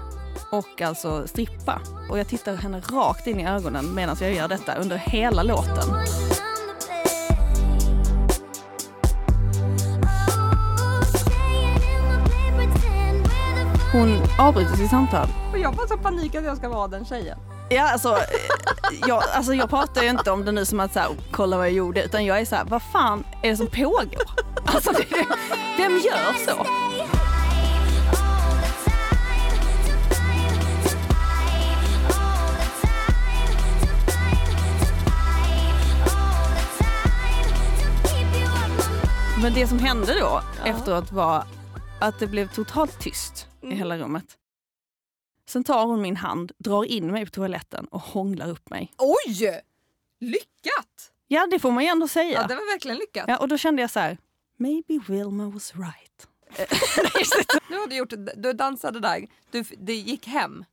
Och 0.51 0.83
alltså 0.83 1.27
strippa. 1.27 1.81
Och 2.11 2.19
jag 2.19 2.29
tittar 2.29 2.55
henne 2.55 2.81
rakt 2.81 3.27
in 3.27 3.41
i 3.41 3.49
ögonen 3.49 3.95
medan 3.95 4.17
jag 4.21 4.35
gör 4.35 4.49
detta 4.49 4.75
under 4.75 4.97
hela 4.97 5.43
låten. 5.43 5.89
Hon 13.95 14.19
avbryter 14.39 14.77
sitt 14.77 14.91
samtal. 14.91 15.29
Och 15.53 15.59
jag 15.59 15.75
får 15.75 15.87
så 15.87 15.97
panik 15.97 16.35
att 16.35 16.45
jag 16.45 16.57
ska 16.57 16.69
vara 16.69 16.89
den 16.89 17.05
tjejen. 17.05 17.39
Ja, 17.71 17.93
alltså, 17.93 18.09
eh, 18.09 18.19
jag, 19.09 19.23
alltså 19.35 19.55
jag 19.55 19.71
pratar 19.71 20.03
ju 20.03 20.11
inte 20.11 20.31
om 20.31 20.45
det 20.45 20.53
nu 20.53 20.65
som 20.65 20.81
att 20.81 20.93
så 20.93 20.99
här, 20.99 21.09
kolla 21.31 21.57
vad 21.57 21.67
jag 21.67 21.73
gjorde 21.75 22.05
utan 22.05 22.25
jag 22.25 22.41
är 22.41 22.45
så 22.45 22.57
här, 22.57 22.65
vad 22.65 22.83
fan 22.83 23.25
är 23.43 23.51
det 23.51 23.57
som 23.57 23.67
pågår? 23.67 24.23
Alltså, 24.65 24.93
det, 24.93 25.27
vem 25.79 25.93
gör 25.93 26.47
så? 26.47 26.67
Men 39.43 39.55
det 39.55 39.67
som 39.67 39.79
hände 39.79 40.21
då 40.21 40.41
efteråt 40.65 41.13
var 41.13 41.45
att 42.01 42.19
det 42.19 42.27
blev 42.27 42.49
totalt 42.49 42.99
tyst 42.99 43.49
i 43.73 43.75
hela 43.75 43.99
rummet. 43.99 44.39
Sen 45.49 45.65
tar 45.65 45.87
hon 45.87 46.03
min 46.03 46.17
hand, 46.17 46.53
drar 46.59 46.85
in 46.85 47.13
mig 47.13 47.25
på 47.25 47.31
toaletten 47.31 47.85
och 47.85 48.01
hånglar 48.01 48.51
upp 48.51 48.71
mig. 48.71 48.93
Oj! 48.99 49.61
Lyckat! 50.21 51.13
Ja, 51.29 51.47
det 51.47 51.59
får 51.59 51.71
man 51.71 51.85
ju 51.85 51.89
ändå 51.89 52.09
säga. 52.09 52.41
Ja, 52.41 52.47
det 52.47 52.55
var 52.55 52.73
verkligen 52.73 52.97
lyckat. 52.97 53.25
Ja, 53.29 53.37
och 53.37 53.49
då 53.49 53.59
kände 53.59 53.83
jag 53.83 53.91
så 53.91 54.01
här, 54.01 54.19
maybe 54.57 55.01
Wilma 55.09 55.49
was 55.49 55.73
right. 55.75 56.29
Du 57.89 57.97
gjort, 57.97 58.13
du 58.37 58.53
dansade 58.53 59.01
där, 59.01 59.27
du, 59.51 59.65
det 59.79 59.95
gick 59.95 60.27
hem. 60.27 60.65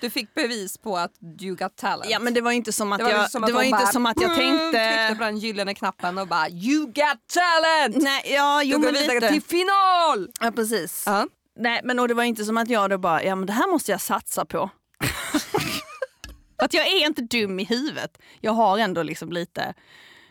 Du 0.00 0.10
fick 0.10 0.34
bevis 0.34 0.78
på 0.78 0.96
att 0.96 1.12
you 1.40 1.56
got 1.56 1.76
talent. 1.76 2.10
Ja, 2.10 2.18
men 2.18 2.34
det 2.34 2.40
var 2.40 2.52
inte 2.52 2.72
som 2.72 2.92
att 2.92 2.98
det 2.98 3.10
jag, 3.10 3.20
liksom 3.20 3.30
som 3.30 3.44
att 3.44 3.48
det 3.48 3.54
var 3.54 3.62
inte 3.62 3.78
bara, 3.78 3.86
som 3.86 4.06
att 4.06 4.20
jag 4.20 4.38
mm, 4.38 4.38
tänkte... 4.38 4.78
Tryckte 4.78 5.14
på 5.18 5.24
den 5.24 5.38
gyllene 5.38 5.74
knappen 5.74 6.18
och 6.18 6.28
bara 6.28 6.48
you 6.48 6.86
got 6.86 7.18
talent! 7.26 8.02
Nej, 8.02 8.22
ja, 8.34 8.62
jo 8.62 8.78
du 8.78 8.84
går 8.84 8.92
vidare 8.92 9.14
lite. 9.14 9.28
till 9.28 9.42
final! 9.42 10.30
Ja, 10.40 10.50
precis. 10.50 11.02
Ja. 11.06 11.26
Nej, 11.58 11.80
men 11.84 11.98
och 11.98 12.08
det 12.08 12.14
var 12.14 12.24
inte 12.24 12.44
som 12.44 12.56
att 12.56 12.70
jag 12.70 12.90
då 12.90 12.98
bara, 12.98 13.22
ja 13.24 13.34
men 13.34 13.46
det 13.46 13.52
här 13.52 13.70
måste 13.70 13.90
jag 13.92 14.00
satsa 14.00 14.44
på. 14.44 14.70
Att 16.62 16.74
jag 16.74 16.86
är 16.86 17.06
inte 17.06 17.22
dum 17.22 17.60
i 17.60 17.64
huvudet. 17.64 18.18
Jag 18.40 18.52
har 18.52 18.78
ändå 18.78 19.02
liksom 19.02 19.32
lite 19.32 19.74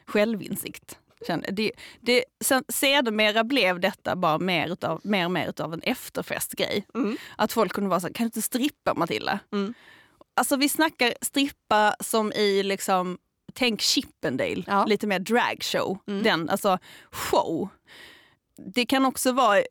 självinsikt. 0.05 0.99
Det, 1.51 1.71
det, 2.01 2.23
sen, 2.43 2.63
sedermera 2.69 3.43
blev 3.43 3.79
detta 3.79 4.15
bara 4.15 4.39
mer, 4.39 4.67
utav, 4.71 5.01
mer 5.03 5.25
och 5.25 5.31
mer 5.31 5.49
utav 5.49 5.73
en 5.73 5.81
efterfestgrej. 5.81 6.85
Mm. 6.95 7.17
Att 7.35 7.51
folk 7.51 7.73
kunde 7.73 7.89
vara 7.89 7.99
så 7.99 8.07
kan 8.07 8.23
du 8.23 8.25
inte 8.25 8.41
strippa 8.41 8.93
Matilda? 8.93 9.39
Mm. 9.53 9.73
Alltså 10.35 10.55
vi 10.55 10.69
snackar 10.69 11.13
strippa 11.21 11.95
som 11.99 12.33
i 12.33 12.63
liksom, 12.63 13.17
tänk 13.53 13.81
Chippendale, 13.81 14.63
Ja. 14.67 14.85
lite 14.85 15.07
mer 15.07 15.19
dragshow. 15.19 15.97
Mm. 16.07 16.23
Den, 16.23 16.49
alltså 16.49 16.77
show. 17.11 17.69
Det 18.73 18.85
kan 18.85 19.05
också 19.05 19.31
vara 19.31 19.63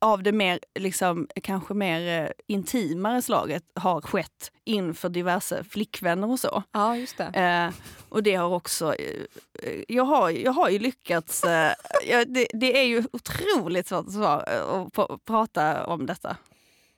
av 0.00 0.22
det 0.22 0.32
mer, 0.32 0.58
liksom, 0.78 1.28
kanske 1.42 1.74
mer 1.74 2.22
eh, 2.24 2.30
intimare 2.46 3.22
slaget 3.22 3.62
har 3.74 4.00
skett 4.00 4.52
inför 4.64 5.08
diverse 5.08 5.64
flickvänner 5.64 6.30
och 6.30 6.40
så. 6.40 6.62
Ja, 6.72 6.96
just 6.96 7.16
det. 7.18 7.24
Eh, 7.24 7.74
och 8.08 8.22
det 8.22 8.34
har 8.34 8.48
också, 8.48 8.94
eh, 8.94 9.20
eh, 9.62 9.82
jag, 9.88 10.04
har, 10.04 10.30
jag 10.30 10.52
har 10.52 10.68
ju 10.70 10.78
lyckats, 10.78 11.44
eh, 11.44 11.72
jag, 12.06 12.32
det, 12.34 12.46
det 12.52 12.78
är 12.78 12.84
ju 12.84 13.04
otroligt 13.12 13.88
svårt 13.88 14.06
att, 14.24 14.98
eh, 14.98 15.16
prata 15.26 15.86
om 15.86 16.06
detta, 16.06 16.36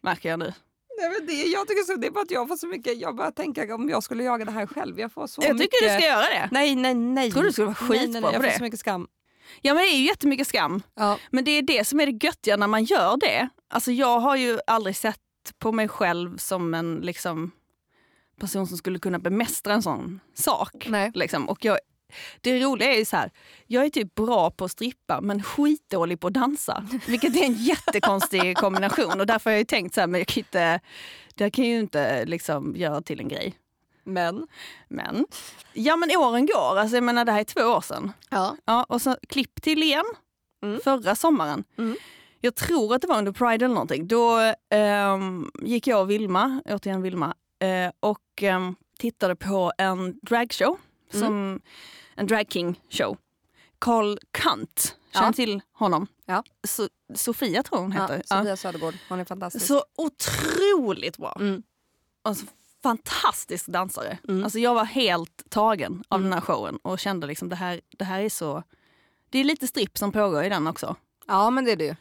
märker 0.03 0.29
jag 0.29 0.39
nu. 0.39 0.53
Nej, 1.01 1.11
men 1.11 1.27
det, 1.27 1.33
jag 1.33 1.69
tycker 1.69 1.83
så, 1.83 1.97
det 1.97 2.07
är 2.07 2.11
bara 2.11 2.23
att 2.23 2.31
jag 2.31 2.49
får 2.49 2.57
så 2.57 2.67
mycket, 2.67 2.99
jag 3.01 3.17
bara 3.17 3.31
tänker 3.31 3.73
om 3.73 3.89
jag 3.89 4.03
skulle 4.03 4.25
jaga 4.25 4.45
det 4.45 4.51
här 4.51 4.67
själv. 4.67 5.01
Jag 5.01 5.13
får 5.13 5.27
så 5.27 5.43
Jag 5.45 5.55
mycket... 5.55 5.71
tycker 5.73 5.89
du 5.95 5.99
ska 6.01 6.07
göra 6.09 6.21
det. 6.21 6.49
Nej, 6.53 6.77
nej, 6.77 6.95
nej. 6.95 7.33
Tror 7.33 7.43
du 7.43 7.53
skulle 7.53 7.67
vara 7.67 7.77
nej, 7.81 7.89
nej, 7.91 7.99
skitbra 8.01 8.21
nej, 8.21 8.33
Jag 8.33 8.35
på 8.35 8.43
får 8.43 8.51
det? 8.53 8.57
så 8.59 8.63
mycket 8.63 8.81
skam. 8.81 9.07
Ja 9.63 9.75
men 9.75 9.83
det 9.83 9.89
är 9.89 9.99
ju 9.99 10.07
jättemycket 10.07 10.47
skam. 10.47 10.83
Ja. 10.95 11.19
Men 11.31 11.45
det 11.45 11.51
är 11.51 11.63
det 11.63 11.87
som 11.87 12.01
är 12.01 12.07
det 12.07 12.25
göttiga 12.25 12.57
när 12.57 12.67
man 12.67 12.85
gör 12.85 13.17
det. 13.17 13.49
Alltså 13.71 13.93
jag 13.93 14.21
har 14.21 14.37
ju 14.37 14.59
aldrig 14.67 14.97
sett 14.97 15.21
på 15.59 15.73
mig 15.73 15.89
själv 15.89 16.37
som 16.37 16.75
en 16.75 16.97
liksom, 16.97 17.51
person 18.41 18.67
som 18.67 18.79
skulle 18.79 18.99
kunna 18.99 19.19
bemästra 19.19 19.75
en 19.75 19.83
sån 19.83 20.21
sak. 20.35 20.89
Liksom. 21.15 21.49
Och 21.49 21.65
jag, 21.65 21.79
det 22.41 22.61
roliga 22.61 22.93
är 22.93 22.99
ju 22.99 23.05
så 23.05 23.17
här, 23.17 23.31
jag 23.67 23.85
är 23.85 23.91
typ 23.91 24.15
bra 24.15 24.51
på 24.51 24.65
att 24.65 24.71
strippa 24.71 25.21
men 25.21 25.43
skitdålig 25.43 26.21
på 26.21 26.27
att 26.27 26.35
dansa. 26.35 26.89
Vilket 27.07 27.37
är 27.37 27.45
en 27.45 27.53
jättekonstig 27.53 28.57
kombination 28.57 29.21
och 29.21 29.27
därför 29.27 29.51
har 29.51 29.57
jag 29.57 29.69
tänkt 29.69 29.95
så 29.95 30.01
här, 30.01 30.09
men 30.09 30.21
jag 30.21 30.29
kan 30.29 30.41
inte, 30.41 30.81
det 31.35 31.51
kan 31.51 31.65
ju 31.65 31.79
inte 31.79 32.25
liksom 32.25 32.77
göra 32.77 33.03
till 33.03 33.21
en 33.21 33.29
grej. 33.29 33.55
Men. 34.09 34.47
Men, 34.89 35.27
ja 35.73 35.97
men 35.97 36.17
åren 36.17 36.47
går, 36.47 36.79
alltså 36.79 36.97
jag 36.97 37.05
menar 37.05 37.25
det 37.25 37.33
här 37.33 37.41
är 37.41 37.45
två 37.45 37.61
år 37.61 37.81
sedan. 37.81 38.13
Ja. 38.31 38.57
Ja, 38.65 38.85
och 38.89 39.03
så 39.03 39.17
klipp 39.29 39.63
till 39.63 39.83
igen, 39.83 40.05
Mm. 40.63 40.81
förra 40.85 41.15
sommaren. 41.17 41.65
Mm. 41.79 41.97
Jag 42.41 42.55
tror 42.55 42.95
att 42.95 43.01
det 43.03 43.07
var 43.09 43.19
under 43.19 43.33
Pride 43.33 43.65
eller 43.65 43.75
någonting. 43.75 44.09
Då 44.09 44.53
ehm, 44.71 45.51
gick 45.63 45.87
jag 45.87 46.01
och 46.01 46.11
Vilma, 46.11 46.63
återigen 46.65 47.03
Vilma, 47.03 47.35
eh, 47.59 47.93
och 48.01 48.43
ehm, 48.43 48.77
tittade 48.99 49.37
på 49.37 49.73
en 49.79 50.19
dragshow. 50.23 50.79
Mm. 51.15 51.27
Som, 51.27 51.61
en 52.15 52.27
drag 52.27 52.47
king 52.53 52.81
show. 52.91 53.17
Carl 53.79 54.19
Kant, 54.31 54.97
känner 55.13 55.27
Ja. 55.27 55.33
till 55.33 55.61
honom? 55.73 56.07
Ja. 56.27 56.43
So, 56.67 56.89
Sofia 57.15 57.63
tror 57.63 57.79
hon 57.79 57.93
Ja, 57.93 58.03
heter. 58.03 58.23
Ja. 58.31 58.37
Sofia 58.39 58.57
Södergård, 58.57 58.95
hon 59.09 59.21
är 59.21 59.25
fantastisk. 59.25 59.67
Så 59.67 59.83
otroligt 59.97 61.17
bra. 61.19 61.37
Mm. 61.41 61.63
Alltså, 62.23 62.47
fantastisk 62.89 63.67
dansare. 63.67 64.19
Mm. 64.29 64.45
Alltså, 64.45 64.59
jag 64.59 64.75
var 64.75 64.85
helt 64.85 65.43
tagen 65.51 66.05
av 66.09 66.19
Mm. 66.21 66.31
den 66.31 66.33
här 66.33 66.41
showen 66.47 66.77
och 66.83 66.99
kände 66.99 67.27
liksom 67.27 67.49
det 67.49 67.57
här, 67.57 67.81
det 67.99 68.05
här 68.05 68.21
är 68.21 68.29
så... 68.29 68.63
Det 69.31 69.39
är 69.39 69.45
lite 69.45 69.67
stripp 69.67 69.99
som 69.99 70.13
pågår 70.13 70.45
i 70.45 70.49
den 70.49 70.67
också. 70.67 70.97
Ja, 71.27 71.51
men 71.51 71.65
det 71.65 71.73
är 71.73 71.77
det 71.77 71.85
ju. 71.85 71.95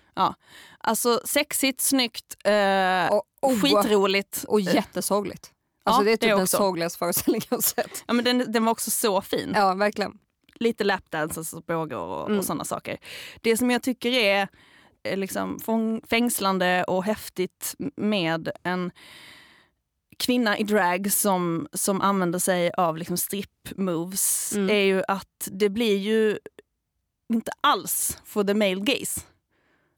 Alltså 0.79 1.21
sexigt, 1.25 1.81
snyggt, 1.81 2.35
eh, 2.43 3.07
Och, 3.11 3.23
och, 3.41 3.61
skitroligt. 3.61 4.45
och 4.47 4.61
jättesorgligt. 4.61 5.51
Alltså 5.83 6.01
Ja, 6.01 6.05
det 6.05 6.11
är 6.11 6.17
typ 6.17 6.29
det 6.29 6.35
den 6.37 6.47
sorgligaste 6.47 6.97
föreställningen 6.99 7.45
jag 7.49 7.57
har 7.57 7.61
sett. 7.61 8.03
Ja, 8.07 8.13
men 8.13 8.25
den, 8.25 8.51
den 8.51 8.65
var 8.65 8.71
också 8.71 8.91
så 8.91 9.21
fin. 9.21 9.51
Ja, 9.55 9.73
verkligen. 9.73 10.17
Lite 10.55 10.83
lapdances 10.83 11.49
som 11.49 11.61
pågår 11.61 11.97
och, 12.07 12.25
Mm. 12.27 12.39
och 12.39 12.45
sådana 12.45 12.65
saker. 12.65 12.97
Det 13.41 13.57
som 13.57 13.71
jag 13.71 13.83
tycker 13.83 14.11
är 14.11 14.47
eh, 15.03 15.17
liksom 15.17 15.59
fängslande 16.09 16.83
och 16.83 17.03
häftigt 17.03 17.75
med 17.95 18.49
en 18.63 18.91
kvinna 20.17 20.57
i 20.57 20.63
drag 20.63 21.11
som, 21.11 21.67
som 21.73 22.01
använder 22.01 22.39
sig 22.39 22.71
av 22.77 22.97
liksom 22.97 23.15
strip-moves 23.17 24.55
Mm. 24.55 24.69
är 24.69 24.81
ju 24.83 25.03
att 25.07 25.47
det 25.51 25.69
blir 25.69 25.97
ju 25.97 26.37
inte 27.33 27.51
alls 27.61 28.17
for 28.25 28.43
the 28.43 28.53
male 28.53 28.75
gaze. 28.75 29.21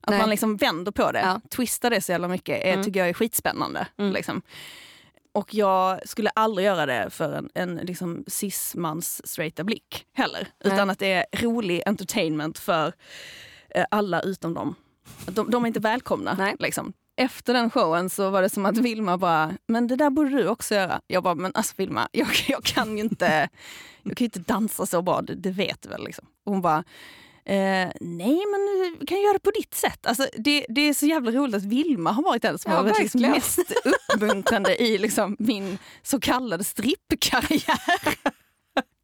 Att 0.02 0.10
Nej. 0.10 0.20
man 0.20 0.30
liksom 0.30 0.58
vänder 0.58 0.92
på 0.92 1.12
det, 1.12 1.20
Ja. 1.20 1.42
twistar 1.50 1.90
det 1.90 2.02
så 2.02 2.12
jävla 2.12 2.28
mycket, 2.28 2.64
är, 2.66 2.74
Mm. 2.74 2.84
tycker 2.86 3.00
jag 3.00 3.10
är 3.10 3.14
skitspännande. 3.14 3.88
Mm. 3.98 4.14
Liksom. 4.14 4.42
Och 5.32 5.54
jag 5.54 6.10
skulle 6.10 6.30
aldrig 6.30 6.66
göra 6.66 6.86
det 6.86 7.10
för 7.10 7.34
en, 7.34 7.50
en 7.54 7.76
liksom 7.76 8.24
cis-mans 8.28 9.28
straighta 9.28 9.64
blick 9.64 10.06
heller. 10.14 10.48
Utan 10.64 10.88
Nej. 10.88 10.92
att 10.94 11.00
det 11.00 11.12
är 11.12 11.26
rolig 11.42 11.82
entertainment 11.86 12.60
för 12.60 12.94
eh, 13.70 13.86
alla 13.92 14.22
utom 14.22 14.54
dem. 14.54 14.76
De, 15.26 15.52
de 15.52 15.64
är 15.64 15.68
inte 15.68 15.80
välkomna. 15.80 16.36
Nej. 16.40 16.56
Liksom. 16.60 16.94
Efter 17.20 17.54
den 17.54 17.70
showen 17.70 18.10
så 18.10 18.30
var 18.30 18.42
det 18.42 18.50
som 18.50 18.66
att 18.66 18.78
Vilma 18.78 19.18
bara, 19.18 19.54
men 19.68 19.88
det 19.88 19.96
där 19.96 20.10
borde 20.10 20.30
du 20.30 20.48
också 20.48 20.76
göra. 20.76 21.02
Jag 21.08 21.24
bara, 21.24 21.36
men 21.36 21.52
alltså 21.56 21.74
Vilma, 21.78 22.08
jag, 22.12 22.28
jag 22.48 22.64
kan 22.64 22.98
ju 22.98 23.04
inte, 23.04 23.50
jag 24.04 24.18
kan 24.18 24.26
inte 24.26 24.40
dansa 24.40 24.86
så 24.86 25.02
bra, 25.02 25.22
det, 25.22 25.36
det 25.36 25.52
vet 25.52 25.82
du 25.82 25.90
väl. 25.90 26.04
Liksom. 26.04 26.26
Och 26.46 26.52
hon 26.52 26.62
bara, 26.62 26.84
eh, 27.46 27.90
nej 28.02 28.44
men 28.52 28.96
du 29.00 29.06
kan 29.06 29.22
göra 29.22 29.34
det 29.34 29.40
på 29.40 29.52
ditt 29.52 29.74
sätt. 29.74 30.06
Alltså, 30.06 30.28
det, 30.38 30.66
det 30.70 30.82
är 30.82 30.94
så 30.94 31.06
jävla 31.06 31.32
roligt 31.32 31.56
att 31.56 31.64
Vilma 31.64 32.12
har 32.12 32.24
varit 32.24 32.42
den 32.42 32.60
som 32.60 32.72
Ja, 32.72 32.78
har 32.78 32.84
varit 32.84 33.00
liksom 33.00 33.22
mest 33.22 33.60
uppmuntrande 34.14 34.84
i 34.84 34.98
liksom 34.98 35.36
min 35.40 35.78
så 36.04 36.20
kallade 36.20 36.64
strippkarriär. 36.64 38.16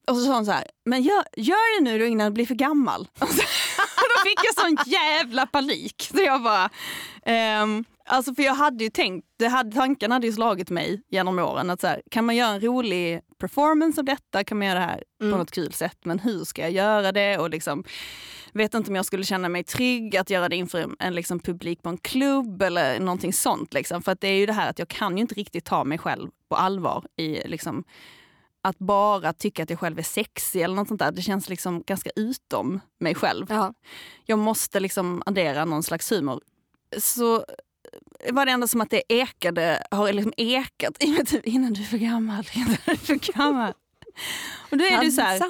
Och 0.08 0.16
så 0.16 0.26
sa 0.26 0.36
hon 0.36 0.46
så 0.46 0.52
här, 0.52 0.68
men 0.86 1.04
gör, 1.04 1.24
gör 1.38 1.80
det 1.80 1.92
nu 1.92 2.00
då 2.00 2.06
innan 2.06 2.26
du 2.26 2.34
blir 2.34 2.46
för 2.46 2.56
gammal. 2.56 3.08
Och 3.20 3.30
så, 3.30 3.42
då 3.98 4.30
fick 4.30 4.40
jag 4.44 4.56
sån 4.56 4.78
jävla 4.86 5.46
panik. 5.46 6.10
Så 6.16 6.24
jag 6.24 6.44
bara, 6.44 6.70
ehm, 7.26 7.86
alltså 8.06 8.36
för 8.36 8.44
jag 8.44 8.56
hade 8.56 8.84
ju 8.84 8.90
tänkt, 8.90 9.28
det 9.40 9.48
hade, 9.48 9.72
tanken 9.76 10.12
hade 10.12 10.28
ju 10.28 10.34
slagit 10.34 10.70
mig 10.70 11.02
genom 11.10 11.40
åren 11.40 11.70
att 11.70 11.82
så 11.82 11.88
här, 11.88 12.02
kan 12.12 12.26
man 12.26 12.36
göra 12.36 12.50
en 12.54 12.62
rolig 12.62 13.22
performance 13.40 14.02
av 14.02 14.06
detta, 14.06 14.44
kan 14.44 14.58
man 14.58 14.68
göra 14.68 14.80
det 14.80 14.86
här 14.86 15.04
Mm. 15.22 15.32
på 15.32 15.38
något 15.38 15.52
kul 15.52 15.74
sätt, 15.74 15.98
men 16.04 16.20
hur 16.20 16.44
ska 16.44 16.62
jag 16.62 16.72
göra 16.72 17.12
det? 17.12 17.38
Och 17.38 17.50
liksom, 17.50 17.84
vet 18.54 18.74
inte 18.74 18.90
om 18.90 18.96
jag 18.96 19.06
skulle 19.06 19.24
känna 19.24 19.50
mig 19.50 19.64
trygg 19.64 20.18
att 20.18 20.30
göra 20.30 20.50
det 20.50 20.56
inför 20.56 20.96
en, 21.00 21.16
liksom 21.16 21.40
publik 21.40 21.84
på 21.84 21.90
en 21.90 21.98
klubb 21.98 22.62
eller 22.62 23.00
någonting 23.00 23.34
sånt. 23.34 23.74
Liksom. 23.74 24.02
För 24.02 24.12
att 24.12 24.22
det 24.22 24.28
är 24.28 24.38
ju 24.38 24.46
det 24.46 24.54
här 24.54 24.70
att 24.70 24.80
jag 24.80 24.88
kan 24.88 25.18
ju 25.18 25.22
inte 25.22 25.36
riktigt 25.36 25.66
ta 25.66 25.84
mig 25.84 25.98
själv 25.98 26.30
på 26.50 26.56
allvar 26.56 27.06
i 27.18 27.48
liksom, 27.48 27.84
att 28.64 28.78
bara 28.78 29.34
tycka 29.34 29.64
att 29.64 29.70
jag 29.70 29.80
själv 29.80 30.00
är 30.00 30.04
sexig 30.04 30.62
eller 30.62 30.76
något 30.76 30.88
sånt 30.88 31.00
där. 31.00 31.12
Det 31.12 31.22
känns 31.22 31.50
liksom 31.50 31.84
ganska 31.88 32.10
utom 32.16 32.80
mig 33.00 33.16
själv. 33.16 33.46
Ja. 33.50 33.74
Jag 34.26 34.40
måste 34.40 34.80
liksom 34.80 35.24
addera 35.26 35.66
någon 35.66 35.84
slags 35.84 36.12
humor. 36.12 36.42
Så 36.98 37.46
var 38.32 38.46
det 38.46 38.52
ändå 38.52 38.68
som 38.68 38.82
att 38.82 38.90
det 38.90 39.04
ekade, 39.10 39.84
har 39.92 40.14
liksom 40.14 40.34
ekat 40.38 41.00
typ 41.26 41.48
innan 41.48 41.74
du 41.74 41.82
är 41.82 41.86
för 41.86 41.98
gammal, 41.98 42.48
innan 42.56 42.78
du 42.86 42.92
är 42.92 42.96
för 42.96 43.34
gammal. 43.34 43.74
Och 44.72 44.78
då 44.78 44.84
är 44.84 45.02
det 45.04 45.12
så 45.12 45.22
här, 45.22 45.42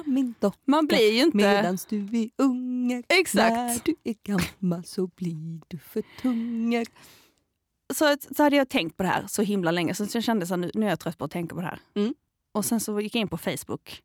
man 0.64 0.86
blir 0.86 1.12
ju 1.12 1.22
inte... 1.22 1.36
medans 1.36 1.86
du 1.86 1.98
är 1.98 2.30
unge. 2.36 3.02
Exakt. 3.08 3.56
När 3.56 3.80
du 3.84 3.94
är 4.04 4.14
gammal 4.22 4.84
så 4.84 5.06
blir 5.06 5.60
du 5.68 5.78
för 5.78 6.02
tung. 6.22 6.84
så, 7.94 8.16
så 8.36 8.42
hade 8.42 8.56
jag 8.56 8.68
tänkt 8.68 8.96
på 8.96 9.02
det 9.02 9.08
här 9.08 9.24
så 9.28 9.42
himla 9.42 9.70
länge, 9.70 9.94
så 9.94 10.06
jag 10.14 10.24
kände 10.24 10.54
att 10.54 10.58
nu, 10.58 10.70
nu 10.74 10.86
är 10.86 10.90
jag 10.90 11.00
trött 11.00 11.18
på 11.18 11.24
att 11.24 11.30
tänka 11.30 11.54
på 11.54 11.60
det 11.60 11.66
här. 11.66 11.80
Mm. 11.94 12.14
Och 12.52 12.64
sen 12.64 12.80
så 12.80 13.00
gick 13.00 13.14
jag 13.14 13.20
in 13.20 13.28
på 13.28 13.38
Facebook 13.38 14.02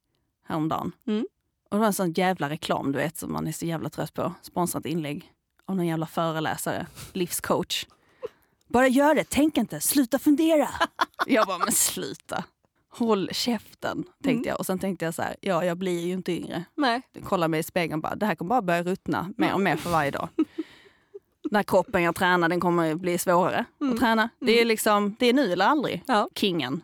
häromdagen. 0.48 0.92
Mm. 1.08 1.26
Och 1.70 1.78
det 1.78 1.80
var 1.80 1.88
en 1.88 1.94
sån 1.94 2.12
jävla 2.12 2.50
reklam 2.50 2.92
du 2.92 2.98
vet 2.98 3.18
som 3.18 3.34
man 3.34 3.48
är 3.48 3.52
så 3.52 3.66
jävla 3.66 3.90
trött 3.90 4.14
på. 4.14 4.34
Sponsrat 4.42 4.86
inlägg 4.86 5.34
av 5.66 5.76
någon 5.76 5.88
jävla 5.88 6.06
föreläsare, 6.06 6.88
livscoach. 7.14 7.86
Bara 8.72 8.88
gör 8.88 9.16
det, 9.16 9.24
tänk 9.30 9.58
inte, 9.58 9.80
sluta 9.82 10.20
fundera. 10.20 10.68
jag 11.28 11.48
bara, 11.48 11.58
men 11.58 11.72
sluta. 11.72 12.44
Håll 12.94 13.30
käften, 13.32 14.04
tänkte 14.04 14.30
Mm. 14.32 14.44
jag. 14.44 14.60
Och 14.60 14.66
sen 14.66 14.80
tänkte 14.80 15.06
jag 15.06 15.14
så 15.14 15.22
här, 15.22 15.36
ja 15.42 15.66
jag 15.66 15.78
blir 15.78 16.06
ju 16.06 16.14
inte 16.14 16.32
yngre. 16.32 16.64
Nej. 16.76 17.02
Kolla 17.24 17.48
mig 17.48 17.60
i 17.60 17.64
spegeln 17.64 17.94
och 17.94 18.02
bara, 18.02 18.16
det 18.16 18.26
här 18.26 18.36
kommer 18.36 18.50
bara 18.50 18.62
börja 18.62 18.84
ruttna 18.84 19.34
mer 19.38 19.54
och 19.54 19.60
mer 19.62 19.76
för 19.76 19.90
varje 19.90 20.12
dag. 20.12 20.30
Den 21.44 21.56
här 21.56 21.64
kroppen 21.64 22.04
jag 22.04 22.16
tränar 22.16 22.50
den 22.50 22.60
kommer 22.60 22.96
bli 22.96 23.18
svårare 23.18 23.66
Mm. 23.82 23.94
att 23.94 24.00
träna. 24.00 24.30
Det 24.40 24.62
är 24.62 24.66
liksom, 24.66 25.16
det 25.20 25.26
är 25.26 25.34
nu 25.34 25.52
eller 25.54 25.66
aldrig, 25.66 26.04
Ja. 26.08 26.30
kingen. 26.36 26.82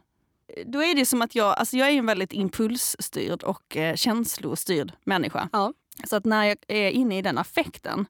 Då 0.66 0.84
är 0.84 0.96
det 0.96 1.06
som 1.06 1.22
att 1.22 1.36
jag, 1.36 1.58
alltså 1.58 1.78
jag 1.78 1.90
är 1.90 1.94
en 1.94 2.06
väldigt 2.06 2.34
impulsstyrd 2.34 3.44
och 3.44 3.78
eh, 3.78 3.96
känslostyrd 3.96 4.92
människa. 5.04 5.50
Ja. 5.54 5.74
Så 6.08 6.16
att 6.16 6.26
när 6.26 6.44
jag 6.46 6.58
är 6.68 6.90
inne 6.92 7.18
i 7.18 7.22
den 7.22 7.38
affekten 7.38 8.06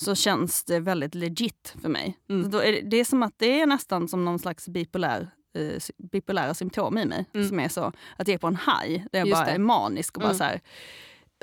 så 0.00 0.14
känns 0.14 0.64
det 0.64 0.80
väldigt 0.80 1.14
legit 1.14 1.74
för 1.82 1.88
mig. 1.88 2.18
Mm. 2.30 2.50
Då 2.50 2.58
är 2.58 2.72
det, 2.72 2.80
det 2.80 2.96
är 2.96 3.04
som 3.04 3.22
att 3.22 3.34
det 3.36 3.60
är 3.60 3.66
nästan 3.66 4.08
som 4.08 4.24
någon 4.24 4.38
slags 4.38 4.68
bipolär, 4.68 5.28
eh, 5.58 5.82
bipolära 6.12 6.54
symptom 6.54 6.98
i 6.98 7.04
mig. 7.04 7.24
Mm. 7.34 7.48
Som 7.48 7.60
är 7.60 7.68
så 7.68 7.92
att 8.16 8.28
jag 8.28 8.34
är 8.34 8.38
på 8.38 8.46
en 8.46 8.56
high 8.56 9.02
där 9.12 9.18
jag 9.18 9.28
Just 9.28 9.38
bara 9.40 9.46
det. 9.46 9.52
är 9.52 9.58
manisk 9.58 10.16
och 10.16 10.20
bara 10.20 10.26
Mm. 10.28 10.38
så 10.38 10.44
här. 10.44 10.60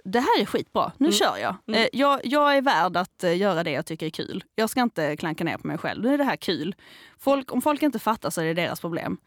Det 0.03 0.19
här 0.19 0.41
är 0.41 0.45
skitbra, 0.45 0.91
nu 0.97 1.05
Mm. 1.05 1.13
kör 1.13 1.37
jag. 1.37 1.55
Mm. 1.67 1.81
Eh, 1.81 1.87
jag. 1.93 2.19
Jag 2.23 2.57
är 2.57 2.61
värd 2.61 2.97
att 2.97 3.23
eh, 3.23 3.37
göra 3.37 3.63
det 3.63 3.71
jag 3.71 3.85
tycker 3.85 4.05
är 4.05 4.09
kul. 4.09 4.43
Jag 4.55 4.69
ska 4.69 4.81
inte 4.81 5.17
klanka 5.17 5.43
ner 5.43 5.57
på 5.57 5.67
mig 5.67 5.77
själv. 5.77 6.03
Nu 6.03 6.13
är 6.13 6.17
det 6.17 6.23
här 6.23 6.35
kul. 6.35 6.75
Folk, 7.17 7.51
om 7.53 7.61
folk 7.61 7.81
inte 7.83 7.99
fattar 7.99 8.29
så 8.29 8.41
är 8.41 8.45
det 8.45 8.53
deras 8.53 8.81
problem. 8.81 9.17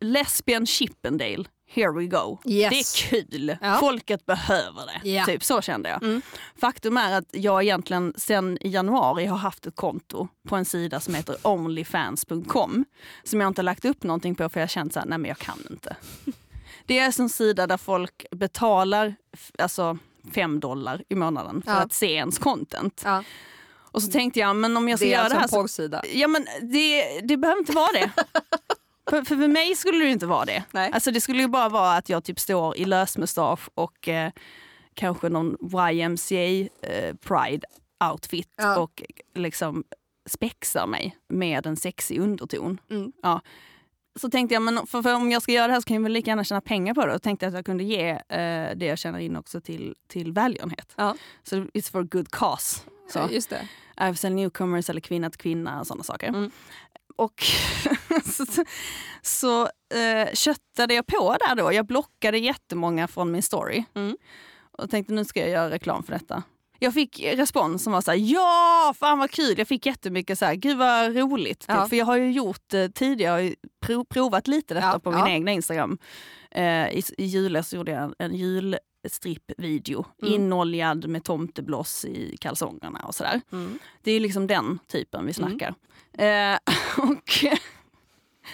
Lesbian 0.00 0.66
Chippendale, 0.66 1.44
here 1.66 1.92
we 1.92 2.06
go. 2.06 2.38
Yes. 2.46 2.70
Det 2.70 2.78
är 2.78 3.10
kul. 3.10 3.56
Ja. 3.60 3.76
Folket 3.80 4.26
behöver 4.26 4.82
det. 4.86 5.08
Ja. 5.10 5.24
Typ 5.24 5.44
så 5.44 5.60
kände 5.62 5.88
jag. 5.88 6.02
Mm. 6.02 6.22
Faktum 6.60 6.96
är 6.96 7.18
att 7.18 7.24
jag 7.30 7.62
egentligen 7.62 8.14
i 8.60 8.68
januari 8.68 9.26
har 9.26 9.36
haft 9.36 9.66
ett 9.66 9.76
konto 9.76 10.28
på 10.48 10.56
en 10.56 10.64
sida 10.64 11.00
som 11.00 11.14
heter 11.14 11.36
onlyfans.com. 11.42 12.84
Som 13.24 13.40
jag 13.40 13.48
inte 13.48 13.60
har 13.60 13.64
lagt 13.64 13.84
upp 13.84 14.02
någonting 14.02 14.34
på 14.34 14.48
för 14.48 14.60
jag 14.60 14.70
känt 14.70 14.92
såhär, 14.92 15.06
nej 15.06 15.18
men 15.18 15.28
jag 15.28 15.38
kan 15.38 15.66
inte. 15.70 15.96
Det 16.86 16.98
är 16.98 17.20
en 17.20 17.28
sida 17.28 17.66
där 17.66 17.76
folk 17.76 18.26
betalar 18.30 19.14
alltså 19.58 19.98
fem 20.34 20.60
dollar 20.60 21.02
i 21.08 21.14
månaden 21.14 21.62
för 21.62 21.70
Ja. 21.72 21.78
att 21.78 21.92
se 21.92 22.12
ens 22.14 22.38
content. 22.38 23.04
Och 23.74 24.02
så 24.02 24.10
tänkte 24.10 24.40
jag, 24.40 24.56
men 24.56 24.76
om 24.76 24.88
jag 24.88 24.98
ska 24.98 25.06
Det 25.06 25.14
är 25.14 25.16
göra 25.16 25.22
alltså 25.22 25.34
det 25.36 25.38
här 25.40 25.42
en 25.44 25.48
så 25.48 25.62
porrsida. 25.62 26.02
Ja 26.14 26.28
men 26.28 26.46
det, 26.62 27.20
det 27.20 27.36
behöver 27.36 27.58
inte 27.60 27.72
vara 27.72 27.92
det. 27.92 28.10
för, 29.10 29.22
för 29.22 29.48
mig 29.48 29.74
skulle 29.76 30.04
det 30.04 30.10
inte 30.10 30.26
vara 30.26 30.44
det. 30.44 30.64
Nej. 30.72 30.90
Alltså 30.92 31.10
det 31.10 31.20
skulle 31.20 31.42
ju 31.42 31.48
bara 31.48 31.68
vara 31.68 31.96
att 31.96 32.08
jag 32.08 32.24
typ 32.24 32.40
står 32.40 32.76
i 32.76 32.84
lösmustasch 32.84 33.68
och 33.74 34.08
eh, 34.08 34.32
kanske 34.94 35.28
någon 35.28 35.56
YMCA 35.92 36.34
eh, 36.82 37.14
Pride 37.20 37.66
outfit 38.12 38.50
Ja. 38.56 38.78
och 38.78 39.02
liksom 39.34 39.84
spexar 40.26 40.86
mig 40.86 41.16
med 41.28 41.66
en 41.66 41.76
sexig 41.76 42.18
underton. 42.20 42.80
Mm. 42.90 43.12
Ja. 43.22 43.40
Så 44.20 44.30
tänkte 44.30 44.54
jag, 44.54 44.62
men 44.62 44.86
för, 44.86 45.02
för 45.02 45.14
om 45.14 45.30
jag 45.30 45.42
ska 45.42 45.52
göra 45.52 45.66
det 45.66 45.72
här 45.72 45.80
så 45.80 45.84
kan 45.86 45.94
jag 45.94 46.02
väl 46.02 46.12
lika 46.12 46.30
gärna 46.30 46.44
tjäna 46.44 46.60
pengar 46.60 46.94
på 46.94 47.06
det. 47.06 47.14
Och 47.14 47.22
tänkte 47.22 47.46
att 47.46 47.54
jag 47.54 47.66
kunde 47.66 47.84
ge 47.84 48.10
eh, 48.10 48.76
det 48.76 48.86
jag 48.86 48.98
tjänar 48.98 49.18
in 49.18 49.36
också 49.36 49.60
till, 49.60 49.94
till 50.08 50.32
välgörenhet. 50.32 50.92
Ja. 50.96 51.16
Så 51.42 51.56
it's 51.56 51.90
for 51.90 52.02
good 52.02 52.30
cause. 52.30 52.80
Så. 53.08 53.28
Just 53.30 53.50
det. 53.50 53.68
RFSL 53.96 54.32
Newcomers 54.32 54.90
eller 54.90 55.00
Kvinna 55.00 55.30
till 55.30 55.40
kvinna 55.40 55.80
och 55.80 55.86
sådana 55.86 56.04
saker. 56.04 56.28
Mm. 56.28 56.50
Och 57.16 57.44
så, 58.24 58.64
så 59.22 59.62
eh, 59.94 60.34
köttade 60.34 60.94
jag 60.94 61.06
på 61.06 61.36
där 61.48 61.54
då. 61.54 61.72
Jag 61.72 61.86
blockade 61.86 62.38
jättemånga 62.38 63.08
från 63.08 63.32
min 63.32 63.42
story. 63.42 63.84
Mm. 63.94 64.16
Och 64.78 64.90
tänkte 64.90 65.12
nu 65.12 65.24
ska 65.24 65.40
jag 65.40 65.50
göra 65.50 65.70
reklam 65.70 66.02
för 66.02 66.12
detta. 66.12 66.42
Jag 66.78 66.94
fick 66.94 67.20
respons 67.22 67.82
som 67.82 67.92
var 67.92 68.00
så 68.00 68.10
här, 68.10 68.18
ja 68.18 68.94
fan 68.98 69.18
vad 69.18 69.30
kul. 69.30 69.58
Jag 69.58 69.68
fick 69.68 69.86
jättemycket 69.86 70.38
så 70.38 70.44
här, 70.44 70.54
gud 70.54 70.78
vad 70.78 71.16
roligt. 71.16 71.64
Ja. 71.68 71.88
För 71.88 71.96
jag 71.96 72.06
har 72.06 72.16
ju 72.16 72.32
gjort 72.32 72.74
eh, 72.74 72.88
tidigare, 72.88 73.54
prov, 73.80 74.04
provat 74.04 74.48
lite 74.48 74.74
detta 74.74 74.86
Ja, 74.86 74.98
på 74.98 75.12
ja. 75.12 75.24
min 75.24 75.34
egna 75.34 75.52
Instagram. 75.52 75.98
Eh, 76.50 76.88
I, 76.88 77.02
I 77.18 77.24
julas 77.24 77.74
gjorde 77.74 77.92
jag 77.92 78.02
en, 78.02 78.14
en 78.18 78.34
julstrippvideo. 78.34 80.04
Mm. 80.22 80.34
Inoljad 80.34 81.08
med 81.08 81.24
tomtebloss 81.24 82.04
i 82.04 82.36
kalsongerna 82.40 82.98
och 82.98 83.14
sådär. 83.14 83.40
Mm. 83.52 83.78
Det 84.02 84.12
är 84.12 84.20
liksom 84.20 84.46
den 84.46 84.78
typen 84.86 85.26
vi 85.26 85.32
snackar. 85.32 85.74
Eh, 86.18 86.58
och 86.98 87.44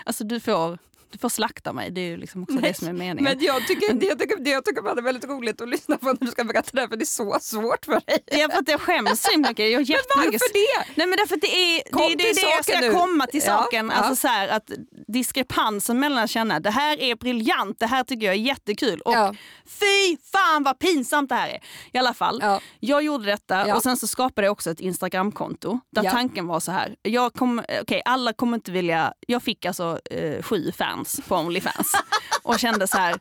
alltså 0.05 0.25
du 0.25 0.41
får, 0.41 0.79
du 1.11 1.19
får 1.19 1.29
slakta 1.29 1.73
mig, 1.73 1.91
det 1.91 2.01
är 2.01 2.07
ju 2.09 2.17
liksom 2.17 2.43
också 2.43 2.55
Nej, 2.55 2.63
det 2.63 2.75
som 2.79 2.89
är 2.89 2.93
meningen. 2.93 3.25
Men 3.25 3.45
jag 3.45 3.67
tycker, 3.67 3.87
jag, 4.07 4.19
tycker, 4.19 4.51
jag 4.51 4.65
tycker 4.65 4.83
bara 4.83 4.95
det 4.95 5.01
är 5.01 5.03
väldigt 5.03 5.25
roligt 5.25 5.61
att 5.61 5.69
lyssna 5.69 5.99
på 5.99 6.07
när 6.07 6.15
du 6.21 6.27
ska 6.27 6.45
berätta 6.45 6.71
det 6.73 6.81
här 6.81 6.89
för 6.89 6.97
det 6.97 7.03
är 7.03 7.07
så 7.07 7.39
svårt 7.41 7.85
för 7.85 7.93
dig. 8.07 8.19
Ja, 8.27 8.49
för 8.53 8.59
att 8.59 8.69
jag 8.69 8.81
skäms 8.81 9.23
så 9.23 9.39
mycket. 9.39 9.59
Jag 9.73 9.83
jättemycket- 9.83 10.07
Varför 10.41 10.53
det? 10.53 10.93
Nej 10.95 11.07
men 11.07 11.17
därför 11.19 11.35
att 11.35 11.41
det 11.41 11.55
är 11.57 11.91
Kom 11.93 12.01
det, 12.03 12.13
är- 12.13 12.17
det, 12.17 12.25
är 12.31 12.35
till 12.35 12.43
det 12.45 12.51
jag 12.51 12.65
ska 12.65 12.81
nu. 12.81 12.91
komma 12.93 13.27
till 13.27 13.43
Ja, 13.47 13.57
saken. 13.57 13.91
ja. 13.95 13.99
Alltså 14.01 14.17
så 14.17 14.29
här, 14.29 14.49
att 14.49 14.71
diskrepansen 15.13 16.01
mellan 16.01 16.25
att 16.25 16.31
känna 16.31 16.61
det 16.61 16.71
här 16.71 17.01
är 17.01 17.15
briljant, 17.15 17.79
det 17.79 17.87
här 17.87 18.05
tycker 18.05 18.27
jag 18.27 18.35
är 18.35 18.39
jättekul 18.41 19.01
och 19.01 19.13
Ja. 19.13 19.35
fy 19.67 20.17
fan 20.33 20.63
vad 20.63 20.79
pinsamt 20.79 21.29
det 21.29 21.35
här 21.35 21.49
är. 21.49 21.61
I 21.93 21.99
alla 21.99 22.15
fall, 22.15 22.39
Ja. 22.43 22.61
jag 22.81 23.03
gjorde 23.03 23.25
detta 23.27 23.69
Ja. 23.69 23.77
och 23.77 23.83
sen 23.83 23.97
så 23.97 24.07
skapade 24.07 24.47
jag 24.47 24.53
också 24.53 24.71
ett 24.71 24.81
Instagramkonto 24.81 25.81
där 25.91 26.05
Ja. 26.05 26.11
tanken 26.11 26.47
var 26.47 26.61
så 26.61 26.73
här. 26.73 26.97
Jag 27.03 27.35
kom, 27.35 27.63
okay, 27.83 28.03
alla 28.05 28.33
kommer 28.33 28.55
inte 28.57 28.73
vilja, 28.73 29.13
jag 29.27 29.43
fick 29.43 29.65
alltså 29.65 29.99
eh, 30.11 30.43
sju 30.43 30.73
fans 30.73 31.21
på 31.29 31.37
Onlyfans 31.37 31.93
och 32.43 32.59
kände 32.59 32.87
så 32.87 32.99
här, 32.99 33.13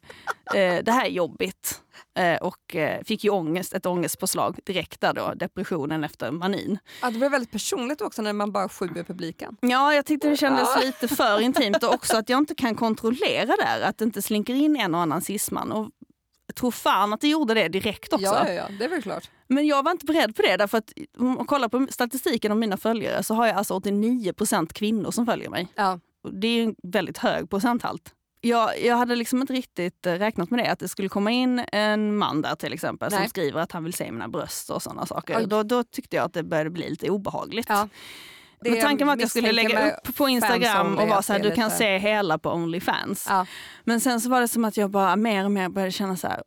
eh, 0.56 0.84
det 0.84 0.92
här 0.92 1.06
är 1.06 1.10
jobbigt. 1.10 1.82
Eh, 2.20 2.38
och 2.38 2.76
eh, 2.76 3.04
fick 3.04 3.24
ju 3.24 3.30
ångest, 3.30 3.74
ett 3.74 3.86
ångestpåslag 3.86 4.60
direkt 4.66 5.02
där 5.02 5.14
då, 5.14 5.34
depressionen 5.36 6.04
efter 6.04 6.32
manin. 6.32 6.80
Ja, 7.02 7.10
det 7.10 7.18
blir 7.20 7.30
väldigt 7.30 7.52
personligt 7.52 8.02
också 8.02 8.22
när 8.22 8.34
man 8.34 8.52
bara 8.52 8.70
sjunger 8.70 9.04
publiken. 9.04 9.58
Ja, 9.62 9.94
jag 9.94 10.06
tyckte 10.06 10.30
det 10.30 10.38
kändes 10.38 10.84
lite 10.84 11.08
för 11.08 11.40
intimt 11.42 11.84
och 11.84 11.94
också 11.94 12.18
att 12.18 12.30
jag 12.30 12.38
inte 12.38 12.56
kan 12.56 12.76
kontrollera 12.76 13.56
där, 13.56 13.82
att 13.82 13.98
det 13.98 14.06
inte 14.06 14.22
slinker 14.22 14.54
in 14.54 14.76
en 14.76 14.96
och 14.96 15.02
annan 15.02 15.22
cisman. 15.22 15.72
Och 15.72 15.90
tror 16.56 16.72
fan 16.72 17.14
att 17.14 17.22
det 17.22 17.28
gjorde 17.28 17.54
det 17.54 17.68
direkt 17.68 18.14
också. 18.14 18.26
Ja, 18.26 18.48
ja, 18.48 18.54
ja, 18.54 18.66
det 18.80 18.86
är 18.86 18.90
väl 18.90 19.02
klart. 19.02 19.30
Men 19.48 19.68
jag 19.68 19.84
var 19.84 19.92
inte 19.92 20.06
beredd 20.06 20.36
på 20.36 20.42
det 20.42 20.58
därför 20.58 20.78
att 20.78 20.94
om 21.18 21.28
man 21.28 21.46
kollar 21.46 21.70
på 21.70 21.88
statistiken 21.90 22.52
om 22.52 22.60
mina 22.60 22.78
följare 22.78 23.24
så 23.24 23.34
har 23.34 23.48
jag 23.48 23.56
alltså 23.56 23.74
89% 23.74 24.74
kvinnor 24.74 25.12
som 25.12 25.26
följer 25.26 25.50
mig. 25.50 25.68
Ja. 25.76 26.00
Det 26.32 26.48
är 26.48 26.64
en 26.64 26.76
väldigt 26.84 27.18
hög 27.18 27.50
procenthalt. 27.50 28.14
Jag, 28.42 28.82
jag 28.82 28.96
hade 28.96 29.16
liksom 29.16 29.42
inte 29.42 29.54
riktigt 29.54 30.06
eh, 30.06 30.14
räknat 30.14 30.50
med 30.50 30.60
det, 30.60 30.72
att 30.72 30.80
det 30.80 30.88
skulle 30.88 31.10
komma 31.10 31.32
in 31.32 31.60
en 31.72 32.18
man 32.18 32.42
där 32.42 32.56
till 32.56 32.74
exempel 32.74 33.12
som 33.12 33.20
Nej. 33.20 33.30
skriver 33.30 33.62
att 33.62 33.72
han 33.72 33.84
vill 33.84 33.94
se 33.94 34.12
mina 34.12 34.28
bröst 34.28 34.70
och 34.70 34.84
sådana 34.84 35.06
saker. 35.06 35.38
Oj. 35.38 35.46
Då, 35.48 35.64
då 35.64 35.84
tyckte 35.84 36.16
jag 36.16 36.26
att 36.26 36.34
det 36.34 36.44
började 36.44 36.70
bli 36.70 36.90
lite 36.90 37.10
obehagligt. 37.10 37.66
Ja. 37.70 37.90
Det 38.62 38.72
Men 38.72 38.82
tanken 38.82 39.08
var 39.08 39.14
att 39.14 39.22
jag 39.22 39.30
skulle 39.30 39.52
lägga 39.52 39.92
upp 39.92 40.16
på 40.16 40.30
Instagram 40.30 40.98
och 40.98 41.08
vara 41.08 41.22
så 41.22 41.34
här, 41.34 41.40
är 41.40 41.44
du 41.44 41.56
kan 41.56 41.72
se 41.72 41.98
hela 41.98 42.38
på 42.38 42.52
Onlyfans. 42.52 43.26
Ja. 43.30 43.46
Men 43.84 44.02
sen 44.02 44.22
så 44.22 44.30
var 44.30 44.42
det 44.42 44.48
som 44.48 44.66
att 44.66 44.78
jag 44.78 44.90
bara 44.90 45.16
mer 45.16 45.46
och 45.46 45.52
mer 45.52 45.70
började 45.70 45.92
känna 45.92 46.16
så 46.16 46.28
här, 46.28 46.44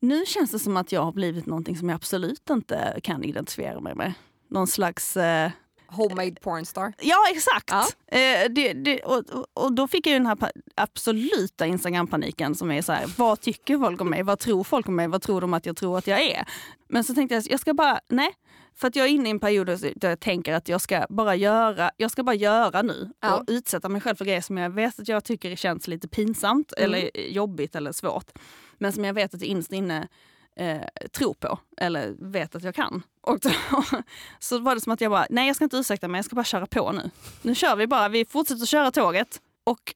nu 0.00 0.26
känns 0.26 0.50
det 0.50 0.58
som 0.58 0.76
att 0.76 0.92
jag 0.92 1.02
har 1.02 1.12
blivit 1.12 1.46
någonting 1.46 1.76
som 1.76 1.88
jag 1.88 1.96
absolut 1.96 2.50
inte 2.50 3.00
kan 3.02 3.24
identifiera 3.24 3.80
mig 3.80 3.94
med. 3.94 4.12
Någon 4.50 4.66
slags... 4.66 5.16
Eh, 5.16 5.50
Homemade 5.92 6.34
pornstar. 6.40 6.92
ja, 7.00 7.16
exakt! 7.32 7.70
Ja. 7.70 7.86
Eh, 8.18 8.50
det, 8.50 8.72
det, 8.72 9.00
och, 9.02 9.24
och- 9.54 9.72
då 9.72 9.88
fick 9.88 10.06
jag 10.06 10.14
den 10.14 10.26
här 10.26 10.38
absoluta 10.74 11.66
Instagram-paniken 11.66 12.54
som 12.54 12.70
är 12.70 12.82
så 12.82 12.92
här, 12.92 13.06
vad 13.16 13.40
tycker 13.40 13.78
folk 13.78 14.00
om 14.00 14.10
mig? 14.10 14.22
Vad 14.22 14.38
tror 14.38 14.64
folk 14.64 14.88
om 14.88 14.96
mig? 14.96 15.08
Vad 15.08 15.22
tror 15.22 15.40
de 15.40 15.54
att 15.54 15.66
jag 15.66 15.76
tror 15.76 15.98
att 15.98 16.06
jag 16.06 16.20
är? 16.22 16.44
Men 16.88 17.04
så 17.04 17.14
tänkte 17.14 17.34
jag, 17.34 17.44
jag 17.50 17.60
ska 17.60 17.74
bara, 17.74 18.00
nej. 18.08 18.30
För 18.74 18.88
att 18.88 18.96
jag 18.96 19.06
är 19.06 19.10
inne 19.10 19.28
i 19.28 19.30
en 19.30 19.40
period 19.40 19.66
där 19.66 20.08
jag 20.08 20.20
tänker 20.20 20.52
att 20.54 20.68
jag 20.68 20.80
ska 20.80 21.06
bara 21.08 21.34
göra, 21.34 21.90
jag 21.96 22.10
ska 22.10 22.22
bara 22.22 22.34
göra 22.36 22.82
nu 22.82 23.10
Ja. 23.20 23.36
och 23.36 23.44
utsätta 23.48 23.88
mig 23.88 24.00
själv 24.00 24.16
för 24.16 24.24
grejer 24.24 24.40
som 24.40 24.58
jag 24.58 24.70
vet 24.70 25.00
att 25.00 25.08
jag 25.08 25.24
tycker 25.24 25.56
känns 25.56 25.88
lite 25.88 26.08
pinsamt 26.08 26.72
Mm. 26.76 26.84
eller 26.94 27.20
jobbigt 27.20 27.74
eller 27.76 27.92
svårt. 27.92 28.30
Men 28.78 28.92
som 28.92 29.04
jag 29.04 29.14
vet 29.14 29.34
att 29.34 29.40
jag 29.40 29.48
innerst 29.48 29.72
inne 29.72 30.08
eh, 30.56 30.80
tror 31.12 31.34
på 31.34 31.58
eller 31.76 32.14
vet 32.18 32.54
att 32.54 32.62
jag 32.62 32.74
kan. 32.74 33.02
Och 33.22 33.40
då, 33.40 33.50
så 34.38 34.58
var 34.58 34.74
det 34.74 34.80
som 34.80 34.92
att 34.92 35.00
jag 35.00 35.10
bara, 35.10 35.26
nej 35.30 35.46
jag 35.46 35.56
ska 35.56 35.64
inte 35.64 35.76
ursäkta 35.76 36.08
mig, 36.08 36.18
jag 36.18 36.24
ska 36.24 36.36
bara 36.36 36.44
köra 36.44 36.66
på 36.66 36.92
nu. 36.92 37.10
Nu 37.42 37.54
kör 37.54 37.76
vi 37.76 37.86
bara, 37.86 38.08
vi 38.08 38.24
fortsätter 38.24 38.66
köra 38.66 38.90
tåget. 38.90 39.40
Och 39.64 39.94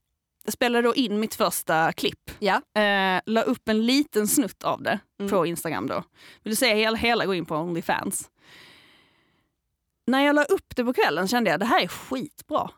spelade 0.49 0.89
då 0.89 0.95
in 0.95 1.20
mitt 1.20 1.35
första 1.35 1.93
klipp. 1.93 2.31
Ja. 2.39 2.81
Eh, 2.83 3.20
la 3.27 3.43
upp 3.43 3.68
en 3.68 3.87
liten 3.87 4.29
snutt 4.29 4.62
av 4.64 4.83
det 4.83 4.99
Mm. 5.20 5.31
på 5.31 5.47
Instagram 5.47 5.87
då. 5.87 6.03
Vill 6.43 6.53
du 6.53 6.57
se 6.57 6.74
hela, 6.74 6.97
hela 6.97 7.27
gå 7.27 7.35
in 7.35 7.47
på 7.47 7.57
Onlyfans. 7.57 8.31
När 10.07 10.21
jag 10.21 10.35
la 10.35 10.45
upp 10.45 10.77
det 10.77 10.85
på 10.85 10.93
kvällen 10.93 11.29
kände 11.29 11.51
jag 11.51 11.61
det 11.61 11.67
här 11.67 11.83
är 11.83 11.89
skitbra. 11.89 12.71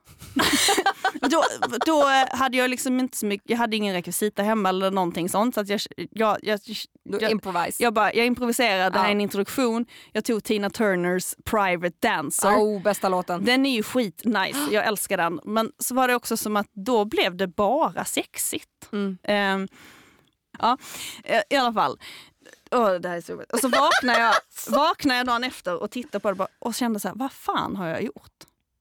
då, 1.21 1.45
då 1.87 2.05
hade 2.31 2.57
jag 2.57 2.71
liksom 2.71 3.01
inte 3.01 3.17
så 3.17 3.27
mycket, 3.27 3.51
jag 3.51 3.59
hade 3.59 3.77
ingen 3.77 3.95
rekvisita 3.95 4.43
hemma 4.43 4.69
eller 4.69 4.91
någonting 4.91 5.29
sånt. 5.29 5.55
Så 5.55 5.61
att 5.61 5.69
jag, 5.69 5.81
jag, 5.97 6.39
jag, 6.43 6.61
jag, 7.03 7.41
jag, 7.79 7.95
bara, 7.95 8.13
jag 8.13 8.27
improviserade, 8.27 8.91
det 8.91 8.99
här 8.99 9.09
är 9.09 9.13
en 9.13 9.21
introduktion. 9.21 9.87
Jag 10.13 10.25
tog 10.25 10.45
Tina 10.45 10.71
Turners 10.71 11.35
Private 11.45 11.97
Dancer. 11.99 12.49
Oh, 12.49 12.83
bästa 12.83 13.09
låten. 13.09 13.45
Den 13.45 13.67
är 13.67 13.75
ju 13.75 13.83
skitnice, 13.83 14.69
jag 14.71 14.87
älskar 14.87 15.17
den. 15.17 15.41
Men 15.45 15.73
så 15.79 15.95
var 15.95 16.09
det 16.09 16.15
också 16.15 16.37
som 16.37 16.57
att 16.57 16.71
då 16.73 17.05
blev 17.05 17.37
det 17.37 17.47
bara 17.47 18.05
sexigt. 18.05 18.89
Mm. 18.93 19.19
Ehm, 19.23 19.69
ja, 20.59 20.79
i 21.51 21.57
alla 21.57 21.73
fall. 21.73 21.99
Åh, 22.71 22.91
det 22.95 23.09
här 23.09 23.17
är 23.17 23.21
så 23.21 23.33
roligt. 23.33 23.53
Och 23.53 23.59
så 23.59 23.69
vaknade 23.69 24.19
jag, 24.21 24.35
vaknade 24.79 25.19
jag 25.19 25.27
dagen 25.27 25.45
efter 25.45 25.83
och 25.83 25.91
tittade 25.91 26.21
på 26.21 26.29
det 26.29 26.35
bara, 26.35 26.49
och 26.59 26.75
kände 26.75 27.01
så 27.01 27.09
här, 27.09 27.15
vad 27.15 27.33
fan 27.33 27.77
har 27.77 27.87
jag 27.89 28.03
gjort? 28.03 28.33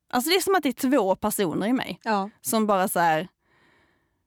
Alltså 0.10 0.30
det 0.30 0.36
är 0.36 0.42
som 0.42 0.56
att 0.56 0.64
det 0.64 0.70
är 0.70 0.90
två 0.90 1.16
personer 1.16 1.68
i 1.68 1.74
mig 1.74 2.00
Ja. 2.04 2.30
som 2.42 2.68
bara 2.68 2.88
så 2.88 3.00
här 3.00 3.28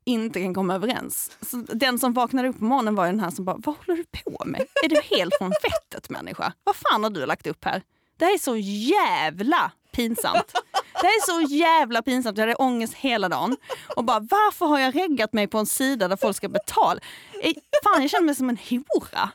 inte 0.05 0.41
kan 0.43 0.55
komma 0.55 0.75
överens. 0.75 1.31
Så 1.51 1.57
den 1.57 1.99
som 1.99 2.13
vaknade 2.13 2.49
upp 2.49 2.59
på 2.59 2.65
morgonen 2.65 2.95
var 2.95 3.07
den 3.07 3.21
här 3.21 3.31
som 3.31 3.45
bara, 3.45 3.57
vad 3.59 3.77
håller 3.77 3.97
du 3.97 4.05
på 4.23 4.45
med? 4.47 4.67
Är 4.85 4.89
du 4.89 5.01
helt 5.17 5.35
från 5.39 5.51
vettet 5.63 6.11
människa? 6.11 6.53
Vad 6.65 6.77
fan 6.77 7.03
har 7.03 7.11
du 7.11 7.27
lagt 7.27 7.47
upp 7.47 7.65
här? 7.65 7.83
Det 8.17 8.25
här 8.25 8.35
är 8.35 8.39
så 8.39 8.57
jävla 8.57 9.73
pinsamt. 9.93 10.53
Det 11.01 11.07
är 11.07 11.27
så 11.27 11.55
jävla 11.55 12.03
pinsamt. 12.03 12.39
Jag 12.39 12.43
hade 12.43 12.55
ångest 12.55 12.95
hela 12.95 13.29
dagen. 13.29 13.57
Och 13.97 14.05
bara, 14.05 14.21
varför 14.21 14.67
har 14.67 14.79
jag 14.79 14.97
reggat 14.97 15.33
mig 15.33 15.47
på 15.49 15.59
en 15.59 15.67
sida 15.67 16.09
där 16.09 16.17
folk 16.17 16.37
ska 16.37 16.49
betala? 16.49 17.01
Eh, 17.43 17.53
Fan, 17.85 18.03
jag 18.03 18.11
känner 18.11 18.27
mig 18.27 18.35
som 18.35 18.49
en 18.49 18.57
hora. 18.67 19.31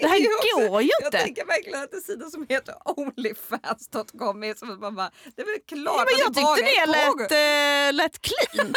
Det 0.00 0.06
här 0.08 0.18
går 0.68 0.82
ju 0.82 0.88
Jag 1.00 1.06
inte. 1.08 1.18
tänker 1.18 1.46
verkligen 1.46 1.82
att 1.82 1.94
en 1.94 2.00
sida 2.00 2.30
som 2.30 2.46
heter 2.48 2.74
onlyfans.com 2.84 4.44
är 4.44 4.54
som 4.54 4.70
att 4.70 4.80
man 4.80 4.94
bara, 4.94 5.10
det 5.36 5.42
är 5.42 5.46
väl 5.46 5.82
klart 5.84 6.08
Men 6.10 6.18
jag 6.20 6.32
det 6.32 6.40
tyckte 6.40 6.80
det 6.80 6.86
lät, 6.86 7.90
äh, 7.90 7.96
lät 7.96 8.20
cleant. 8.22 8.76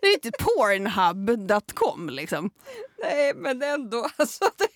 Det 0.00 0.06
är 0.06 0.14
inte 0.14 0.30
pornhub.com 0.44 2.08
liksom. 2.10 2.50
Nej 3.02 3.32
men 3.34 3.62
ändå, 3.62 4.08
alltså, 4.16 4.44
det, 4.58 4.66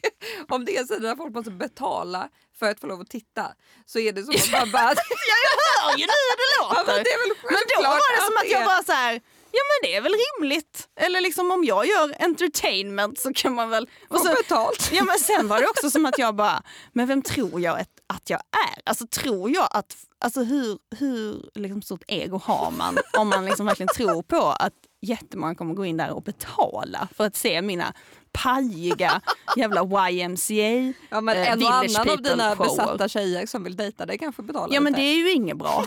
om 0.55 0.65
det 0.65 0.77
är 0.77 0.81
en 0.81 0.87
sida 0.87 1.01
där 1.09 1.17
folk 1.17 1.35
måste 1.35 1.51
betala 1.51 2.29
för 2.59 2.71
att 2.71 2.81
få 2.81 2.87
lov 2.87 3.01
att 3.01 3.11
titta 3.11 3.47
så 3.87 3.99
är 3.99 4.13
det 4.13 4.23
som 4.23 4.35
att 4.35 4.51
man 4.61 4.71
bara... 4.71 4.95
Jag 5.33 5.53
hör 5.61 5.99
ju 5.99 6.07
nu 6.07 6.19
hur 6.31 6.37
det 6.37 6.49
ja, 6.59 6.69
låter. 6.69 6.93
men 6.95 7.05
det 7.05 7.11
är 7.11 7.19
väl 7.19 7.37
Men 7.43 7.63
då 7.77 7.89
var 7.89 8.17
det 8.17 8.25
som 8.27 8.37
att 8.37 8.51
jag 8.51 8.65
bara 8.65 8.83
så 8.83 8.93
här, 8.93 9.13
ja 9.51 9.61
men 9.71 9.79
det 9.83 9.97
är 9.97 10.01
väl 10.01 10.15
rimligt. 10.27 10.89
Eller 11.01 11.21
liksom 11.21 11.51
om 11.51 11.65
jag 11.65 11.87
gör 11.87 12.15
entertainment 12.19 13.21
så 13.21 13.33
kan 13.35 13.55
man 13.55 13.71
väl... 13.71 13.89
Och 14.09 14.21
så, 14.21 14.29
betalt. 14.29 14.91
ja 14.93 15.05
men 15.05 15.19
sen 15.19 15.49
var 15.49 15.61
det 15.61 15.67
också 15.67 15.91
som 15.91 16.07
att 16.07 16.19
jag 16.19 16.35
bara, 16.35 16.63
men 16.93 17.07
vem 17.07 17.23
tror 17.23 17.61
jag 17.61 17.81
att, 17.81 17.91
att 18.07 18.31
jag 18.31 18.41
är? 18.41 18.83
Alltså 18.85 19.07
tror 19.07 19.51
jag 19.51 19.69
att, 19.71 19.97
alltså 20.19 20.43
hur, 20.43 20.79
hur 20.99 21.51
liksom 21.55 21.83
stort 21.83 22.03
ego 22.09 22.41
har 22.45 22.71
man 22.71 22.99
om 23.19 23.29
man 23.29 23.45
liksom 23.45 23.67
verkligen 23.67 23.95
tror 23.95 24.23
på 24.23 24.43
att 24.59 24.73
jättemånga 25.01 25.55
kommer 25.55 25.75
gå 25.75 25.85
in 25.85 25.97
där 25.97 26.11
och 26.11 26.23
betala 26.23 27.09
för 27.17 27.27
att 27.27 27.37
se 27.37 27.63
mina 27.63 27.95
pajiga 28.43 29.21
jävla 29.57 30.11
YMCA 30.11 30.93
Ja, 31.09 31.21
men 31.21 31.37
eh, 31.37 31.51
en 31.53 31.63
och 31.63 31.71
annan 31.75 32.09
av 32.11 32.23
dina 32.23 32.57
shower. 32.57 32.65
besatta 32.65 33.09
tjejer 33.09 33.47
som 33.47 33.65
vill 33.65 33.77
dejta 33.77 34.07
dig 34.07 34.19
kanske 34.19 34.43
betalar 34.43 34.75
Ja 34.75 34.81
men 34.81 34.93
lite. 34.93 35.03
det 35.03 35.07
är 35.09 35.17
ju 35.17 35.31
inget 35.33 35.57
bra. 35.57 35.85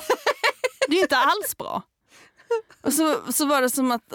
Det 0.90 0.98
är 0.98 1.02
inte 1.02 1.18
alls 1.18 1.58
bra. 1.58 1.82
Och 2.82 2.94
så, 2.94 3.16
så 3.34 3.46
var 3.46 3.62
det 3.62 3.70
som 3.70 3.92
att, 3.92 4.14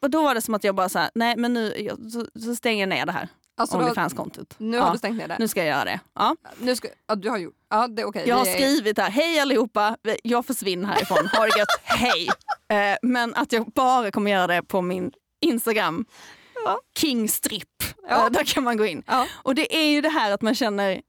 och 0.00 0.10
då 0.10 0.22
var 0.22 0.34
det 0.34 0.40
som 0.40 0.54
att 0.54 0.64
jag 0.64 0.74
bara 0.74 0.88
så 0.88 0.98
här, 0.98 1.10
nej 1.14 1.36
men 1.36 1.54
nu 1.54 1.74
jag, 1.78 2.12
så, 2.12 2.26
så 2.44 2.56
stänger 2.56 2.80
jag 2.82 2.88
ner 2.88 3.06
det 3.06 3.12
här 3.12 3.28
Alltså, 3.56 3.76
Onlyfans-kontot. 3.76 4.54
Nu 4.58 4.76
ja, 4.76 4.82
har 4.82 4.92
du 4.92 4.98
stängt 4.98 5.16
ner 5.16 5.28
det. 5.28 5.36
Nu 5.38 5.48
ska 5.48 5.60
jag 5.60 5.68
göra 5.68 5.84
det. 5.84 6.00
Ja. 6.14 6.36
Nu 6.58 6.76
ska, 6.76 6.88
ja, 7.06 7.14
du 7.14 7.30
har 7.30 7.38
gjort. 7.38 7.54
Ja, 7.70 7.88
det 7.88 8.04
okej. 8.04 8.24
Jag 8.28 8.36
har 8.36 8.46
är- 8.46 8.54
skrivit 8.54 8.98
här, 8.98 9.10
hej 9.10 9.40
allihopa, 9.40 9.96
jag 10.22 10.46
försvinner 10.46 10.86
härifrån, 10.88 11.26
ha 11.32 11.46
det 11.46 11.58
gött, 11.58 11.68
hej. 11.82 12.28
Eh, 12.68 12.96
men 13.02 13.34
att 13.34 13.52
jag 13.52 13.66
bara 13.66 14.10
kommer 14.10 14.30
göra 14.30 14.46
det 14.46 14.62
på 14.62 14.82
min 14.82 15.12
Instagram, 15.40 16.04
King 16.98 17.28
Strip. 17.28 17.68
Ja. 18.08 18.26
Eh, 18.26 18.30
där 18.32 18.44
kan 18.44 18.64
man 18.64 18.76
gå 18.76 18.86
in. 18.86 19.02
Ja. 19.06 19.26
Och 19.32 19.54
det 19.54 19.76
är 19.76 19.86
ju 19.86 20.00
det 20.00 20.08
här 20.08 20.32
att 20.32 20.42
man 20.42 20.54
känner 20.54 21.00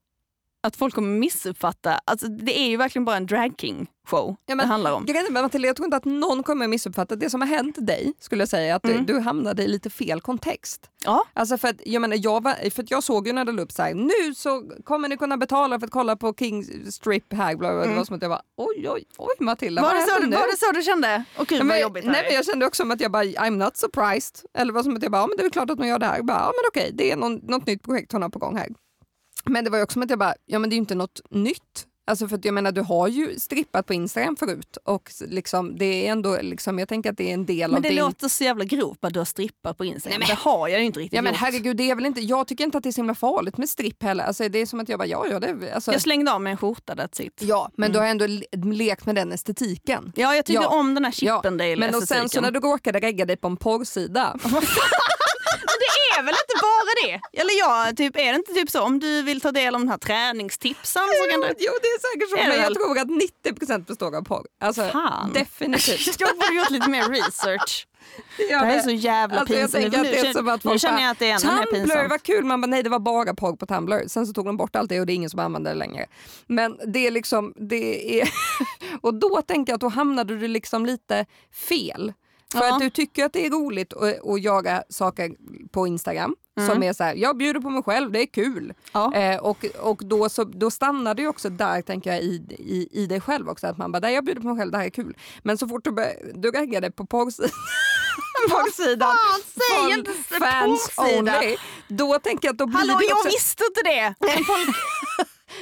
att 0.67 0.75
folk 0.75 0.95
kommer 0.95 1.19
missuppfatta, 1.19 1.99
alltså 2.05 2.27
det 2.27 2.59
är 2.59 2.67
ju 2.69 2.77
verkligen 2.77 3.05
bara 3.05 3.17
en 3.17 3.25
drag 3.25 3.53
king 3.57 3.87
show 4.09 4.35
Ja, 4.45 4.55
men- 4.55 4.57
det 4.57 4.65
handlar 4.65 4.91
om. 4.91 5.05
Grejen 5.05 5.25
är, 5.37 5.41
Matilda, 5.41 5.67
jag 5.67 5.75
tror 5.75 5.85
inte 5.85 5.97
att 5.97 6.05
någon 6.05 6.43
kommer 6.43 6.67
missuppfatta 6.67 7.15
det 7.15 7.29
som 7.29 7.41
har 7.41 7.47
hänt 7.47 7.75
dig. 7.87 8.13
skulle 8.19 8.41
jag 8.41 8.49
säga, 8.49 8.75
att 8.75 8.83
du, 8.83 8.91
Mm. 8.91 9.05
du 9.05 9.19
hamnade 9.19 9.63
i 9.63 9.67
lite 9.67 9.89
fel 9.89 10.21
kontext. 10.21 10.89
Ja. 11.05 11.23
Alltså 11.33 11.57
för 11.57 11.67
att, 11.67 11.75
jag, 11.85 12.01
menar, 12.01 12.17
jag, 12.23 12.43
var, 12.43 12.69
för 12.69 12.85
jag 12.89 13.03
såg 13.03 13.27
ju 13.27 13.33
när 13.33 13.45
det 13.45 13.51
la 13.51 13.61
upp 13.61 13.71
så 13.71 13.81
här, 13.83 13.93
nu 13.93 14.35
så 14.35 14.63
kommer 14.83 15.09
ni 15.09 15.17
kunna 15.17 15.37
betala 15.37 15.79
för 15.79 15.85
att 15.87 15.91
kolla 15.91 16.15
på 16.15 16.33
King 16.39 16.63
Strip 16.91 17.33
här. 17.33 17.55
Bla, 17.55 17.69
bla, 17.69 17.77
bla. 17.81 17.91
Det 17.91 17.97
var 17.97 18.05
som 18.05 18.15
att 18.15 18.21
jag 18.21 18.31
bara, 18.31 18.41
oj 18.57 18.89
oj 18.89 19.03
oj 19.17 19.35
Matilda, 19.39 19.81
Mm. 19.81 19.91
Var 19.91 19.99
vad 19.99 20.07
det, 20.07 20.23
så, 20.23 20.29
nu? 20.29 20.35
var 20.35 20.47
det 20.51 20.57
så 20.57 20.71
du 20.71 20.81
kände? 20.81 21.23
Och 21.37 21.47
gud 21.47 21.57
vad 21.57 21.67
men, 21.67 21.81
jobbigt 21.81 22.05
nej, 22.05 22.23
men 22.25 22.35
jag 22.35 22.45
kände 22.45 22.65
också 22.65 22.83
som 22.83 22.91
att 22.91 23.01
jag 23.01 23.11
bara, 23.11 23.23
I'm 23.23 23.57
not 23.65 23.77
surprised. 23.77 24.35
Eller 24.57 24.73
var 24.73 24.83
som 24.83 24.95
att 24.95 25.03
jag 25.03 25.11
bara, 25.11 25.21
ja, 25.21 25.27
men 25.27 25.37
det 25.37 25.41
är 25.41 25.45
väl 25.45 25.51
klart 25.51 25.69
att 25.69 25.79
man 25.79 25.87
gör 25.87 25.99
det 25.99 26.05
här. 26.05 26.15
Jag 26.15 26.25
Bara, 26.25 26.37
ja 26.39 26.45
men 26.55 26.67
okej, 26.67 26.91
det 26.93 27.11
är 27.11 27.15
någon, 27.15 27.35
något 27.35 27.67
nytt 27.67 27.83
projekt 27.83 28.11
hon 28.11 28.21
har 28.21 28.29
på 28.29 28.39
gång 28.39 28.57
här. 28.57 28.67
Men 29.45 29.63
det 29.63 29.69
var 29.69 29.81
också 29.83 29.93
som 29.93 30.01
att 30.01 30.09
jag 30.09 30.19
bara, 30.19 30.35
ja 30.45 30.59
men 30.59 30.69
det 30.69 30.73
är 30.73 30.77
ju 30.77 30.81
inte 30.81 30.95
något 30.95 31.21
nytt. 31.29 31.85
Alltså 32.07 32.27
för 32.27 32.39
jag 32.43 32.53
menar 32.53 32.71
du 32.71 32.81
har 32.81 33.07
ju 33.07 33.39
strippat 33.39 33.85
på 33.85 33.93
Instagram 33.93 34.35
förut 34.35 34.77
och 34.83 35.11
liksom, 35.27 35.77
det 35.77 36.07
är 36.07 36.11
ändå 36.11 36.37
liksom, 36.41 36.79
jag 36.79 36.87
tänker 36.89 37.11
att 37.11 37.17
det 37.17 37.29
är 37.29 37.33
en 37.33 37.45
del 37.45 37.69
Men 37.71 37.75
av 37.75 37.81
det 37.81 37.89
din... 37.89 37.97
låter 37.97 38.27
så 38.27 38.43
jävla 38.43 38.63
grovt 38.65 38.97
att 39.05 39.13
du 39.13 39.19
har 39.19 39.25
strippat 39.25 39.77
på 39.77 39.85
Instagram. 39.85 40.19
Nej, 40.19 40.27
men- 40.29 40.35
Det 40.35 40.49
har 40.49 40.67
jag 40.67 40.79
ju 40.79 40.85
inte 40.85 40.99
riktigt 40.99 41.15
Ja 41.15 41.21
men 41.21 41.33
gjort. 41.33 41.39
herregud, 41.41 41.77
det 41.77 41.89
är 41.91 41.95
väl 41.95 42.05
inte, 42.05 42.21
jag 42.21 42.47
tycker 42.47 42.63
inte 42.63 42.77
att 42.77 42.83
det 42.83 42.89
är 42.89 42.91
så 42.91 42.97
himla 43.01 43.15
farligt 43.15 43.57
med 43.57 43.69
stripp 43.69 44.03
heller. 44.03 44.23
Alltså, 44.23 44.49
det 44.49 44.59
är 44.59 44.65
som 44.65 44.79
att 44.79 44.89
jag 44.89 44.99
bara, 44.99 45.07
ja 45.07 45.27
ja 45.27 45.39
det 45.39 45.71
alltså, 45.73 45.91
Jag 45.91 46.01
slängde 46.01 46.31
av 46.33 46.41
mig 46.41 46.51
en 46.51 46.57
skjorta, 46.57 46.95
that's 46.95 47.21
it. 47.21 47.39
Ja, 47.41 47.71
men 47.77 47.91
du 47.91 47.99
har 47.99 48.05
ändå 48.05 48.27
le- 48.27 48.45
lekt 48.73 49.05
med 49.05 49.15
den 49.15 49.31
estetiken. 49.31 50.11
Ja, 50.15 50.35
jag 50.35 50.45
tycker 50.45 50.61
Ja. 50.61 50.67
om 50.79 50.93
den 50.95 51.05
här 51.05 51.13
Ja, 51.21 51.37
Chippendale 51.37 51.75
men 51.75 51.95
och 51.95 52.03
sen 52.03 52.29
så 52.29 52.41
när 52.41 52.51
du 52.51 52.59
råkade 52.59 52.99
regga 52.99 53.25
dig 53.25 53.37
på 53.37 53.47
en 53.47 53.57
porrsida. 53.57 54.37
Är 56.19 56.23
väl 56.23 56.35
inte 56.43 56.55
bara 56.61 56.91
det? 57.07 57.39
Eller 57.41 57.59
ja, 57.59 57.91
typ, 57.97 58.17
är 58.17 58.31
det 58.31 58.35
inte 58.35 58.53
typ 58.53 58.69
så 58.69 58.81
om 58.81 58.99
du 58.99 59.21
vill 59.21 59.41
ta 59.41 59.51
del 59.51 59.75
av 59.75 59.81
de 59.81 59.87
här 59.87 59.97
träningstipsen 59.97 61.03
så 61.23 61.29
kan 61.31 61.41
du... 61.41 61.47
Jo 61.47 61.71
det 61.81 61.87
är 61.87 62.13
säkert 62.13 62.29
så, 62.29 62.35
Är 62.37 62.47
men 62.47 62.57
jag 62.57 62.63
väl? 62.63 62.75
tror 62.75 62.97
att 62.99 63.07
90% 63.77 63.85
består 63.85 64.15
av 64.15 64.21
porr. 64.21 64.45
Alltså, 64.61 64.89
Fan. 64.89 65.33
definitivt. 65.33 66.15
Jag 66.19 66.29
borde 66.37 66.53
gjort 66.53 66.69
lite 66.69 66.89
mer 66.89 67.09
research. 67.09 67.87
Det 68.37 68.47
Det 68.47 68.55
här 68.55 68.75
är 68.77 68.79
så 68.81 68.89
jävla 68.91 69.39
Alltså, 69.39 69.53
jag 69.55 69.71
pinsamt. 69.71 69.85
att 69.95 70.01
Nu, 70.03 70.03
det 70.03 70.17
är 70.17 70.21
känner- 70.21 70.33
som 70.33 70.47
att 70.47 70.63
nu 70.63 70.69
folk 70.69 70.81
känner 70.81 70.97
bara, 70.97 71.01
jag 71.03 71.11
att 71.11 71.19
det 71.19 71.29
är 71.29 71.33
ännu 71.45 71.55
mer 71.59 71.65
Tumblr, 71.65 71.79
pinsamt. 71.79 72.09
vad 72.09 72.23
kul! 72.23 72.43
Man 72.45 72.61
bara, 72.61 72.67
nej 72.67 72.83
det 72.83 72.89
var 72.89 72.99
bara 72.99 73.33
porr 73.33 73.55
på 73.55 73.65
Tumblr. 73.65 74.07
Sen 74.07 74.27
så 74.27 74.33
tog 74.33 74.45
de 74.45 74.57
bort 74.57 74.75
allt 74.75 74.89
det 74.89 74.99
och 74.99 75.05
det 75.05 75.13
är 75.13 75.15
ingen 75.15 75.29
som 75.29 75.39
använder 75.39 75.71
det 75.73 75.77
längre. 75.79 76.05
Men 76.47 76.79
det 76.93 77.07
är 77.07 77.11
liksom, 77.11 77.53
det 77.69 78.21
är... 78.21 78.29
och 79.01 79.13
då 79.13 79.41
tänker 79.41 79.71
jag 79.71 79.75
att 79.75 79.81
då 79.81 79.87
hamnade 79.87 80.37
du 80.37 80.47
liksom 80.47 80.85
lite 80.85 81.25
fel. 81.69 82.13
För 82.55 82.65
Ja. 82.65 82.73
att 82.73 82.79
du 82.81 82.89
tycker 82.89 83.25
att 83.25 83.33
det 83.33 83.45
är 83.45 83.49
roligt 83.49 83.93
att, 83.93 84.27
att 84.29 84.41
göra 84.41 84.83
saker 84.89 85.31
på 85.71 85.87
Instagram 85.87 86.35
Mm. 86.59 86.69
som 86.69 86.83
är 86.83 86.93
så 86.93 87.03
här, 87.03 87.15
jag 87.15 87.37
bjuder 87.37 87.59
på 87.59 87.69
mig 87.69 87.83
själv, 87.83 88.11
det 88.11 88.19
är 88.21 88.25
kul. 88.25 88.73
Ja. 88.91 89.13
Eh, 89.13 89.39
och 89.39 89.65
och 89.79 90.01
då, 90.05 90.29
så, 90.29 90.43
då 90.43 90.71
stannar 90.71 91.15
det 91.15 91.27
också 91.27 91.49
där 91.49 91.81
tänker 91.81 92.09
jag 92.13 92.21
i, 92.21 92.43
i, 92.49 92.89
i 93.03 93.05
dig 93.07 93.21
själv 93.21 93.49
också. 93.49 93.67
Att 93.67 93.77
man 93.77 93.91
bara, 93.91 93.99
"Nej, 93.99 94.13
jag 94.13 94.25
bjuder 94.25 94.41
på 94.41 94.47
mig 94.47 94.57
själv, 94.57 94.71
det 94.71 94.77
här 94.77 94.85
är 94.85 94.89
kul. 94.89 95.17
Men 95.43 95.57
så 95.57 95.67
fort 95.67 95.83
du, 95.83 95.91
du 96.33 96.51
reggade 96.51 96.91
på 96.91 97.05
porrsidan, 98.49 99.15
Fan, 99.15 99.41
säg 99.87 99.97
inte 99.99 100.11
fans 100.39 100.89
only, 100.97 101.57
då 101.87 102.19
tänker 102.19 102.47
jag 102.47 102.53
att 102.53 102.57
då 102.59 102.65
blir 102.65 102.77
Hallå, 102.77 102.97
det 102.99 103.05
jag 103.05 103.17
också... 103.17 103.29
visste 103.29 103.63
inte 103.65 103.81
det! 103.83 104.15
Folk, 104.45 104.77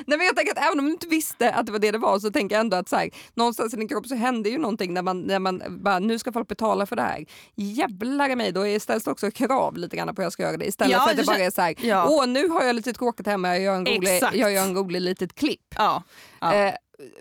Nej, 0.05 0.17
men 0.17 0.27
jag 0.27 0.35
tänker 0.35 0.51
att 0.51 0.67
även 0.67 0.79
om 0.79 0.85
du 0.85 0.91
inte 0.91 1.07
visste 1.07 1.51
att 1.51 1.65
det 1.65 1.71
var 1.71 1.79
det 1.79 1.91
det 1.91 1.97
var 1.97 2.19
så 2.19 2.31
tänker 2.31 2.55
jag 2.55 2.59
ändå 2.61 2.77
att 2.77 2.89
så 2.89 2.95
här, 2.95 3.09
någonstans 3.33 3.73
i 3.73 3.77
din 3.77 3.87
kropp 3.87 4.07
så 4.07 4.15
händer 4.15 4.49
ju 4.51 4.57
någonting 4.57 4.93
när 4.93 5.01
man, 5.01 5.21
när 5.21 5.39
man 5.39 5.63
bara, 5.69 5.99
nu 5.99 6.19
ska 6.19 6.31
folk 6.31 6.47
betala 6.47 6.85
för 6.85 6.95
det 6.95 7.01
här. 7.01 7.25
Jävlar 7.55 8.29
i 8.29 8.35
mig, 8.35 8.51
då 8.51 8.79
ställs 8.79 9.03
det 9.03 9.11
också 9.11 9.31
krav 9.31 9.77
lite 9.77 9.97
grann 9.97 10.15
på 10.15 10.21
hur 10.21 10.25
jag 10.25 10.33
ska 10.33 10.43
göra 10.43 10.57
det. 10.57 10.65
Istället 10.65 10.91
Ja, 10.91 10.99
för 10.99 11.11
att 11.11 11.17
det 11.17 11.23
bara 11.25 11.37
är 11.37 11.51
så 11.51 11.61
här, 11.61 11.75
Ja. 11.81 12.07
åh 12.09 12.27
nu 12.27 12.47
har 12.49 12.63
jag 12.63 12.75
lite 12.75 12.93
tråkigt 12.93 13.27
hemma, 13.27 13.47
jag 13.47 13.59
gör 13.59 13.75
en 13.75 13.85
rolig, 13.85 14.15
Exakt. 14.15 14.35
jag 14.35 14.51
gör 14.51 14.63
en 14.63 14.75
rolig 14.75 15.01
litet 15.01 15.35
klipp. 15.35 15.75
ja. 15.77 16.03
Ja. 16.41 16.53
Eh, 16.53 16.73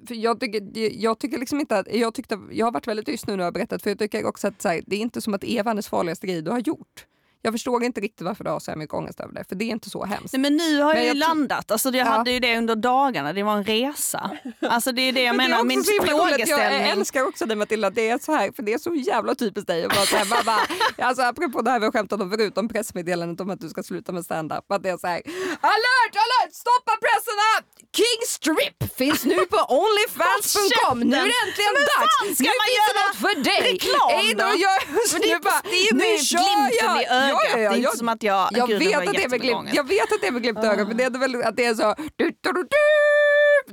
för 0.09 0.15
jag, 0.15 0.41
tycker, 0.41 0.79
jag 1.03 1.19
tycker 1.19 1.39
liksom 1.39 1.61
inte 1.61 1.79
att, 1.79 1.95
jag, 1.95 2.15
tyckte, 2.15 2.41
jag 2.51 2.67
har 2.67 2.73
varit 2.73 2.87
väldigt 2.87 3.07
tyst 3.07 3.27
nu 3.27 3.33
när 3.33 3.39
jag 3.39 3.47
har 3.47 3.53
berättat 3.53 3.83
för 3.83 3.91
jag 3.91 3.99
tycker 3.99 4.27
också 4.27 4.49
att 4.49 4.65
här, 4.65 4.83
det 4.87 4.97
är 4.97 5.01
inte 5.01 5.21
som 5.21 5.35
att 5.35 5.41
det 5.41 5.53
är 5.53 5.89
farligaste 5.89 6.27
grej 6.27 6.43
du 6.43 6.51
har 6.51 6.59
gjort. 6.59 7.07
Jag 7.45 7.55
förstår 7.55 7.85
inte 7.85 8.01
riktigt 8.01 8.27
varför 8.27 8.45
du 8.45 8.51
har 8.51 8.61
så 8.61 8.71
här 8.71 8.79
mycket 8.79 8.95
ångest 8.95 9.21
över 9.21 9.33
det, 9.35 9.45
för 9.49 9.55
det 9.57 9.65
är 9.65 9.67
inte 9.69 9.91
så 9.91 10.05
hemskt. 10.05 10.33
Nej, 10.33 10.41
men 10.41 10.57
nu 10.57 10.81
har 10.83 10.95
Men 10.95 10.97
jag 10.97 11.15
ju 11.15 11.21
jag 11.21 11.29
tror- 11.29 11.37
landat. 11.37 11.71
Alltså, 11.71 11.89
jag 11.89 12.07
Ja. 12.07 12.11
hade 12.11 12.31
ju 12.31 12.41
det 12.41 12.59
under 12.59 12.77
dagarna. 12.77 13.33
Det 13.33 13.43
var 13.43 13.57
en 13.57 13.65
resa. 13.65 14.31
Alltså, 14.69 14.93
det 14.93 15.03
är 15.03 15.13
det 15.13 15.23
jag 15.23 15.37
Men 15.37 15.51
det 15.51 15.57
menar. 15.57 15.59
också 15.59 15.67
Min 15.67 15.79
roligt. 15.79 16.09
Jag 16.09 16.49
frågeställning. 16.49 16.91
älskar 16.91 17.23
också 17.29 17.47
dig 17.47 17.57
Matilda, 17.57 17.91
det 17.91 18.09
är 18.09 18.19
så 18.19 18.33
här, 18.33 18.53
för 18.57 18.63
det 18.63 18.73
är 18.73 18.79
så 18.79 18.95
jävla 18.95 19.35
typiskt 19.35 19.67
dig. 19.67 19.85
att 19.85 19.95
bara 19.95 20.07
så 20.07 20.17
här, 20.17 20.25
bara, 20.25 20.43
bara, 20.45 20.67
alltså, 21.09 21.23
apropå 21.23 21.63
det 21.63 21.71
här 21.71 21.79
vi 21.79 21.85
har 21.85 21.93
skämtat 21.93 22.21
om 22.21 22.31
förut, 22.31 22.59
om 22.59 22.69
pressmeddelandet 22.69 23.41
om 23.41 23.51
att 23.51 23.61
du 23.61 23.69
ska 23.69 23.83
sluta 23.83 24.13
med 24.13 24.25
stand-up. 24.25 24.73
Att 24.73 24.83
det 24.83 24.91
är 24.91 24.99
så 24.99 25.07
här, 25.07 25.23
alert, 25.73 26.15
alert, 26.25 26.53
stoppa 26.63 26.93
presserna! 27.05 27.51
King 27.97 28.21
Strip 28.37 28.97
finns 28.97 29.25
nu 29.25 29.39
på 29.53 29.59
onlyfans.com. 29.81 31.01
Nu 31.01 31.17
är 31.17 31.29
det 31.33 31.39
äntligen 31.47 31.75
Men 31.79 31.85
dags. 31.93 32.13
fan, 32.19 32.35
ska 32.39 32.45
nu 32.51 32.57
man 32.63 32.69
finns 32.69 32.79
göra 32.81 32.93
det 32.99 33.05
något 33.09 33.21
för 33.25 33.35
dig. 33.51 33.61
reklam 33.73 34.25
då? 34.43 34.49
gör, 34.65 34.81
Men 35.13 35.21
det, 35.23 35.29
nu 35.35 35.39
bara, 35.49 35.61
det 35.73 35.77
är 35.83 35.85
ju 35.91 35.95
nu 36.05 36.13
kör 36.33 36.63
jag. 36.83 36.97
I 37.33 37.37
ögat. 37.37 37.53
Ja, 37.53 37.59
ja, 37.59 37.63
ja, 37.63 37.69
det 37.71 37.75
är 37.75 37.77
inte 37.77 37.81
jag- 37.83 37.97
som 37.99 38.09
att 38.09 38.23
jag... 38.23 38.49
jag 38.53 38.67
vet, 38.67 38.97
att 39.09 39.15
det 39.15 39.25
är 39.25 39.29
med 39.29 39.41
glimt, 39.41 39.69
jag 39.73 39.89
vet 39.89 40.13
att 40.13 40.21
det 40.21 40.27
är 40.27 40.33
med 40.33 40.43
glimt 40.43 40.65
i 40.65 40.67
ögat, 40.67 40.89
men 40.89 40.97
det 40.97 41.05
är 41.05 41.11
väl 41.19 41.43
att 41.43 41.57
det 41.57 41.65
är 41.65 41.75
så... 41.75 41.95
Du, 42.17 42.25
du, 42.41 42.53
du. 42.53 42.67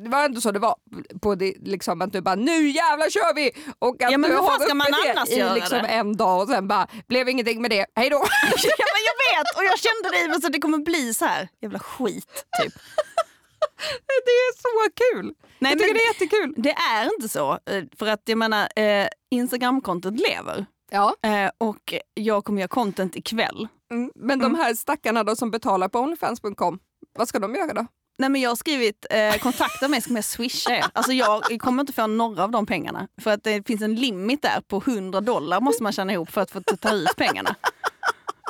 Det 0.03 0.09
var 0.09 0.25
ändå 0.25 0.41
så 0.41 0.51
det 0.51 0.59
var. 0.59 0.75
På 1.21 1.35
det, 1.35 1.53
liksom, 1.61 2.01
att 2.01 2.11
du 2.13 2.21
bara 2.21 2.35
nu 2.35 2.69
jävlar 2.69 3.09
kör 3.09 3.33
vi! 3.35 3.51
Och 3.79 4.03
att 4.03 4.11
Ja, 4.11 4.17
men 4.17 4.29
du 4.31 4.35
har 4.37 4.59
ska 4.59 4.73
man 4.73 4.87
det 4.91 5.11
annars 5.11 5.29
i 5.29 5.35
göra 5.37 5.53
liksom 5.53 5.77
det? 5.81 5.87
en 5.87 6.17
dag 6.17 6.41
och 6.41 6.47
sen 6.47 6.67
bara 6.67 6.87
blev 7.07 7.29
ingenting 7.29 7.61
med 7.61 7.71
det, 7.71 7.85
hej 7.95 8.09
då! 8.09 8.15
ja, 8.51 8.85
men 8.95 9.03
jag 9.09 9.37
vet 9.37 9.57
och 9.57 9.63
jag 9.63 9.79
kände 9.79 10.09
det 10.17 10.27
men 10.31 10.41
så 10.41 10.47
det 10.47 10.59
kommer 10.59 10.77
bli 10.77 11.13
så 11.13 11.25
här 11.25 11.49
jävla 11.61 11.79
skit 11.79 12.45
typ. 12.63 12.73
det 14.25 14.31
är 14.31 14.53
så 14.61 14.91
kul! 14.95 15.33
Nej, 15.59 15.71
jag 15.71 15.79
tycker 15.79 15.93
men- 15.93 15.97
det 15.97 16.03
är 16.03 16.07
jättekul. 16.13 16.53
Det 16.57 16.71
är 16.71 17.05
inte 17.15 17.29
så. 17.29 17.51
eh, 17.51 17.83
För 17.99 18.07
att 18.07 18.21
jag 18.25 18.37
menar, 18.37 18.69
eh, 18.75 19.07
Instagramkontot 19.31 20.13
lever. 20.19 20.65
Ja. 20.89 21.15
Eh, 21.23 21.49
och 21.57 21.93
jag 22.13 22.45
kommer 22.45 22.59
göra 22.61 22.67
content 22.67 23.15
ikväll. 23.15 23.67
Mm. 23.91 24.11
Men 24.15 24.39
de 24.39 24.55
här 24.55 24.73
stackarna 24.73 25.23
då 25.23 25.35
som 25.35 25.51
betalar 25.51 25.87
på 25.89 25.99
onlyfans.com, 25.99 26.79
vad 27.17 27.27
ska 27.27 27.39
de 27.39 27.55
göra 27.55 27.73
då? 27.73 27.85
Nej, 28.17 28.29
men 28.29 28.41
jag 28.41 28.49
har 28.49 28.55
skrivit 28.55 29.05
eh, 29.09 29.33
kontakta 29.37 29.87
mig 29.87 30.01
ska 30.01 30.13
jag 30.13 30.23
swisha 30.23 30.71
er. 30.75 30.85
Alltså 30.93 31.11
jag 31.11 31.59
kommer 31.59 31.81
inte 31.81 31.93
få 31.93 32.07
några 32.07 32.43
av 32.43 32.51
de 32.51 32.65
pengarna. 32.65 33.07
För 33.21 33.31
att 33.31 33.43
det 33.43 33.67
finns 33.67 33.81
en 33.81 33.95
limit 33.95 34.41
där 34.41 34.61
på 34.67 34.77
100 34.77 35.21
dollar 35.21 35.61
måste 35.61 35.83
man 35.83 35.91
tjäna 35.91 36.13
ihop 36.13 36.29
för 36.31 36.41
att 36.41 36.51
få 36.51 36.61
ta- 36.61 36.93
ut 36.93 37.15
pengarna. 37.17 37.55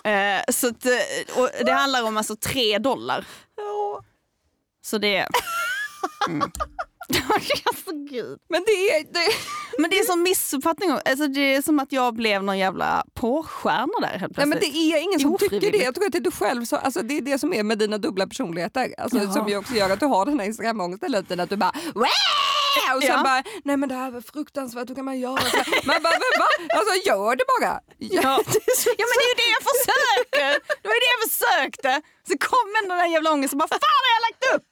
Eh, 0.03 0.41
så 0.51 0.67
att, 0.67 0.85
eh, 0.85 1.65
det 1.65 1.71
handlar 1.71 2.03
om 2.03 2.17
alltså 2.17 2.35
3 2.35 2.77
dollar. 2.77 3.25
Så 4.85 4.97
det. 4.97 5.27
Mm. 6.29 6.51
alltså, 7.65 7.91
gud. 8.09 8.39
Men 8.49 8.63
det 8.65 8.71
är... 8.71 9.03
Det... 9.13 9.33
Men 9.77 9.89
det 9.89 9.99
är 9.99 10.03
som 10.05 10.23
missuppfattning. 10.23 10.91
Alltså, 10.91 11.27
det 11.27 11.55
är 11.55 11.61
som 11.61 11.79
att 11.79 11.91
jag 11.91 12.15
blev 12.15 12.43
någon 12.43 12.57
jävla 12.57 13.05
porrstjärna 13.13 13.93
där 14.01 14.07
helt 14.07 14.21
Nej, 14.21 14.29
plötsligt. 14.33 14.49
men 14.49 14.59
det 14.59 14.77
är 14.95 15.01
ingen 15.01 15.19
som 15.19 15.37
tycker 15.37 15.71
det. 15.71 15.77
Jag 15.77 15.95
tror 15.95 16.05
att 16.05 16.23
du 16.23 16.31
själv 16.31 16.65
så, 16.65 16.75
alltså 16.75 17.01
det 17.01 17.17
är 17.17 17.21
det 17.21 17.39
som 17.39 17.53
är 17.53 17.63
med 17.63 17.77
dina 17.77 17.97
dubbla 17.97 18.27
personligheter. 18.27 18.93
Alltså, 18.97 19.17
Ja. 19.17 19.33
Som 19.33 19.47
ju 19.49 19.57
också 19.57 19.73
gör 19.73 19.89
att 19.89 19.99
du 19.99 20.05
har 20.05 20.25
den 20.25 20.39
här 20.39 20.45
Instagram-ångesten 20.47 21.09
hela 21.13 21.21
tiden. 21.23 21.39
Att 21.39 21.49
du 21.49 21.55
bara 21.57 21.71
Wah! 21.95 22.95
och 22.95 23.03
sen 23.03 23.11
Ja. 23.17 23.23
bara 23.23 23.43
nej 23.63 23.77
men 23.77 23.89
det 23.89 23.95
här 23.95 24.11
var 24.11 24.21
fruktansvärt, 24.21 24.89
hur 24.89 24.95
kan 24.95 25.05
man 25.05 25.19
göra 25.19 25.37
så? 25.41 25.57
Man 25.83 26.03
bara 26.03 26.17
men 26.23 26.33
va? 26.43 26.47
Alltså 26.77 26.93
gör 27.09 27.35
det 27.35 27.45
bara. 27.55 27.73
Ja. 27.97 28.21
ja 28.99 29.05
men 29.09 29.15
det 29.19 29.25
är 29.27 29.31
ju 29.33 29.37
det 29.43 29.49
jag 29.57 29.63
försöker. 29.71 30.49
Det 30.81 30.87
var 30.89 30.95
ju 30.97 31.01
det 31.05 31.11
jag 31.15 31.21
försökte. 31.31 31.91
Så 32.27 32.33
kom 32.49 32.67
ändå 32.83 32.95
den 32.95 33.11
jävla 33.11 33.31
ångesten. 33.31 33.57
Bara, 33.59 33.67
fan 33.67 33.79
har 34.05 34.09
jag 34.15 34.21
lagt 34.27 34.43
upp? 34.55 34.67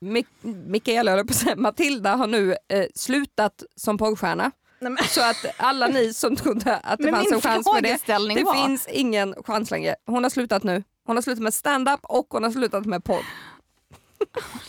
Mik- 0.00 0.26
Mikaela, 0.66 1.10
höll 1.10 1.26
på 1.26 1.30
att 1.30 1.36
säga, 1.36 1.56
Matilda 1.56 2.14
har 2.14 2.26
nu 2.26 2.56
eh, 2.68 2.84
slutat 2.94 3.62
som 3.76 3.98
porrstjärna. 3.98 4.50
Nej, 4.80 4.92
men, 4.92 5.04
Så 5.04 5.20
att 5.20 5.44
alla 5.56 5.86
ni 5.88 6.14
som 6.14 6.36
trodde 6.36 6.76
att 6.76 6.98
det 6.98 7.04
Men 7.04 7.14
fanns 7.14 7.32
en 7.32 7.40
chans 7.40 7.66
med 7.74 7.82
det, 7.82 8.34
det 8.34 8.44
var- 8.44 8.66
finns 8.66 8.86
ingen 8.86 9.34
chans 9.42 9.70
längre. 9.70 9.96
Hon 10.06 10.22
har 10.22 10.30
slutat 10.30 10.62
nu. 10.62 10.84
Hon 11.06 11.16
har 11.16 11.22
slutat 11.22 11.42
med 11.42 11.54
stand-up 11.54 12.00
och 12.02 12.26
hon 12.30 12.42
har 12.42 12.50
slutat 12.50 12.86
med. 12.86 13.02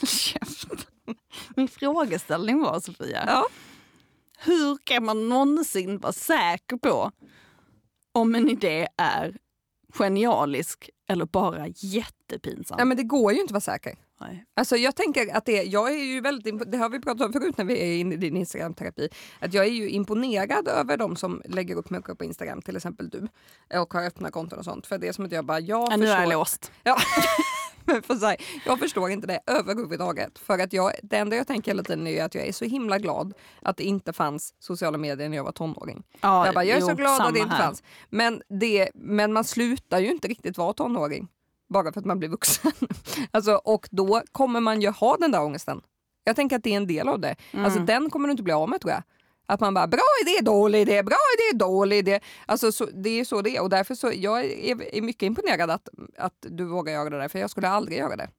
Käft. 0.08 0.68
Min 1.56 1.68
frågeställning 1.68 2.62
var 2.62 2.80
Sofia. 2.80 3.24
Ja. 3.28 3.48
Hur 4.40 4.78
kan 4.84 5.06
man 5.06 5.30
någonsin 5.30 6.00
vara 6.00 6.14
säker 6.14 6.78
på 6.78 7.12
om 8.14 8.36
en 8.36 8.50
idé 8.50 8.88
är 8.98 9.38
genialisk 9.94 10.90
eller 11.10 11.26
bara 11.26 11.68
jättepinsam? 11.68 12.78
Nej, 12.78 12.86
men 12.86 12.98
det 12.98 13.04
går 13.04 13.34
ju 13.34 13.40
inte 13.42 13.52
att 13.52 13.68
vara 13.68 13.76
säker. 13.76 13.96
Nej. 14.22 14.46
Alltså 14.54 14.78
jag 14.78 14.96
tänker 14.96 15.36
att 15.36 15.46
det, 15.46 15.64
jag 15.64 15.94
är 15.94 16.04
ju 16.04 16.22
väldigt, 16.22 16.72
det 16.72 16.78
har 16.78 16.90
vi 16.90 17.00
pratat 17.00 17.26
om 17.28 17.34
förut 17.34 17.58
när 17.58 17.66
vi 17.66 17.80
är 17.80 17.98
inne 18.00 18.16
i 18.16 18.18
din 18.18 18.38
Instagram-terapi, 18.38 19.10
att 19.40 19.54
jag 19.54 19.66
är 19.66 19.70
ju 19.72 19.90
imponerad 19.90 20.68
över 20.68 20.98
de 20.98 21.16
som 21.16 21.42
lägger 21.46 21.76
upp 21.76 21.90
mycket 21.90 22.18
på 22.18 22.24
Instagram, 22.24 22.62
till 22.62 22.76
exempel 22.76 23.10
du, 23.10 23.28
och 23.80 23.94
har 23.94 24.06
öppna 24.06 24.32
konton 24.32 24.60
och 24.60 24.66
sånt. 24.66 24.88
För 24.88 24.98
det 24.98 25.08
är 25.08 25.12
som 25.14 25.26
att 25.26 25.32
jag 25.32 25.46
bara, 25.46 25.60
jag 25.60 25.92
Ja, 25.92 25.98
nu 25.98 26.06
är 26.06 26.10
jag 26.10 26.18
förstår, 26.18 26.34
låst. 26.40 26.72
ja, 26.84 26.98
för 28.04 28.16
så 28.16 28.26
här, 28.26 28.38
jag 28.66 28.80
förstår 28.80 29.10
inte 29.10 29.28
det 29.28 29.40
överhuvudtaget. 29.48 30.40
För 30.40 30.60
att 30.60 30.74
jag, 30.74 30.92
det 31.04 31.18
enda 31.18 31.36
jag 31.36 31.48
tänker 31.48 31.72
hela 31.72 31.84
tiden 31.84 32.08
är 32.08 32.24
att 32.24 32.36
jag 32.36 32.48
är 32.48 32.52
så 32.52 32.66
himla 32.66 32.98
glad 33.00 33.34
att 33.62 33.78
det 33.78 33.84
inte 33.84 34.14
fanns 34.14 34.54
sociala 34.60 34.98
medier 34.98 35.30
när 35.30 35.38
jag 35.38 35.44
var 35.44 35.52
tonåring. 35.52 36.04
Ja, 36.22 36.46
jag 36.46 36.56
bara, 36.56 36.64
jag 36.64 36.78
är 36.78 36.82
så 36.82 36.90
jo, 36.90 36.96
glad 36.96 37.22
att 37.22 37.34
det 37.34 37.40
inte 37.40 37.56
här. 37.56 37.64
fanns. 37.64 37.84
Men, 38.10 38.42
det, 38.60 38.90
men 38.94 39.34
man 39.34 39.44
slutar 39.44 40.00
ju 40.00 40.12
inte 40.12 40.28
riktigt 40.28 40.58
vara 40.58 40.74
tonåring 40.74 41.28
bara 41.70 41.94
för 41.94 42.00
att 42.00 42.06
man 42.06 42.20
blir 42.20 42.30
vuxen. 42.30 42.72
alltså, 43.32 43.56
och 43.56 43.88
då 43.92 44.22
kommer 44.32 44.60
man 44.60 44.82
ju 44.82 44.90
ha 44.90 45.18
den 45.18 45.32
där 45.32 45.42
ångesten. 45.42 45.82
Jag 46.24 46.36
tänker 46.36 46.56
att 46.56 46.64
det 46.64 46.74
är 46.74 46.78
en 46.78 46.88
del 46.88 47.10
av 47.10 47.20
det. 47.20 47.36
Mm. 47.52 47.66
Alltså, 47.66 47.80
den 47.80 48.10
kommer 48.10 48.28
du 48.28 48.32
inte 48.32 48.44
bli 48.44 48.54
av 48.54 48.70
med 48.70 48.82
tror 48.82 48.92
jag. 48.92 49.04
Att 49.46 49.60
man 49.60 49.74
bara, 49.74 49.88
bra 49.88 50.02
idé, 50.22 50.42
dålig 50.42 50.82
idé, 50.82 51.04
bra 51.04 51.18
idé, 51.38 51.58
dålig 51.58 51.98
idé. 51.98 52.20
Alltså, 52.46 52.72
så, 52.72 52.86
det 52.86 53.20
är 53.20 53.26
så 53.26 53.42
det 53.42 53.58
är. 53.58 53.62
Och 53.62 53.70
därför 53.70 53.96
så, 53.96 54.12
jag 54.16 54.46
är, 54.46 54.96
är 54.96 55.02
mycket 55.02 55.24
imponerad 55.24 55.70
att, 55.70 55.90
att 56.18 56.36
du 56.40 56.66
vågar 56.66 56.94
göra 56.94 57.10
det 57.10 57.18
där, 57.18 57.28
för 57.28 57.40
jag 57.40 57.50
skulle 57.50 57.70
aldrig 57.70 57.98
göra 57.98 58.16
det. 58.16 58.30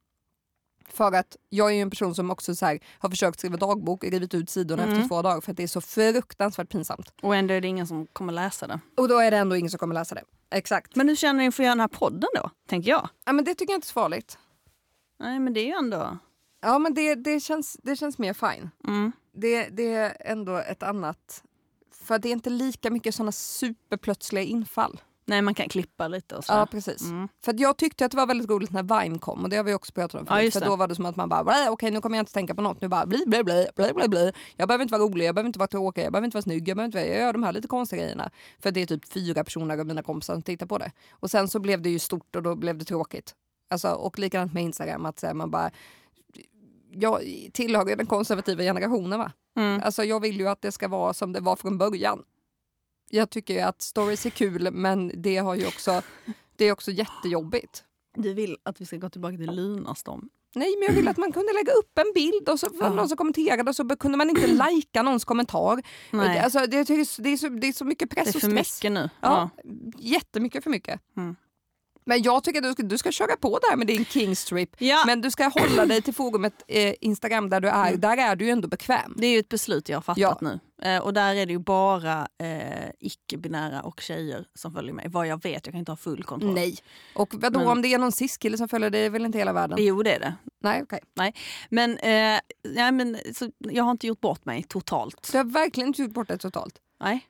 För 0.93 1.13
att 1.13 1.37
jag 1.49 1.71
är 1.71 1.75
ju 1.75 1.81
en 1.81 1.91
person 1.91 2.15
som 2.15 2.31
också 2.31 2.55
så 2.55 2.67
här, 2.67 2.79
har 2.99 3.11
försökt 3.11 3.39
skriva 3.39 3.57
dagbok 3.57 4.05
och 4.05 4.11
rivit 4.11 4.35
ut 4.35 4.51
sidorna 4.51 4.83
Mm. 4.83 4.95
efter 4.95 5.09
två 5.09 5.23
dagar 5.23 5.41
för 5.41 5.51
att 5.51 5.57
det 5.57 5.63
är 5.63 5.67
så 5.67 5.81
fruktansvärt 5.81 6.69
pinsamt. 6.69 7.13
Och 7.23 7.37
ändå 7.37 7.55
är 7.55 7.61
det 7.61 7.69
ingen 7.69 7.87
som 7.87 8.07
kommer 8.07 8.33
läsa 8.33 8.67
det. 8.67 8.81
Och 8.97 9.09
då 9.09 9.19
är 9.19 9.31
det 9.31 9.37
ändå 9.37 9.57
ingen 9.57 9.71
som 9.71 9.79
kommer 9.79 9.95
läsa 9.95 10.15
det. 10.15 10.23
Exakt. 10.51 10.97
Men 10.97 11.09
hur 11.09 11.17
känner 11.17 11.39
ni 11.39 11.45
inför 11.45 11.63
att 11.63 11.65
göra 11.65 11.75
den 11.75 11.81
här 11.81 11.89
podden 11.89 12.29
då? 12.35 12.51
Tänker 12.69 12.91
jag. 12.91 13.09
Ja, 13.25 13.33
men 13.33 13.45
det 13.45 13.55
tycker 13.55 13.73
jag 13.73 13.77
inte 13.79 13.85
är 13.87 13.89
så 13.89 13.93
farligt. 13.93 14.39
Nej 15.21 15.39
men 15.41 15.53
det 15.53 15.61
är 15.61 15.67
ju 15.67 15.73
ändå... 15.73 16.19
Ja, 16.63 16.79
men 16.79 16.95
det, 16.95 17.15
det, 17.15 17.41
känns, 17.41 17.77
det 17.83 17.97
känns 17.97 18.19
mer 18.19 18.33
fine. 18.35 18.71
Mm. 18.89 19.13
Det, 19.35 19.69
det 19.69 19.95
är 19.95 20.17
ändå 20.21 20.57
ett 20.57 20.83
annat... 20.83 21.43
För 22.05 22.19
det 22.19 22.29
är 22.29 22.33
inte 22.33 22.51
lika 22.51 22.91
mycket 22.91 23.15
såna 23.15 23.33
superplötsliga 23.33 24.45
infall. 24.45 25.01
Nej 25.31 25.43
man 25.43 25.55
kan 25.55 25.69
klippa 25.69 26.09
lite 26.09 26.37
och 26.37 26.45
så. 26.45 26.53
Ja, 26.53 26.67
precis. 26.71 27.03
Mm. 27.03 27.29
För 27.45 27.55
jag 27.59 27.77
tyckte 27.77 28.05
att 28.05 28.11
det 28.11 28.17
var 28.17 28.27
väldigt 28.27 28.51
roligt 28.51 28.71
när 28.71 29.01
Vine 29.03 29.19
kom 29.19 29.43
och 29.43 29.49
det 29.51 29.57
har 29.57 29.65
vi 29.65 29.75
också 29.75 29.93
pratat 29.93 30.21
om 30.21 30.27
Ja, 30.29 30.35
förut. 30.35 30.45
just 30.45 30.59
för 30.59 30.67
då 30.67 30.77
var 30.77 30.89
det 30.89 30.95
som 30.95 31.07
att 31.07 31.17
man 31.17 31.29
bara, 31.29 31.45
"Blä, 31.45 31.69
okej 31.71 31.91
nu 31.91 32.01
kommer 32.01 32.17
jag 32.17 32.23
inte 32.23 32.33
tänka 32.33 32.55
på 32.55 32.63
något. 32.63 32.81
Nu 32.81 32.89
bara 32.89 33.07
bli, 33.07 33.25
bli, 33.27 33.45
bli, 33.45 33.67
bli, 33.77 33.93
bli, 33.95 34.09
bli. 34.09 34.33
Jag 34.57 34.69
behöver 34.69 34.83
inte 34.83 34.93
vara 34.99 35.03
rolig, 35.03 35.27
jag 35.27 35.35
behöver 35.35 35.47
inte 35.47 35.59
vara 35.59 35.67
tråkig, 35.69 36.05
jag 36.05 36.13
behöver 36.13 36.25
inte 36.25 36.37
vara 36.37 36.43
snygg, 36.43 36.69
jag 36.69 36.77
behöver 36.77 36.87
inte 36.87 36.99
vara, 36.99 37.07
jag 37.09 37.19
gör 37.19 37.33
de 37.33 37.43
här 37.43 37.53
lite 37.53 37.69
konstiga 37.69 38.03
grejerna. 38.03 38.31
För 38.59 38.71
det 38.71 38.83
är 38.83 38.87
typ 38.87 39.13
fyra 39.13 39.45
personer 39.45 39.79
av 39.79 39.87
mina 39.87 40.03
kompisar 40.03 40.35
som 40.35 40.43
tittar 40.43 40.67
på 40.67 40.79
det. 40.79 40.93
Och 41.13 41.31
sen 41.31 41.49
så 41.49 41.59
blev 41.61 41.83
det 41.83 41.91
ju 41.91 41.99
stort 41.99 42.37
och 42.37 42.43
då 42.43 42.55
blev 42.55 42.79
det 42.79 42.85
tråkigt. 42.85 43.35
Alltså, 43.71 43.89
och 43.89 44.19
likadant 44.19 44.53
med 44.53 44.63
Instagram, 44.63 45.07
att 45.07 45.23
här, 45.23 45.35
man 45.35 45.51
bara 45.51 45.71
jag 46.93 47.23
tillhör 47.53 47.97
den 47.97 48.07
konservativa 48.07 48.63
generationen 48.63 49.19
va? 49.19 49.33
Mm. 49.57 49.81
Alltså 49.85 50.05
jag 50.05 50.21
vill 50.21 50.41
ju 50.41 50.49
att 50.49 50.63
det 50.63 50.73
ska 50.73 50.89
vara 50.89 51.15
som 51.15 51.33
det 51.33 51.41
var 51.41 51.57
från 51.57 51.79
början. 51.79 52.23
Jag 53.13 53.31
tycker 53.31 53.55
ju 53.55 53.61
att 53.61 53.83
stories 53.83 54.27
är 54.27 54.31
kul 54.31 54.71
men 54.73 55.13
det 55.23 55.37
har 55.37 55.55
ju 55.55 55.67
också, 55.67 56.03
det 56.57 56.65
är 56.65 56.73
också 56.73 56.91
jättejobbigt. 56.91 57.85
Du 58.17 58.35
vill 58.35 58.57
att 58.63 58.81
vi 58.81 58.87
ska 58.87 58.97
gå 58.97 59.11
tillbaka 59.11 59.37
till 59.37 59.51
Lunarstorm? 59.57 60.29
Nej 60.55 60.75
men 60.79 60.87
jag 60.89 60.95
vill 60.95 61.09
att 61.09 61.17
man 61.17 61.33
kunde 61.33 61.53
lägga 61.53 61.73
upp 61.73 61.99
en 61.99 62.13
bild 62.15 62.49
och 62.49 62.61
så 62.61 62.69
var 62.69 62.87
Ja. 62.87 62.93
någon 62.95 63.09
som 63.09 63.17
kommenterade 63.17 63.71
och 63.71 63.77
så 63.77 63.89
kunde 63.97 64.19
man 64.19 64.31
inte 64.31 64.47
lajka 64.53 65.03
någons 65.03 65.25
kommentar. 65.25 65.83
Nej, 66.11 66.39
Alltså, 66.39 66.59
det, 66.59 66.85
tycker 66.85 67.23
det, 67.23 67.31
är 67.33 67.37
så, 67.37 67.49
det 67.49 67.67
är 67.69 67.73
så 67.73 67.85
mycket 67.85 68.11
press 68.11 68.25
det 68.25 68.31
är 68.31 68.37
och 68.37 68.41
för 68.41 68.51
stress. 68.51 68.79
mycket 68.83 68.93
nu. 68.93 69.11
Ja, 69.21 69.51
Jättemycket 69.99 70.63
för 70.65 70.71
mycket. 70.71 71.01
Mm. 71.17 71.37
Men 72.11 72.23
jag 72.23 72.45
tycker 72.45 72.59
att 72.59 72.65
du 72.65 72.73
ska, 72.73 72.83
du 72.83 72.99
ska 72.99 73.13
köra 73.13 73.37
på 73.37 73.59
där 73.71 73.77
med 73.77 73.87
din 73.87 74.05
kingstrip. 74.05 74.71
Ja. 74.79 75.03
Men 75.07 75.21
du 75.21 75.31
ska 75.31 75.45
hålla 75.49 75.87
dig 75.87 76.03
till 76.03 76.15
forumet 76.15 76.65
eh, 76.69 76.95
Instagram 77.01 77.51
där 77.51 77.61
du 77.61 77.69
är. 77.69 77.89
Mm. 77.89 78.01
Där 78.01 78.17
är 78.17 78.37
du 78.37 78.45
ju 78.45 78.51
ändå 78.51 78.69
bekväm. 78.69 79.15
Det 79.17 79.27
är 79.27 79.31
ju 79.31 79.39
ett 79.39 79.49
beslut 79.49 79.89
jag 79.89 79.97
har 79.97 80.03
fattat 80.03 80.19
Ja. 80.19 80.39
nu. 80.41 80.61
Eh, 80.83 80.99
och 81.03 81.15
där 81.15 81.35
är 81.35 81.47
det 81.47 81.53
ju 81.53 81.59
bara 81.59 82.29
eh, 82.39 82.89
icke-binära 82.99 83.81
och 83.83 84.01
tjejer 84.01 84.45
som 84.55 84.73
följer 84.73 84.93
mig. 84.93 85.09
Vad 85.09 85.27
jag 85.27 85.43
vet, 85.43 85.67
jag 85.67 85.73
kan 85.73 85.79
inte 85.79 85.93
ha 85.93 85.97
full 85.97 86.25
kontroll. 86.25 86.55
Nej. 86.55 86.77
Och 87.15 87.35
vadå 87.35 87.59
Men- 87.59 87.69
om 87.69 87.83
det 87.83 87.95
är 87.95 87.99
någon 87.99 88.13
cis-kille 88.13 88.57
som 88.59 88.69
följer 88.69 88.91
dig, 88.91 89.01
det 89.01 89.07
är 89.07 89.11
väl 89.11 89.25
inte 89.27 89.39
hela 89.39 89.53
världen? 89.53 89.79
Jo 89.81 90.03
det 90.03 90.13
är 90.15 90.21
det. 90.21 90.35
Nej, 90.63 90.83
okej. 90.83 91.01
Men, 91.71 91.99
eh, 91.99 92.41
nej, 92.69 92.93
men 92.93 93.19
så, 93.35 93.51
jag 93.59 93.85
har 93.85 93.91
inte 93.91 94.07
gjort 94.07 94.21
bort 94.21 94.45
mig 94.45 94.63
totalt. 94.63 95.31
Jag 95.33 95.41
har 95.45 95.51
verkligen 95.51 95.89
inte 95.89 96.03
gjort 96.03 96.13
bort 96.13 96.29
det 96.29 96.39
totalt. 96.39 96.75
Nej, 97.01 97.27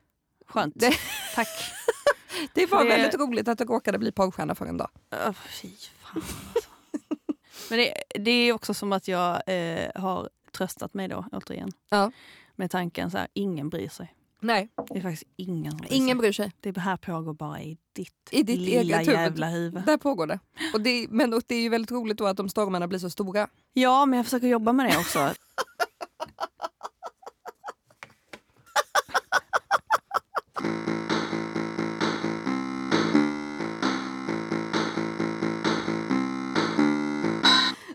skönt. 0.46 0.74
Det- 0.76 0.94
Tack. 1.34 1.48
Det 2.54 2.66
var 2.66 2.84
Det- 2.84 2.90
väldigt 2.90 3.20
roligt 3.20 3.48
att 3.48 3.58
du 3.58 3.64
råkade 3.64 3.98
bli 3.98 4.12
porrstjärna 4.12 4.54
för 4.54 4.66
en 4.66 4.76
dag. 4.76 4.90
Uh, 5.26 5.32
fy 5.32 5.68
fan 6.00 6.22
alltså. 6.54 6.70
Men 7.70 7.78
det, 7.78 7.94
det 8.24 8.30
är 8.30 8.52
också 8.52 8.74
som 8.74 8.92
att 8.92 9.08
jag 9.08 9.42
eh, 9.46 9.90
har 9.94 10.28
tröstat 10.52 10.94
mig 10.94 11.08
då 11.08 11.24
återigen. 11.32 11.72
Ja. 11.90 12.12
Med 12.56 12.70
tanken 12.70 13.10
så 13.10 13.18
här, 13.18 13.28
ingen 13.32 13.68
bryr 13.68 13.88
sig. 13.88 14.14
Nej, 14.42 14.68
Det 14.88 14.98
är 14.98 15.02
faktiskt 15.02 15.32
ingen 15.36 15.70
som 15.72 15.78
bryr 15.78 15.88
sig. 15.88 15.96
ingen 15.96 16.18
bryr 16.18 16.32
sig. 16.32 16.52
Det 16.60 16.78
här 16.78 16.96
pågår 16.96 17.34
bara 17.34 17.60
i 17.62 17.78
ditt, 17.92 18.28
I 18.30 18.42
ditt 18.42 18.58
lilla 18.58 19.02
jävla 19.02 19.46
huvud. 19.48 19.82
Där 19.86 19.96
pågår 19.96 20.26
det. 20.26 20.38
Och 20.74 20.80
det 20.80 21.06
men 21.10 21.34
och 21.34 21.42
det 21.46 21.54
är 21.54 21.60
ju 21.62 21.68
väldigt 21.68 21.90
roligt 21.90 22.18
då 22.18 22.26
att 22.26 22.36
de 22.36 22.48
stormarna 22.48 22.88
blir 22.88 22.98
så 22.98 23.10
stora. 23.10 23.48
Ja, 23.72 24.06
men 24.06 24.16
jag 24.16 24.26
försöker 24.26 24.46
jobba 24.48 24.72
med 24.72 24.86
det 24.90 24.98
också. 24.98 25.18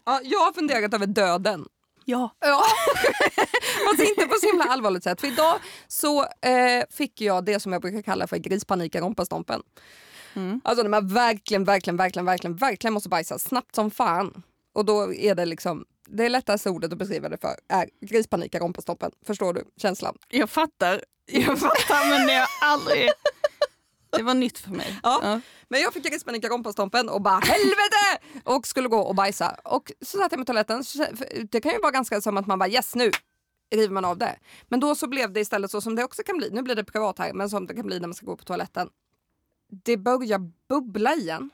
Ja, 0.06 0.20
jag 0.24 0.40
har 0.40 0.54
funderat 0.54 0.94
över 0.94 1.06
döden. 1.06 1.66
Ja. 2.06 2.36
Ja. 2.40 2.64
Fast 3.88 4.10
inte 4.10 4.28
på 4.28 4.36
så 4.42 4.48
himla 4.48 4.66
allvarligt 4.66 5.04
sätt. 5.04 5.22
För 5.22 5.28
idag 5.28 5.60
så 5.88 6.24
eh, 6.24 6.84
fick 6.90 7.22
jag 7.22 7.46
det 7.46 7.60
som 7.60 7.74
jag 7.74 7.82
brukar 7.82 8.02
kalla 8.02 8.28
för 8.28 8.38
grispanik 8.38 8.96
i 8.96 9.00
rompastompen. 9.00 9.62
Mm. 10.34 10.62
Alltså 10.64 10.84
när 10.84 10.90
man 10.90 11.08
verkligen, 11.08 11.64
verkligen, 11.64 11.98
verkligen, 11.98 12.26
verkligen, 12.26 12.56
verkligen 12.56 12.94
måste 12.94 13.10
bajsa 13.10 13.40
snabbt 13.40 13.76
som 13.76 13.92
fan. 13.92 14.44
Och 14.74 14.86
då 14.86 15.14
är 15.14 15.36
det 15.36 15.46
liksom, 15.46 15.86
det 16.08 16.30
lättaste 16.30 16.70
ordet 16.70 16.92
att 16.92 16.98
beskriva 16.98 17.30
det 17.30 17.38
för 17.38 17.56
är 17.70 17.90
grispanik 18.02 18.56
i 18.56 18.60
rompastompen. 18.60 19.12
Förstår 19.26 19.54
du 19.54 19.64
känslan? 19.78 20.18
Jag 20.30 20.50
fattar. 20.50 21.04
Jag 21.26 21.60
fattar, 21.60 22.10
men 22.10 22.28
det 22.28 22.34
har 22.34 22.48
aldrig... 22.62 23.10
Det 24.10 24.24
var 24.24 24.34
nytt 24.34 24.58
för 24.58 24.72
mig. 24.72 25.00
Ja. 25.04 25.40
Men 25.70 25.82
jag 25.82 25.94
fick 25.94 26.04
grispanik 26.04 26.44
i 26.46 26.48
rompastompen 26.48 27.10
och 27.10 27.22
bara 27.22 27.40
helvete! 27.40 28.26
Och 28.44 28.68
skulle 28.68 28.88
gå 28.88 29.00
och 29.00 29.16
bajsa. 29.16 29.56
Och 29.64 29.92
så 30.02 30.18
satt 30.18 30.32
jag 30.32 30.40
med 30.40 30.48
toaletten. 30.48 30.84
Det 31.52 31.62
kan 31.62 31.72
ju 31.72 31.80
vara 31.80 31.92
ganska 31.92 32.22
som 32.22 32.38
att 32.38 32.48
man 32.48 32.60
bara 32.60 32.70
yes 32.70 32.96
nu 32.96 33.12
river 33.76 33.94
man 33.94 34.06
av 34.06 34.18
det. 34.18 34.40
Men 34.68 34.80
då 34.80 34.96
så 34.96 35.08
blev 35.08 35.34
det 35.34 35.40
istället 35.40 35.72
så 35.72 35.82
som 35.82 35.96
det 35.96 36.04
också 36.04 36.24
kan 36.24 36.38
bli. 36.38 36.50
Nu 36.52 36.62
blir 36.62 36.76
det 36.76 36.84
privat 36.84 37.20
här, 37.20 37.34
men 37.34 37.50
som 37.50 37.68
det 37.68 37.74
kan 37.74 37.86
bli 37.86 38.00
när 38.00 38.08
man 38.08 38.14
ska 38.14 38.26
gå 38.26 38.36
på 38.38 38.44
toaletten. 38.44 38.90
Det 39.84 39.98
börjar 39.98 40.52
bubbla 40.70 41.14
igen. 41.16 41.50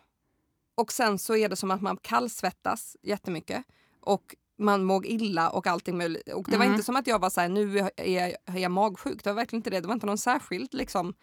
Och 0.76 0.92
sen 0.92 1.20
så 1.20 1.36
är 1.36 1.50
det 1.50 1.56
som 1.56 1.72
att 1.72 1.82
man 1.82 1.98
kallsvettas 1.98 2.96
jättemycket. 3.02 3.64
Och 4.02 4.36
man 4.60 4.84
mår 4.84 5.06
illa 5.06 5.50
och 5.50 5.68
allting 5.68 5.98
möjligt. 5.98 6.34
Och 6.34 6.46
det 6.50 6.58
var 6.58 6.66
Mm. 6.66 6.74
inte 6.74 6.86
som 6.86 6.96
att 6.96 7.08
jag 7.08 7.20
var 7.20 7.30
så 7.30 7.42
här, 7.42 7.50
nu 7.50 7.80
är 7.80 7.92
jag, 8.06 8.36
är 8.46 8.60
jag 8.60 8.72
magsjuk. 8.72 9.24
Det 9.24 9.30
var 9.30 9.36
verkligen 9.36 9.60
inte 9.60 9.70
det. 9.70 9.80
Det 9.80 9.88
var 9.88 9.94
inte 9.94 10.06
någon 10.06 10.18
särskild 10.18 10.74
liksom. 10.74 11.14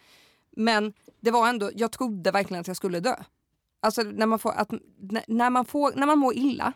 Men 0.59 0.93
det 1.21 1.31
var 1.31 1.49
ändå, 1.49 1.71
jag 1.75 1.93
trodde 1.93 2.31
verkligen 2.31 2.61
att 2.61 2.67
jag 2.67 2.77
skulle 2.77 3.01
dö. 3.01 3.17
Alltså 3.83 4.03
när 4.03 4.27
man, 4.27 4.39
får, 4.39 4.53
att, 4.53 4.71
när- 5.27 5.51
man, 5.51 5.65
får, 5.65 5.93
när 5.97 6.07
man 6.07 6.19
mår 6.19 6.35
illa 6.35 6.73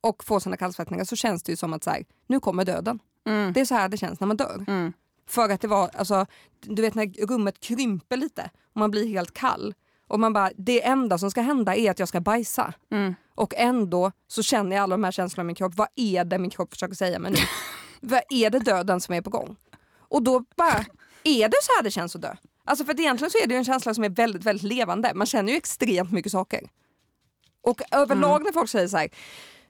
och 0.00 0.24
får 0.24 0.40
såna 0.40 0.56
kallsvettningar 0.56 1.04
så 1.04 1.16
känns 1.16 1.42
det 1.42 1.52
ju 1.52 1.56
som 1.56 1.72
att 1.72 1.84
så 1.84 1.90
här, 1.90 2.04
nu 2.26 2.40
kommer 2.40 2.64
döden. 2.64 2.98
Mm. 3.26 3.52
Det 3.52 3.60
är 3.60 3.64
så 3.64 3.74
här 3.74 3.88
det 3.88 3.96
känns 3.96 4.20
när 4.20 4.26
man 4.26 4.36
dör. 4.36 4.64
Mm. 4.68 4.92
För 5.26 5.48
att 5.50 5.60
det 5.60 5.68
var, 5.68 5.90
alltså, 5.94 6.26
du 6.60 6.82
vet 6.82 6.94
när 6.94 7.26
rummet 7.26 7.60
krymper 7.60 8.16
lite 8.16 8.50
och 8.74 8.76
man 8.80 8.90
blir 8.90 9.08
helt 9.08 9.32
kall. 9.34 9.74
Och 10.06 10.20
man 10.20 10.32
bara, 10.32 10.50
det 10.56 10.84
enda 10.84 11.18
som 11.18 11.30
ska 11.30 11.40
hända 11.40 11.76
är 11.76 11.90
att 11.90 11.98
jag 11.98 12.08
ska 12.08 12.20
bajsa. 12.20 12.74
Mm. 12.90 13.14
Och 13.34 13.54
ändå 13.56 14.12
så 14.28 14.42
känner 14.42 14.76
jag 14.76 14.82
alla 14.82 14.94
de 14.96 15.04
här 15.04 15.12
känslorna 15.12 15.44
i 15.44 15.46
min 15.46 15.56
kropp. 15.56 15.74
Vad 15.74 15.88
är 15.96 16.24
det 16.24 16.38
min 16.38 16.50
kropp 16.50 16.72
försöker 16.72 16.94
säga 16.94 17.18
mig 17.18 17.30
nu? 17.32 17.38
Vad 18.00 18.22
är 18.30 18.50
det 18.50 18.58
döden 18.58 19.00
som 19.00 19.14
är 19.14 19.20
på 19.22 19.30
gång? 19.30 19.56
Och 19.98 20.22
då 20.22 20.44
bara, 20.56 20.84
är 21.24 21.48
det 21.48 21.56
så 21.62 21.72
här 21.76 21.82
det 21.82 21.90
känns 21.90 22.16
att 22.16 22.22
dö? 22.22 22.36
Alltså 22.64 22.84
för 22.84 22.92
att 22.92 23.00
egentligen 23.00 23.30
så 23.30 23.38
är 23.38 23.46
det 23.46 23.56
en 23.56 23.64
känsla 23.64 23.94
som 23.94 24.04
är 24.04 24.08
väldigt, 24.08 24.44
väldigt 24.44 24.62
levande. 24.62 25.12
Man 25.14 25.26
känner 25.26 25.52
ju 25.52 25.56
extremt 25.56 26.12
mycket 26.12 26.32
saker. 26.32 26.68
Och 27.62 27.82
överlag 27.90 28.42
när 28.44 28.52
folk 28.52 28.70
säger 28.70 28.88
så 28.88 28.96
här, 28.96 29.08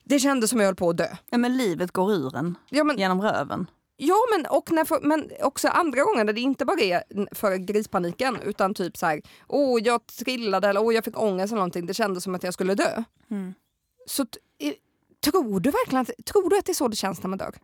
det 0.05 0.18
kändes 0.18 0.51
som 0.51 0.61
jag 0.61 0.66
höll 0.66 0.74
på 0.76 0.90
att 0.90 0.97
dö. 0.97 1.09
Ja, 1.30 1.38
men 1.38 1.57
livet 1.57 1.90
går 1.93 2.12
ur 2.12 2.36
en 2.36 2.59
Ja, 2.70 2.84
men, 2.84 2.99
genom 2.99 3.22
röven. 3.22 3.70
ja, 3.97 4.16
men, 4.36 4.47
och 4.47 4.70
när, 4.72 4.84
för- 4.84 5.01
men 5.01 5.30
också 5.43 5.68
andra 5.68 6.03
gånger 6.05 6.24
när 6.24 6.32
det 6.32 6.40
inte 6.40 6.64
bara 6.64 6.80
är 6.80 7.05
för 7.34 7.57
grispaniken 7.57 8.38
utan 8.45 8.74
typ 8.74 8.97
så 8.97 9.07
här, 9.07 9.22
åh 9.49 9.80
jag 9.82 10.07
trillade 10.07 10.68
eller 10.68 10.82
åh 10.82 10.95
jag 10.95 11.05
fick 11.05 11.20
ångest 11.20 11.53
eller 11.53 11.59
någonting. 11.61 11.86
Det 11.86 11.95
kändes 11.95 12.24
som 12.24 12.34
att 12.34 12.43
jag 12.43 12.55
skulle 12.55 12.74
dö. 12.74 13.03
Mm. 13.30 13.55
Så 14.07 14.26
tror 15.24 15.61
du 15.61 15.70
verkligen 15.70 16.03
att, 16.03 16.11
tror 16.26 16.51
du 16.51 16.59
att 16.59 16.64
det 16.64 16.72
är 16.72 16.74
så 16.74 16.88
det 16.88 16.97
känns 16.97 17.22
när 17.22 17.28
man 17.28 17.38
dör? 17.38 17.55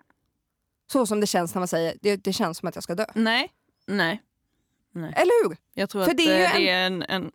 Så 0.93 1.07
som 1.07 1.21
det 1.21 1.27
känns 1.27 1.55
när 1.55 1.61
man 1.61 1.69
säger 1.69 1.95
det, 2.03 2.17
det 2.17 2.33
känns 2.33 2.59
som 2.59 2.69
att 2.69 2.75
jag 2.75 2.85
ska 2.85 2.95
dö. 2.95 3.05
Nej. 3.15 3.51
Nej. 3.87 4.23
Eller 4.95 5.49
hur? 5.49 5.57
Jag 5.75 5.91
tror 5.91 6.05
För 6.05 6.11
att 6.11 6.17
det 6.17 6.33
är 6.33 6.59
det 6.59 6.69
är 6.69 6.87
en, 6.87 7.03
en... 7.03 7.31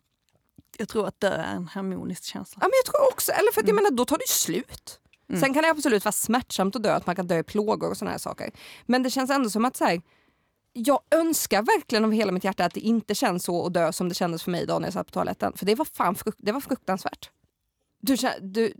Jag 0.78 0.88
tror 0.88 1.06
att 1.08 1.20
dö 1.20 1.28
är 1.34 1.54
en 1.56 1.68
harmonisk 1.68 2.24
känsla. 2.24 2.58
Ja, 2.62 2.66
men 2.66 2.72
jag 2.84 2.94
tror 2.94 3.12
också, 3.12 3.32
eller 3.32 3.52
för 3.52 3.60
att 3.60 3.66
jag 3.68 3.74
menar 3.74 3.90
då 3.90 4.04
tar 4.04 4.18
det 4.18 4.28
slut. 4.28 5.00
Sen 5.40 5.54
kan 5.54 5.62
det 5.62 5.70
absolut 5.70 6.04
vara 6.04 6.12
smärtsamt 6.12 6.76
att 6.76 6.82
dö, 6.82 6.92
att 6.94 7.06
man 7.06 7.16
kan 7.16 7.26
dö 7.26 7.38
i 7.38 7.42
plågor 7.42 7.90
och 7.90 7.96
såna 7.96 8.10
här 8.10 8.18
saker. 8.18 8.50
Men 8.86 9.02
det 9.02 9.10
känns 9.10 9.30
ändå 9.30 9.50
som 9.50 9.64
att 9.64 9.76
så 9.76 9.84
här, 9.84 10.02
jag 10.72 11.00
önskar 11.10 11.62
verkligen 11.62 12.04
av 12.04 12.12
hela 12.12 12.32
mitt 12.32 12.44
hjärta 12.44 12.64
att 12.64 12.74
det 12.74 12.80
inte 12.80 13.14
känns 13.14 13.44
så 13.44 13.66
att 13.66 13.74
dö 13.74 13.92
som 13.92 14.08
det 14.08 14.14
kändes 14.14 14.42
för 14.42 14.50
mig 14.50 14.62
idag 14.62 14.80
när 14.80 14.86
jag 14.86 14.92
satt 14.92 15.06
på 15.06 15.12
toaletten. 15.12 15.52
För 15.56 15.66
det 15.66 15.74
var 15.74 15.84
fan 15.84 16.14
fruk- 16.14 16.36
det 16.38 16.52
var 16.52 16.60
fruktansvärt. 16.60 17.30
Du, 18.00 18.16
du, 18.40 18.72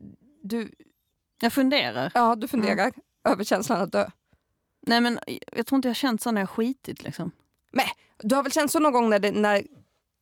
du, 0.43 0.71
Jag 1.41 1.53
funderar. 1.53 2.13
ja, 2.15 2.35
du 2.37 2.49
funderar 2.49 2.93
över 3.29 3.45
känslan 3.45 3.81
att 3.81 3.93
dö. 3.93 4.09
Nej, 4.87 5.01
men 5.01 5.19
jag 5.53 5.67
tror 5.67 5.77
inte 5.77 5.89
jag 5.89 5.91
har 5.91 5.95
känt 5.95 6.23
så 6.23 6.31
när 6.31 6.41
jag 6.41 6.51
skitit. 6.51 7.03
Liksom. 7.03 7.31
Men 7.73 7.85
du 8.25 8.35
har 8.35 8.43
väl 8.43 8.53
känt 8.53 8.71
så 8.71 8.79
någon 8.79 8.93
gång 8.93 9.11
när 9.11 9.19
det, 9.19 9.31
när, 9.33 9.67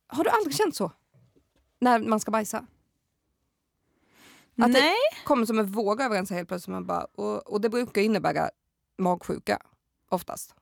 har 0.07 0.23
du 0.23 0.29
aldrig 0.29 0.55
känt 0.55 0.75
så? 0.75 0.91
När 1.79 1.99
man 1.99 2.19
ska 2.19 2.31
bajsa? 2.31 2.57
Att 4.57 4.73
det- 4.73 4.79
Nej. 4.79 4.95
kommer 5.25 5.45
som 5.45 5.59
en 5.59 5.65
våg 5.71 6.01
över 6.01 6.17
en 6.17 6.27
så 6.27 6.33
helt 6.33 6.47
plötsligt. 6.47 6.71
Man 6.73 6.85
bara, 6.85 7.03
och, 7.03 7.47
och 7.53 7.61
det 7.61 7.69
brukar 7.69 8.01
innebära 8.01 8.49
magsjuka 8.97 9.59
oftast. 10.09 10.55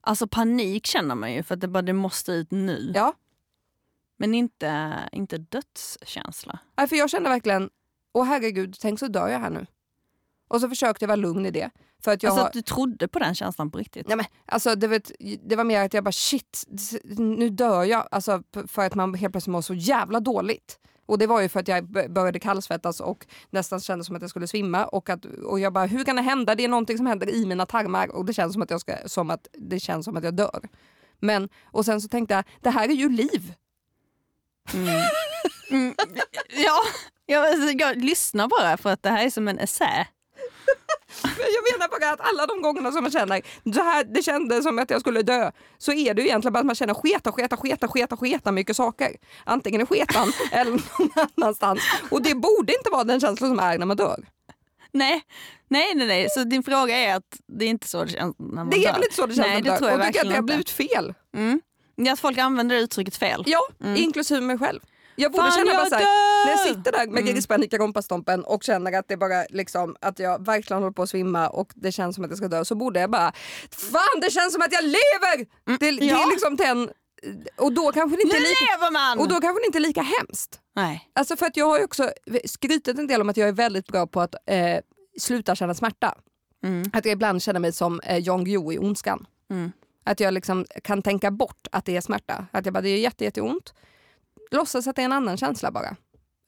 Alltså 0.00 0.26
panik 0.28 0.86
känner 0.86 1.14
man 1.14 1.32
ju 1.32 1.42
för 1.42 1.54
att 1.54 1.60
det, 1.60 1.68
bara, 1.68 1.82
det 1.82 1.92
måste 1.92 2.32
ut 2.32 2.50
nu. 2.50 2.92
Ja. 2.94 3.14
Men 4.16 4.34
inte, 4.34 4.94
inte 5.12 5.38
dödskänsla. 5.38 6.58
Nej, 6.76 6.86
för 6.88 6.96
jag 6.96 7.10
kände 7.10 7.28
verkligen, 7.28 7.70
åh 8.12 8.24
herregud, 8.24 8.76
tänk 8.80 8.98
så 8.98 9.08
dör 9.08 9.28
jag 9.28 9.38
här 9.38 9.50
nu. 9.50 9.66
Och 10.48 10.60
så 10.60 10.68
försökte 10.68 11.02
jag 11.04 11.08
vara 11.08 11.16
lugn 11.16 11.46
i 11.46 11.50
det. 11.50 11.70
För 12.04 12.12
att 12.12 12.22
jag 12.22 12.30
Alltså 12.30 12.42
har, 12.42 12.46
att 12.46 12.52
du 12.52 12.62
trodde 12.62 13.08
på 13.08 13.18
den 13.18 13.34
känslan 13.34 13.70
på 13.70 13.78
riktigt. 13.78 14.08
Nej, 14.08 14.16
men, 14.16 14.26
alltså, 14.46 14.74
det, 14.74 14.86
vet, 14.88 15.12
det 15.42 15.56
var 15.56 15.64
mer 15.64 15.80
att 15.80 15.94
jag 15.94 16.04
bara 16.04 16.12
shit, 16.12 16.64
nu 17.16 17.50
dör 17.50 17.84
jag. 17.84 18.08
Alltså, 18.10 18.42
för 18.66 18.86
att 18.86 18.94
man 18.94 19.14
helt 19.14 19.32
plötsligt 19.32 19.52
mår 19.52 19.60
så 19.60 19.74
jävla 19.74 20.20
dåligt. 20.20 20.78
Och 21.06 21.18
det 21.18 21.26
var 21.26 21.40
ju 21.40 21.48
för 21.48 21.60
att 21.60 21.68
jag 21.68 22.12
började 22.12 22.38
kallsvettas 22.38 23.00
och 23.00 23.26
nästan 23.50 23.80
kände 23.80 24.04
som 24.04 24.16
att 24.16 24.22
jag 24.22 24.30
skulle 24.30 24.46
svimma. 24.46 24.84
Och, 24.84 25.10
att, 25.10 25.24
och 25.24 25.60
jag 25.60 25.72
bara, 25.72 25.86
hur 25.86 26.04
kan 26.04 26.16
det 26.16 26.22
hända? 26.22 26.54
Det 26.54 26.64
är 26.64 26.68
någonting 26.68 26.96
som 26.96 27.06
händer 27.06 27.30
i 27.30 27.46
mina 27.46 27.66
tarmar 27.66 28.08
och 28.08 28.24
det 28.24 28.32
känns 28.32 28.52
som 28.52 28.62
att, 28.62 28.70
jag 28.70 28.80
ska, 28.80 28.96
som 29.06 29.30
att, 29.30 29.48
det 29.52 29.80
känns 29.80 30.04
som 30.04 30.16
att 30.16 30.24
jag 30.24 30.34
dör. 30.34 30.68
Men, 31.20 31.48
och 31.64 31.84
sen 31.84 32.00
så 32.00 32.08
tänkte 32.08 32.34
jag, 32.34 32.44
det 32.60 32.70
här 32.70 32.88
är 32.88 32.92
ju 32.94 33.08
liv. 33.08 33.54
Mm. 34.74 35.00
Mm. 35.70 35.94
Ja, 36.48 36.78
jag, 37.26 37.46
alltså, 37.46 37.70
jag 37.70 37.96
lyssnar 38.04 38.48
bara 38.48 38.76
för 38.76 38.90
att 38.90 39.02
det 39.02 39.10
här 39.10 39.26
är 39.26 39.30
som 39.30 39.48
en 39.48 39.58
essä. 39.58 40.06
Jag 41.22 41.72
menar 41.78 41.88
bara 42.00 42.10
att 42.12 42.20
alla 42.20 42.46
de 42.46 42.62
gångerna 42.62 42.92
som 42.92 43.02
man 43.02 43.12
känner 43.12 43.42
det, 43.64 43.82
här, 43.82 44.04
det 44.04 44.22
kändes 44.22 44.64
som 44.64 44.78
att 44.78 44.90
jag 44.90 45.00
skulle 45.00 45.22
dö 45.22 45.50
så 45.78 45.92
är 45.92 46.14
det 46.14 46.22
ju 46.22 46.28
egentligen 46.28 46.52
bara 46.52 46.60
att 46.60 46.66
man 46.66 46.74
känner 46.74 46.94
sketa, 46.94 47.32
sketa, 47.32 47.56
sketa, 47.56 47.88
sketa, 47.88 48.16
sketa 48.16 48.52
mycket 48.52 48.76
saker. 48.76 49.16
Antingen 49.44 49.80
i 49.80 49.86
sketan 49.86 50.32
eller 50.52 50.70
någon 50.72 51.10
annanstans. 51.36 51.80
Och 52.10 52.22
det 52.22 52.34
borde 52.34 52.72
inte 52.72 52.90
vara 52.90 53.04
den 53.04 53.20
känslan 53.20 53.50
som 53.50 53.58
är 53.58 53.78
när 53.78 53.86
man 53.86 53.96
dör. 53.96 54.24
Nej, 54.92 55.22
nej, 55.68 55.94
nej, 55.94 56.06
nej. 56.06 56.26
Så 56.30 56.44
din 56.44 56.62
fråga 56.62 56.96
är 56.98 57.16
att 57.16 57.40
det 57.46 57.64
är 57.64 57.68
inte 57.68 57.88
så 57.88 58.04
det 58.04 58.10
känns 58.10 58.36
när 58.38 58.54
man 58.54 58.70
Det 58.70 58.76
är 58.76 58.82
dör. 58.86 58.92
väl 58.92 59.02
inte 59.04 59.16
så 59.16 59.26
det 59.26 59.34
känns 59.34 59.46
Nej, 59.46 59.54
när 59.56 59.62
det 59.62 59.70
man 59.70 59.78
tror 59.78 59.88
dör. 59.88 59.98
jag 59.98 60.00
Och 60.00 60.06
tycker 60.12 60.20
att 60.26 60.28
det 60.30 60.34
har 60.36 60.42
blivit 60.42 60.70
fel. 60.70 61.14
Mm. 61.36 61.60
Det 61.96 62.10
att 62.10 62.20
folk 62.20 62.38
använder 62.38 62.76
det 62.76 62.82
uttrycket 62.82 63.16
fel. 63.16 63.42
Ja, 63.46 63.60
inklusive 63.96 64.40
mig 64.40 64.58
själv. 64.58 64.80
Jag 65.16 65.32
borde 65.32 65.42
Fan, 65.42 65.52
känna 65.52 65.72
bara 65.72 65.78
jag 65.80 65.88
så 65.88 65.94
här, 65.94 66.02
dör! 66.02 66.44
när 66.46 66.52
jag 66.52 66.60
sitter 66.60 66.92
där 66.92 67.06
med 67.06 67.22
Mm. 67.22 67.34
grispanik 67.34 67.72
i 67.72 67.78
rompastompen 67.78 68.44
och 68.44 68.62
känner 68.62 68.98
att 68.98 69.08
det 69.08 69.16
bara 69.16 69.44
liksom 69.50 69.96
att 70.00 70.18
jag 70.18 70.46
verkligen 70.46 70.82
håller 70.82 70.92
på 70.92 71.02
att 71.02 71.10
svimma 71.10 71.48
och 71.48 71.72
det 71.74 71.92
känns 71.92 72.14
som 72.14 72.24
att 72.24 72.30
jag 72.30 72.38
ska 72.38 72.48
dö 72.48 72.64
så 72.64 72.74
borde 72.74 73.00
jag 73.00 73.10
bara 73.10 73.32
Fan 73.70 74.20
det 74.20 74.30
känns 74.30 74.52
som 74.52 74.62
att 74.62 74.72
jag 74.72 74.84
lever! 74.84 75.46
Det, 75.78 75.90
det 75.90 76.06
ja. 76.06 76.22
är 76.22 76.30
liksom 76.30 76.56
den 76.56 76.90
och 77.56 77.72
då 77.72 77.92
kanske 77.92 78.16
det 78.16 78.22
inte 78.22 78.36
Nu 78.36 78.42
är 78.44 78.48
lika, 78.48 78.64
lever 78.76 78.90
man! 78.92 79.18
och 79.18 79.28
då 79.28 79.40
kanske 79.40 79.62
det 79.62 79.66
inte 79.66 79.78
är 79.78 79.80
lika 79.80 80.02
hemskt. 80.02 80.60
Nej. 80.76 81.10
Alltså 81.12 81.36
för 81.36 81.46
att 81.46 81.56
jag 81.56 81.66
har 81.66 81.84
också 81.84 82.10
skrytit 82.44 82.98
en 82.98 83.06
del 83.06 83.20
om 83.20 83.28
att 83.28 83.36
jag 83.36 83.48
är 83.48 83.52
väldigt 83.52 83.86
bra 83.86 84.06
på 84.06 84.20
att 84.20 84.34
eh, 84.46 84.78
sluta 85.18 85.54
känna 85.54 85.74
smärta. 85.74 86.14
Mm. 86.64 86.90
Att 86.92 87.04
jag 87.04 87.12
ibland 87.12 87.42
känner 87.42 87.60
mig 87.60 87.72
som 87.72 88.00
eh, 88.00 88.18
Jan 88.18 88.44
Guillou 88.44 88.72
i 88.72 88.78
Ondskan. 88.78 89.26
Mm. 89.50 89.72
Att 90.04 90.20
jag 90.20 90.34
liksom 90.34 90.64
kan 90.84 91.02
tänka 91.02 91.30
bort 91.30 91.66
att 91.72 91.84
det 91.84 91.96
är 91.96 92.00
smärta. 92.00 92.46
Att 92.52 92.64
jag 92.66 92.74
bara, 92.74 92.80
det 92.80 92.88
är 92.88 92.98
jätte, 92.98 93.24
jätteont. 93.24 93.74
Låtsas 94.50 94.86
att 94.86 94.96
det 94.96 95.02
är 95.02 95.06
en 95.06 95.12
annan 95.12 95.36
känsla 95.36 95.70
bara. 95.70 95.96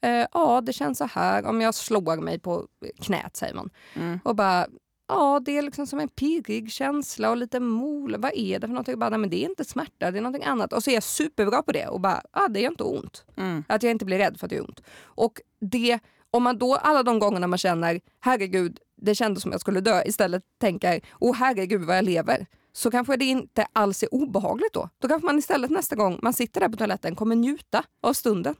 Eh, 0.02 0.26
ja, 0.32 0.60
det 0.60 0.72
känns 0.72 0.98
så 0.98 1.04
här 1.04 1.46
om 1.46 1.60
jag 1.60 1.74
slår 1.74 2.16
mig 2.16 2.38
på 2.38 2.66
knät 3.00 3.36
säger 3.36 3.54
man. 3.54 3.70
Mm. 3.94 4.18
Och 4.24 4.36
bara, 4.36 4.66
ja 5.08 5.40
det 5.44 5.58
är 5.58 5.62
liksom 5.62 5.86
som 5.86 6.00
en 6.00 6.08
pirrig 6.08 6.72
känsla 6.72 7.30
och 7.30 7.36
lite 7.36 7.60
mol. 7.60 8.16
Vad 8.18 8.32
är 8.34 8.58
det 8.58 8.66
för 8.66 8.74
någonting? 8.74 8.98
Bara, 8.98 9.10
nej, 9.10 9.18
men 9.18 9.30
det 9.30 9.44
är 9.44 9.48
inte 9.48 9.64
smärta, 9.64 10.10
det 10.10 10.18
är 10.18 10.22
någonting 10.22 10.44
annat. 10.44 10.72
Och 10.72 10.84
så 10.84 10.90
är 10.90 10.94
jag 10.94 11.02
superbra 11.02 11.62
på 11.62 11.72
det 11.72 11.86
och 11.86 12.00
bara, 12.00 12.22
ja 12.32 12.48
det 12.48 12.60
gör 12.60 12.70
inte 12.70 12.84
ont. 12.84 13.24
Mm. 13.36 13.64
Att 13.68 13.82
jag 13.82 13.90
inte 13.90 14.04
blir 14.04 14.18
rädd 14.18 14.38
för 14.38 14.46
att 14.46 14.50
det 14.50 14.56
gör 14.56 14.64
ont. 14.64 14.82
Och 15.02 15.40
det, 15.60 15.98
om 16.30 16.42
man 16.42 16.58
då 16.58 16.74
alla 16.74 17.02
de 17.02 17.18
gångerna 17.18 17.46
man 17.46 17.58
känner 17.58 18.00
herregud, 18.20 18.78
det 18.96 19.14
kändes 19.14 19.42
som 19.42 19.52
jag 19.52 19.60
skulle 19.60 19.80
dö 19.80 20.02
istället 20.04 20.42
tänker 20.60 21.00
åh 21.20 21.34
herregud 21.34 21.82
vad 21.82 21.96
jag 21.96 22.04
lever. 22.04 22.46
Så 22.78 22.90
kanske 22.90 23.16
det 23.16 23.24
inte 23.24 23.66
alls 23.72 24.02
är 24.02 24.14
obehagligt 24.14 24.72
då. 24.72 24.88
Då 24.98 25.08
kanske 25.08 25.26
man 25.26 25.38
istället 25.38 25.70
nästa 25.70 25.96
gång 25.96 26.18
man 26.22 26.32
sitter 26.32 26.60
där 26.60 26.68
på 26.68 26.76
toaletten 26.76 27.14
kommer 27.16 27.36
njuta 27.36 27.84
av 28.00 28.12
stunden. 28.12 28.54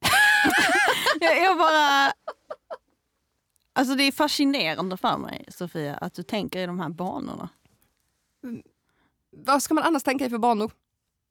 Jag, 1.20 1.42
jag 1.42 1.58
bara... 1.58 2.12
Alltså 3.72 3.94
det 3.94 4.04
är 4.04 4.12
fascinerande 4.12 4.96
för 4.96 5.18
mig, 5.18 5.44
Sofia, 5.48 5.96
att 5.96 6.14
du 6.14 6.22
tänker 6.22 6.58
i 6.58 6.66
de 6.66 6.80
här 6.80 6.88
banorna. 6.88 7.48
Vad 9.30 9.62
ska 9.62 9.74
man 9.74 9.84
annars 9.84 10.02
tänka 10.02 10.26
i 10.26 10.30
för 10.30 10.38
banor? 10.38 10.70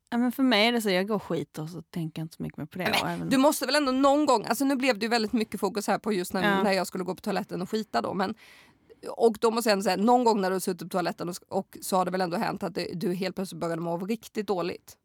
Ja, 0.09 0.17
men 0.17 0.31
för 0.31 0.43
mig 0.43 0.67
är 0.67 0.71
det 0.71 0.81
så, 0.81 0.89
jag 0.89 1.07
går 1.07 1.19
skiter 1.19 1.61
och 1.61 1.69
så 1.69 1.81
tänker 1.81 2.21
jag 2.21 2.25
inte 2.25 2.35
så 2.35 2.43
mycket 2.43 2.57
mer 2.57 2.65
på 2.65 2.77
det. 2.77 2.89
Och 3.01 3.09
även... 3.09 3.29
Du 3.29 3.37
måste 3.37 3.65
väl 3.65 3.75
ändå 3.75 3.91
någon 3.91 4.25
gång, 4.25 4.45
alltså 4.45 4.65
nu 4.65 4.75
blev 4.75 4.99
det 4.99 5.07
väldigt 5.07 5.33
mycket 5.33 5.59
fokus 5.59 5.87
här 5.87 5.99
på 5.99 6.13
just 6.13 6.33
när, 6.33 6.43
Ja. 6.43 6.63
när 6.63 6.71
jag 6.71 6.87
skulle 6.87 7.03
gå 7.03 7.15
på 7.15 7.21
toaletten 7.21 7.61
och 7.61 7.69
skita 7.69 8.01
då. 8.01 8.13
Men, 8.13 8.35
och 9.17 9.53
måste 9.53 9.69
jag 9.69 9.73
ändå 9.73 9.83
säga, 9.83 9.97
någon 9.97 10.23
gång 10.23 10.41
när 10.41 10.49
du 10.49 10.55
har 10.55 10.59
suttit 10.59 10.81
på 10.81 10.89
toaletten 10.89 11.29
och, 11.29 11.35
och 11.49 11.77
så 11.81 11.97
har 11.97 12.05
det 12.05 12.11
väl 12.11 12.21
ändå 12.21 12.37
hänt 12.37 12.63
att 12.63 12.75
det, 12.75 12.87
du 12.93 13.13
helt 13.13 13.35
plötsligt 13.35 13.59
började 13.61 13.81
må 13.81 13.97
riktigt 13.97 14.47
dåligt. 14.47 14.97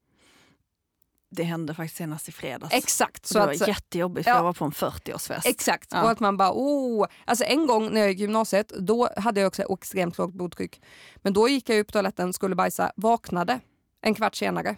Det 1.30 1.43
hände 1.43 1.74
faktiskt 1.74 1.97
senast 1.97 2.28
i 2.28 2.32
fredags. 2.32 2.74
Exakt. 2.74 3.26
så 3.26 3.32
Så 3.32 3.38
det 3.38 3.53
att, 3.53 3.61
var 3.61 3.68
jättejobbigt 3.68 4.24
för 4.24 4.30
Ja. 4.30 4.36
jag 4.36 4.45
var 4.45 4.53
på 4.53 4.64
en 4.64 4.70
40-årsfest. 4.72 5.43
Exakt. 5.45 5.88
Ja. 5.93 6.03
Och 6.03 6.11
att 6.11 6.20
man 6.20 6.36
bara, 6.36 6.53
oh. 6.53 7.07
Alltså 7.24 7.45
en 7.45 7.66
gång 7.66 7.90
när 7.93 8.01
jag 8.01 8.09
gick 8.11 8.18
i 8.18 8.22
gymnasiet, 8.22 8.68
då 8.78 9.09
hade 9.16 9.40
jag 9.40 9.49
också 9.49 9.62
extremt 9.62 10.18
lågt 10.18 10.32
blodtryck. 10.34 10.80
Men 11.16 11.32
då 11.32 11.49
gick 11.49 11.68
jag 11.68 11.78
upp 11.78 11.86
på 11.86 11.93
toaletten, 11.93 12.32
skulle 12.32 12.55
bajsa, 12.55 12.93
vaknade 12.97 13.61
en 14.01 14.14
kvart 14.14 14.34
senare. 14.34 14.76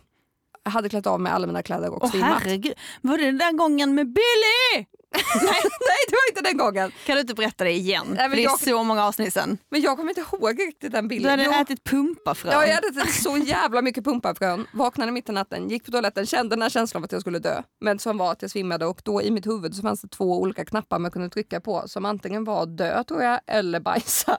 Jag 0.65 0.71
hade 0.71 0.89
klätt 0.89 1.07
av 1.07 1.21
mig 1.21 1.33
alla 1.33 1.47
mina 1.47 1.63
kläder 1.63 1.91
och 1.91 2.05
Åh 2.05 2.11
svimmat. 2.11 2.43
herregud, 2.43 2.75
var 3.03 3.19
det 3.19 3.25
den 3.25 3.39
där 3.39 3.53
gången 3.53 3.95
med 3.95 4.07
Billy? 4.07 4.87
Nej, 5.43 5.63
det 6.09 6.13
var 6.17 6.29
inte 6.31 6.41
den 6.51 6.57
gången. 6.57 6.93
Kan 7.07 7.15
du 7.15 7.21
inte 7.21 7.35
berätta 7.35 7.65
det 7.65 7.71
igen? 7.73 8.07
Nej, 8.09 8.29
men 8.29 8.37
det 8.37 8.43
är 8.43 8.45
jag- 8.45 8.61
så 8.61 8.83
många 8.85 9.05
avsnitt 9.05 9.33
sen. 9.35 9.59
Men 9.71 9.81
jag 9.83 9.97
kommer 9.97 10.11
inte 10.11 10.21
ihåg 10.33 10.61
riktigt 10.61 10.93
den 10.93 11.05
Du 11.05 11.09
bilden. 11.09 11.31
hade 11.31 11.45
Jo. 11.45 11.53
ätit 11.53 11.85
pumpafrön. 11.85 12.53
Ja, 12.53 12.67
jag 12.67 12.75
hade 12.75 12.87
ätit 12.89 13.15
så 13.23 13.37
jävla 13.37 13.83
mycket 13.83 14.05
pumpafrön. 14.05 14.67
Vaknade 14.73 15.13
mitt 15.13 15.29
i 15.29 15.33
natten, 15.33 15.69
gick 15.69 15.85
på 15.85 15.91
toaletten, 15.91 16.27
kände 16.27 16.57
den 16.57 16.63
här 16.63 16.69
känslan 16.71 17.01
av 17.01 17.05
att 17.05 17.13
jag 17.13 17.21
skulle 17.21 17.39
dö. 17.39 17.63
Men 17.81 17.99
som 17.99 18.19
var 18.19 18.33
att 18.33 18.43
jag 18.43 18.51
svimmade 18.51 18.87
och 18.87 19.01
då 19.05 19.23
i 19.23 19.31
mitt 19.31 19.47
huvud 19.47 19.75
så 19.75 19.83
fanns 19.83 20.01
det 20.01 20.09
två 20.09 20.41
olika 20.41 20.65
knappar 20.65 20.99
man 20.99 21.11
kunde 21.11 21.29
trycka 21.29 21.61
på 21.61 21.83
som 21.87 22.05
antingen 22.05 22.45
var 22.45 22.67
dö 22.67 23.05
tror 23.05 23.23
jag 23.23 23.41
eller 23.47 23.81
bajsa. 23.81 24.39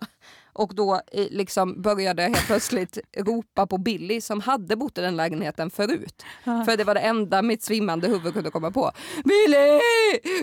Och 0.56 0.76
då 0.76 0.94
eh, 1.12 1.28
liksom 1.30 1.82
började 1.82 2.22
jag 2.24 2.30
helt 2.30 2.46
plötsligt 2.48 2.98
ropa 3.18 3.68
på 3.68 3.78
Billy 3.78 4.22
som 4.22 4.42
hade 4.42 4.76
bott 4.76 4.98
i 4.98 5.02
den 5.02 5.16
lägenheten 5.16 5.70
förut. 5.70 6.24
För 6.44 6.78
det 6.78 6.84
var 6.84 6.94
det 6.94 7.00
enda 7.00 7.42
mitt 7.42 7.64
svimmande 7.64 8.08
huvud 8.08 8.34
kunde 8.34 8.52
komma 8.52 8.72
på. 8.72 8.92
Billy! 9.24 9.80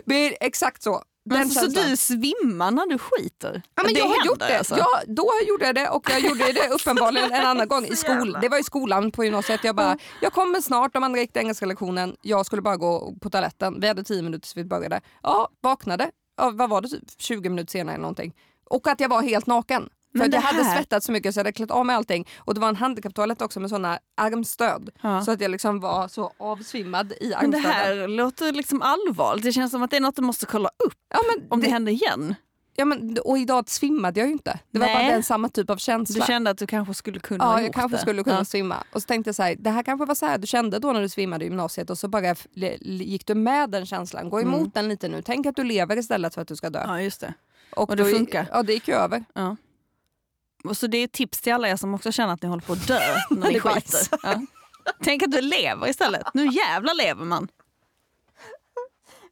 Billy! 0.04 0.36
Exakt 0.40 0.82
så. 0.82 1.02
Den 1.24 1.38
Men 1.38 1.50
så 1.50 1.66
du 1.66 1.96
svimmar 1.96 2.70
när 2.70 2.86
du 2.86 2.98
skiter? 2.98 3.62
Ja, 3.74 3.82
men 3.82 3.94
det 3.94 4.00
jag 4.00 4.06
har 4.06 4.26
gjort 4.26 4.38
det. 4.38 4.58
alltså? 4.58 4.76
Ja, 4.78 4.88
då 5.06 5.30
gjorde 5.48 5.66
jag 5.66 5.74
det 5.74 5.88
och 5.88 6.10
jag 6.10 6.20
gjorde 6.20 6.52
det 6.52 6.68
uppenbarligen 6.70 7.32
en 7.32 7.46
annan 7.46 7.68
gång 7.68 7.84
i 7.84 7.96
skol. 7.96 8.38
Det 8.40 8.48
var 8.48 8.58
i 8.60 8.62
skolan 8.64 9.10
på 9.10 9.24
gymnasiet. 9.24 9.64
Jag 9.64 9.76
bara, 9.76 9.98
jag 10.20 10.32
kommer 10.32 10.60
snart. 10.60 10.92
De 10.92 11.02
andra 11.04 11.20
gick 11.20 11.32
till 11.32 11.40
engelska 11.42 11.66
lektionen. 11.66 12.16
Jag 12.22 12.46
skulle 12.46 12.62
bara 12.62 12.76
gå 12.76 13.14
på 13.20 13.30
toaletten. 13.30 13.80
Vi 13.80 13.88
hade 13.88 14.04
tio 14.04 14.22
minuter 14.22 14.48
så 14.48 14.52
vi 14.56 14.64
började. 14.64 15.00
Ja, 15.22 15.48
vaknade. 15.60 16.10
Ja, 16.36 16.50
vad 16.54 16.70
var 16.70 16.80
det? 16.80 16.88
Typ 16.88 17.02
20 17.18 17.48
minuter 17.48 17.70
senare 17.70 17.94
eller 17.94 18.02
någonting. 18.02 18.34
Och 18.64 18.86
att 18.88 19.00
jag 19.00 19.08
var 19.08 19.22
helt 19.22 19.46
naken. 19.46 19.88
För 20.12 20.18
Men 20.18 20.30
jag 20.30 20.40
hade 20.40 20.64
svettats 20.64 21.06
så 21.06 21.12
mycket 21.12 21.34
så 21.34 21.38
jag 21.38 21.44
hade 21.44 21.52
klätt 21.52 21.70
av 21.70 21.86
mig 21.86 21.96
allting. 21.96 22.28
Och 22.38 22.54
det 22.54 22.60
var 22.60 22.68
en 22.68 22.76
handikapptoalett 22.76 23.42
också 23.42 23.60
med 23.60 23.70
såna 23.70 23.98
armstöd. 24.16 24.90
Ja. 25.02 25.24
Så 25.24 25.30
att 25.30 25.40
jag 25.40 25.50
liksom 25.50 25.80
var 25.80 26.08
så 26.08 26.32
avsvimmad 26.38 27.12
i 27.20 27.32
Men 27.40 27.50
det 27.50 27.56
armstöden. 27.58 27.72
här 28.00 28.08
låter 28.08 28.52
liksom 28.52 28.82
allvarligt. 28.82 29.44
Det 29.44 29.52
känns 29.52 29.72
som 29.72 29.82
att 29.82 29.90
det 29.90 29.96
är 29.96 30.00
något 30.00 30.16
du 30.16 30.22
måste 30.22 30.46
kolla 30.46 30.68
upp 30.84 30.94
ja, 31.14 31.18
men 31.36 31.46
om 31.50 31.60
det, 31.60 31.66
det, 31.66 31.72
händer 31.72 31.92
igen. 31.92 32.34
ja, 32.76 32.84
men, 32.84 33.18
och 33.24 33.38
idag 33.38 33.70
svimmade 33.70 34.20
jag 34.20 34.26
ju 34.26 34.32
inte. 34.32 34.58
Det 34.70 34.78
var 34.78 34.86
Nej. 34.86 34.96
bara 35.06 35.12
den 35.12 35.22
samma 35.22 35.48
typ 35.48 35.70
av 35.70 35.76
känsla. 35.76 36.20
Du 36.20 36.26
kände 36.26 36.50
att 36.50 36.58
du 36.58 36.66
kanske 36.66 36.94
skulle 36.94 37.20
kunna 37.20 37.44
Ja, 37.44 37.60
jag 37.62 37.74
kanske 37.74 37.96
det. 37.96 38.00
skulle 38.02 38.24
kunna 38.24 38.36
Ja. 38.36 38.44
svimma. 38.44 38.76
Och 38.92 39.02
så 39.02 39.06
tänkte 39.06 39.28
jag 39.28 39.34
så 39.34 39.42
här, 39.42 39.56
det 39.58 39.70
här 39.70 39.82
kanske 39.82 40.06
var 40.06 40.14
så 40.14 40.26
här 40.26 40.38
du 40.38 40.46
kände 40.46 40.78
då 40.78 40.92
när 40.92 41.00
du 41.00 41.08
svimmade 41.08 41.44
i 41.44 41.48
gymnasiet 41.48 41.90
och 41.90 41.98
så 41.98 42.08
bara 42.08 42.34
gick 42.80 43.26
du 43.26 43.34
med 43.34 43.70
den 43.70 43.86
känslan. 43.86 44.30
Gå 44.30 44.40
emot 44.40 44.58
Mm. 44.58 44.70
den 44.74 44.88
lite 44.88 45.08
nu. 45.08 45.22
Tänk 45.22 45.46
att 45.46 45.56
du 45.56 45.64
lever 45.64 45.96
istället 45.98 46.34
för 46.34 46.42
att 46.42 46.48
du 46.48 46.56
ska 46.56 46.70
dö. 46.70 46.82
Ja, 46.86 47.00
just 47.00 47.20
det. 47.20 47.34
och 47.76 47.90
och 47.90 47.96
det 47.96 48.02
då 48.04 48.08
funkar. 48.10 48.46
Ja, 48.52 48.62
det 48.62 48.72
gick 48.72 48.88
ju 48.88 48.94
över. 48.94 49.24
Ja. 49.34 49.56
Och 50.64 50.76
så 50.76 50.86
det 50.86 50.98
är 50.98 51.04
ett 51.04 51.12
tips 51.12 51.40
till 51.40 51.52
alla 51.52 51.68
er 51.68 51.76
som 51.76 51.94
också 51.94 52.12
känner 52.12 52.34
att 52.34 52.42
ni 52.42 52.48
håller 52.48 52.62
på 52.62 52.72
att 52.72 52.86
dö 52.86 53.00
när 53.30 53.48
ni 53.48 53.60
skiter. 53.60 54.18
Ja. 54.22 54.40
Tänk 55.02 55.22
att 55.22 55.30
du 55.30 55.40
lever 55.40 55.88
istället. 55.88 56.26
Nu 56.34 56.46
jävlar 56.46 56.94
lever 56.94 57.24
man. 57.24 57.48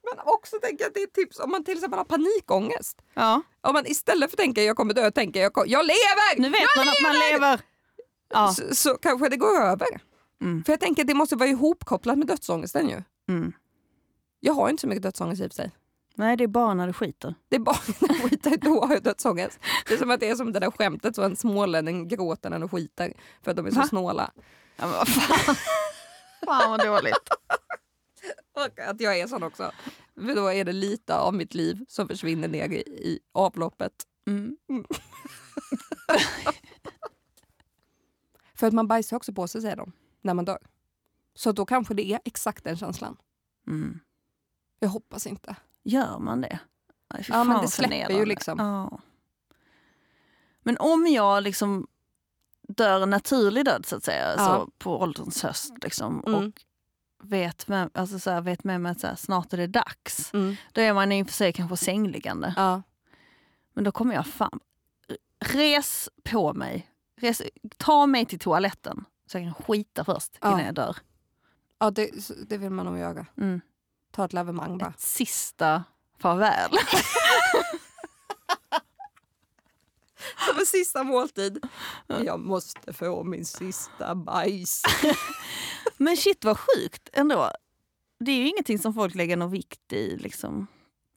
Men 0.03 0.25
också 0.25 0.57
tänker 0.63 0.87
att 0.87 0.95
det 0.95 1.01
är 1.01 1.07
ett 1.07 1.15
tips 1.15 1.39
om 1.39 1.51
man 1.51 1.65
till 1.65 1.75
exempel 1.75 1.99
har 1.99 2.05
panikångest. 2.05 3.03
Ja. 3.15 3.43
Om 3.61 3.73
man 3.73 3.87
istället 3.87 4.31
för 4.31 4.37
att 4.37 4.41
tänka 4.41 4.63
jag 4.63 4.77
kommer 4.77 4.95
dö 4.95 5.11
tänker 5.11 5.41
jag, 5.41 5.53
jag 5.67 5.87
lever! 5.87 6.41
Nu 6.41 6.51
vet 6.51 6.61
jag 6.61 6.87
man 6.87 6.89
att 6.89 7.03
man 7.03 7.15
lever. 7.31 7.61
Ja. 8.31 8.55
Så, 8.55 8.75
så 8.75 8.95
kanske 8.95 9.29
det 9.29 9.37
går 9.37 9.61
över. 9.61 9.87
Mm. 10.43 10.65
För 10.65 10.73
jag 10.73 10.81
tänker 10.81 11.03
att 11.03 11.09
det 11.09 11.15
måste 11.15 11.37
vara 11.37 11.49
ihopkopplat 11.49 12.19
med 12.19 12.27
dödsångesten 12.27 12.89
ju. 12.89 13.03
Mm. 13.29 13.53
Jag 14.41 14.53
har 14.53 14.69
inte 14.69 14.81
så 14.81 14.87
mycket 14.87 15.03
dödsångest 15.03 15.43
i 15.43 15.47
och 15.47 15.51
för 15.51 15.57
sig. 15.57 15.71
Nej, 16.15 16.37
det 16.37 16.45
är 16.45 16.49
bara 16.49 16.75
när 16.75 16.87
du 16.87 16.93
skiter. 16.93 17.35
Det 17.49 17.57
är 17.57 17.61
bara 17.61 17.79
när 18.01 18.09
jag 18.09 18.31
skiter, 18.31 18.57
då 18.57 18.85
har 18.85 18.95
jag 18.95 19.03
dödsångest. 19.03 19.59
Det 19.89 19.95
är 19.95 19.99
som 19.99 20.11
att 20.11 20.21
det 20.21 20.29
är 20.29 20.35
som 20.35 20.53
det 20.53 20.61
där 20.61 20.71
skämtet 20.71 21.15
så 21.17 21.23
en 21.23 21.37
smålänning 21.37 22.09
gråter 22.09 22.51
när 22.51 22.59
de 22.59 22.69
skiter 22.69 23.13
för 23.43 23.51
att 23.51 23.57
de 23.57 23.67
är 23.67 23.71
så 23.71 23.81
Va? 23.81 23.87
snåla. 23.87 24.31
Ja, 24.77 24.87
men 24.87 24.91
vad 24.91 25.09
fan. 25.09 25.55
fan 26.47 26.71
vad 26.71 26.87
dåligt. 26.87 27.29
Och 28.53 28.81
att 28.81 29.01
jag 29.01 29.19
är 29.19 29.27
sån 29.27 29.43
också. 29.43 29.73
För 30.15 30.35
då 30.35 30.53
är 30.53 30.65
det 30.65 30.73
lite 30.73 31.17
av 31.17 31.35
mitt 31.35 31.55
liv 31.55 31.85
som 31.89 32.09
försvinner 32.09 32.49
ner 32.49 32.69
i, 32.69 32.81
i 32.81 33.21
avloppet. 33.33 33.93
Mm. 34.27 34.57
För 38.55 38.67
att 38.67 38.73
man 38.73 38.89
bajsar 38.89 39.17
också 39.17 39.33
på 39.33 39.49
sig 39.49 39.63
säger 39.63 39.77
de, 39.77 39.93
när 40.21 40.35
man 40.35 40.45
dör. 40.45 40.59
Så 41.35 41.53
då 41.53 41.67
kanske 41.67 41.95
det 41.95 42.13
är 42.13 42.21
exakt 42.25 42.65
den 42.65 42.77
känslan. 42.77 43.17
Mm. 43.67 44.01
Jag 44.79 44.89
hoppas 44.89 45.27
inte. 45.27 45.57
Gör 45.83 46.19
man 46.19 46.41
det? 46.41 46.59
Fy 47.19 47.25
Ja, 47.29 47.45
men 47.45 47.63
det 47.63 47.69
släpper 47.69 48.15
ju 48.15 48.25
liksom. 48.25 48.59
Ja. 48.59 48.99
Men 50.63 50.77
om 50.79 51.07
jag 51.07 51.43
liksom 51.43 51.87
dör 52.69 53.01
en 53.03 53.11
naturlig 53.11 53.65
död 53.65 53.87
så 53.87 53.97
att 53.97 54.05
säga, 54.05 54.35
Ja. 54.37 54.47
så 54.47 54.71
på 54.79 55.01
ålderns 55.01 55.43
höst 55.43 55.73
liksom, 55.83 56.23
Mm. 56.27 56.35
och 56.47 56.53
vet 57.23 57.69
med, 57.69 57.91
alltså 57.95 58.19
så 58.19 58.31
här, 58.31 58.41
vet 58.41 58.65
med 58.65 58.81
mig 58.81 58.93
att 58.93 59.03
här, 59.03 59.15
snart 59.17 59.53
är 59.53 59.57
det 59.57 59.67
dags. 59.67 60.35
Mm. 60.35 60.57
Då 60.73 60.81
är 60.81 60.93
man 60.95 61.13
i 61.13 61.23
och 61.23 61.27
för 61.27 61.35
sig 61.35 61.53
kanske 61.53 61.77
sängliggande. 61.77 62.55
Ja. 62.57 62.83
Men 63.75 63.85
då 63.85 63.93
kommer 63.93 64.15
jag 64.15 64.27
fan, 64.27 64.61
res 65.45 66.09
på 66.25 66.55
mig. 66.55 66.91
Res, 67.17 67.43
ta 67.77 68.07
mig 68.07 68.27
till 68.27 68.39
toaletten 68.39 69.05
så 69.27 69.39
jag 69.39 69.45
kan 69.55 69.65
skita 69.65 70.05
först 70.05 70.39
innan 70.45 70.65
jag 70.65 70.75
dör. 70.75 70.97
Ja, 71.79 71.91
det, 71.91 72.11
det 72.49 72.59
vill 72.59 72.71
man 72.71 72.87
nog 72.87 72.99
göra. 72.99 73.27
Mm. 73.37 73.61
Ta 74.11 74.25
ett 74.25 74.33
lavemang 74.33 74.79
bara. 74.79 74.91
Ett 74.91 75.01
sista 75.01 75.85
farväl. 76.19 76.71
Som 80.49 80.59
en 80.59 80.67
sista 80.67 81.05
måltid. 81.05 81.67
Jag 82.07 82.41
måste 82.41 82.93
få 82.93 83.25
min 83.25 83.45
sista 83.45 84.15
bajs. 84.15 84.83
Men 85.97 86.17
shit 86.17 86.45
vad 86.45 86.59
sjukt 86.59 87.09
ändå. 87.13 87.51
Det 88.21 88.31
är 88.33 88.37
ju 88.37 88.49
ingenting 88.49 88.79
som 88.79 88.95
folk 88.95 89.15
lägger 89.15 89.37
någon 89.37 89.51
vikt 89.51 89.93
i. 89.93 90.17
Liksom. 90.17 90.67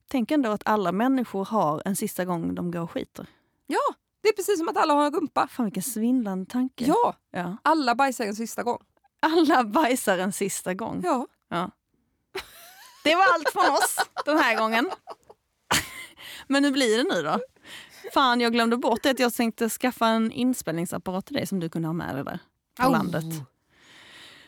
Tänk 0.08 0.32
ändå 0.32 0.50
att 0.52 0.62
alla 0.66 0.91
människor 0.91 1.46
har 1.46 1.82
en 1.86 1.96
sista 1.96 2.26
gång 2.26 2.56
de 2.56 2.72
går 2.72 2.80
och 2.82 2.91
skiter. 2.91 3.26
Ja, 3.68 3.80
det 4.22 4.30
är 4.30 4.34
precis 4.34 4.58
som 4.60 4.70
att 4.70 4.78
alla 4.78 4.94
har 4.94 5.06
en 5.06 5.14
rumpa. 5.14 5.48
Fan 5.48 5.66
vilken 5.66 5.84
svindlande 5.84 6.46
tanke. 6.46 6.86
Ja, 6.86 7.16
Ja. 7.32 7.58
alla 7.62 7.96
bajsar 7.96 8.26
en 8.26 8.36
sista 8.36 8.64
gång. 8.64 8.80
Alla 9.20 9.64
bajsar 9.64 10.18
en 10.18 10.34
sista 10.34 10.74
gång. 10.74 11.02
Ja. 11.04 11.28
Ja. 11.50 11.72
Det 13.04 13.16
var 13.16 13.24
allt 13.34 13.49
från 13.49 13.70
oss 13.70 13.97
den 14.26 14.38
här 14.38 14.58
gången. 14.58 14.89
Men 16.47 16.64
hur 16.64 16.72
blir 16.72 16.97
det 16.97 17.16
nu 17.16 17.22
då? 17.22 17.39
Fan, 18.14 18.41
jag 18.41 18.54
glömde 18.54 18.78
bort 18.78 19.04
det 19.04 19.10
att 19.10 19.20
jag 19.20 19.34
tänkte 19.34 19.70
skaffa 19.70 20.08
en 20.08 20.32
inspelningsapparat 20.32 21.26
till 21.26 21.36
dig 21.36 21.47
som 21.47 21.60
du 21.60 21.70
kunde 21.70 21.88
ha 21.88 21.93
med 21.93 22.16
dig 22.16 22.24
där 22.24 22.39
på 22.78 22.84
Au. 22.84 22.91
landet. 22.91 23.24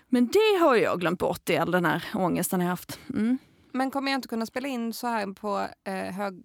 Men 0.07 0.27
det 0.27 0.59
har 0.61 0.75
jag 0.75 0.99
glömt 0.99 1.19
bort 1.19 1.49
i 1.49 1.57
all 1.57 1.71
den 1.71 1.85
här 1.85 2.03
ångesten 2.13 2.61
jag 2.61 2.67
haft. 2.67 2.99
Mm. 3.09 3.37
Men 3.71 3.91
kommer 3.91 4.11
jag 4.11 4.17
inte 4.17 4.27
kunna 4.27 4.45
spela 4.45 4.67
in 4.67 4.93
så 4.93 5.07
här 5.07 5.33
på, 5.33 5.67
eh, 5.83 5.93
hög, 5.93 6.43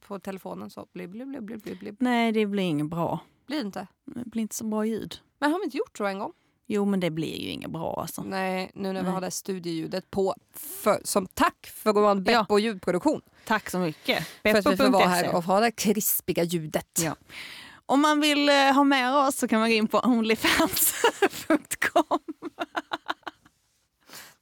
på 0.00 0.18
telefonen? 0.18 0.70
Så 0.70 0.86
bli, 0.92 1.08
bli, 1.08 1.24
bli, 1.24 1.40
bli, 1.40 1.56
bli, 1.56 1.74
bli. 1.74 1.96
Nej, 1.98 2.32
det 2.32 2.46
blir 2.46 2.64
inget 2.64 2.86
bra. 2.86 3.20
Blir 3.46 3.60
inte. 3.60 3.86
Det 4.04 4.24
blir 4.24 4.42
inte 4.42 4.54
så 4.54 4.64
bra 4.64 4.84
ljud. 4.86 5.20
Men 5.38 5.52
har 5.52 5.58
vi 5.58 5.64
inte 5.64 5.76
gjort 5.76 5.98
så 5.98 6.04
en 6.04 6.18
gång? 6.18 6.32
Jo, 6.68 6.84
men 6.84 7.00
det 7.00 7.10
blir 7.10 7.36
ju 7.36 7.48
inget 7.48 7.70
bra 7.70 8.00
alltså. 8.00 8.22
Nej, 8.22 8.70
nu 8.74 8.92
när 8.92 9.00
vi 9.00 9.02
Nej. 9.02 9.12
har 9.12 9.20
det 9.20 9.26
här 9.26 9.30
studioljudet 9.30 10.10
på 10.10 10.34
för, 10.54 11.00
som 11.04 11.26
tack 11.26 11.66
för 11.74 11.90
att 11.90 11.96
vara 11.96 12.10
en 12.10 12.24
Ja. 12.28 12.40
Beppo 12.42 12.58
ljudproduktion. 12.58 13.20
Tack 13.44 13.70
så 13.70 13.78
mycket. 13.78 14.26
För 14.42 14.48
att 14.50 14.56
vi 14.66 14.76
får 14.76 14.76
vara 14.76 14.90
Beppo.se. 14.90 15.08
här 15.26 15.34
och 15.34 15.44
ha 15.44 15.60
det 15.60 15.70
krispiga 15.70 16.42
ljudet. 16.42 17.00
Ja. 17.02 17.16
Om 17.86 18.00
man 18.00 18.20
vill 18.20 18.48
eh, 18.48 18.54
ha 18.54 18.84
med 18.84 19.14
oss 19.16 19.36
så 19.36 19.48
kan 19.48 19.60
man 19.60 19.68
gå 19.68 19.74
in 19.74 19.88
på 19.88 19.98
onlyfans.com. 19.98 22.02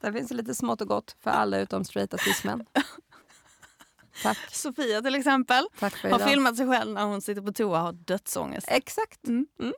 Där 0.00 0.12
finns 0.12 0.28
det 0.28 0.34
lite 0.34 0.54
smått 0.54 0.80
och 0.80 0.88
gott 0.88 1.16
för 1.20 1.30
alla 1.30 1.58
utom 1.58 1.84
straighta 1.84 2.18
cismän. 2.18 2.64
Tack. 4.22 4.38
Sofia 4.50 5.02
till 5.02 5.14
exempel 5.14 5.64
har 5.80 6.28
filmat 6.28 6.56
sig 6.56 6.66
själv 6.68 6.92
när 6.92 7.04
hon 7.04 7.22
sitter 7.22 7.42
på 7.42 7.52
toa 7.52 7.78
och 7.78 7.84
har 7.84 7.92
dödsångest. 7.92 8.66
Exakt. 8.70 9.26
Mm. 9.26 9.46
Mm. 9.60 9.72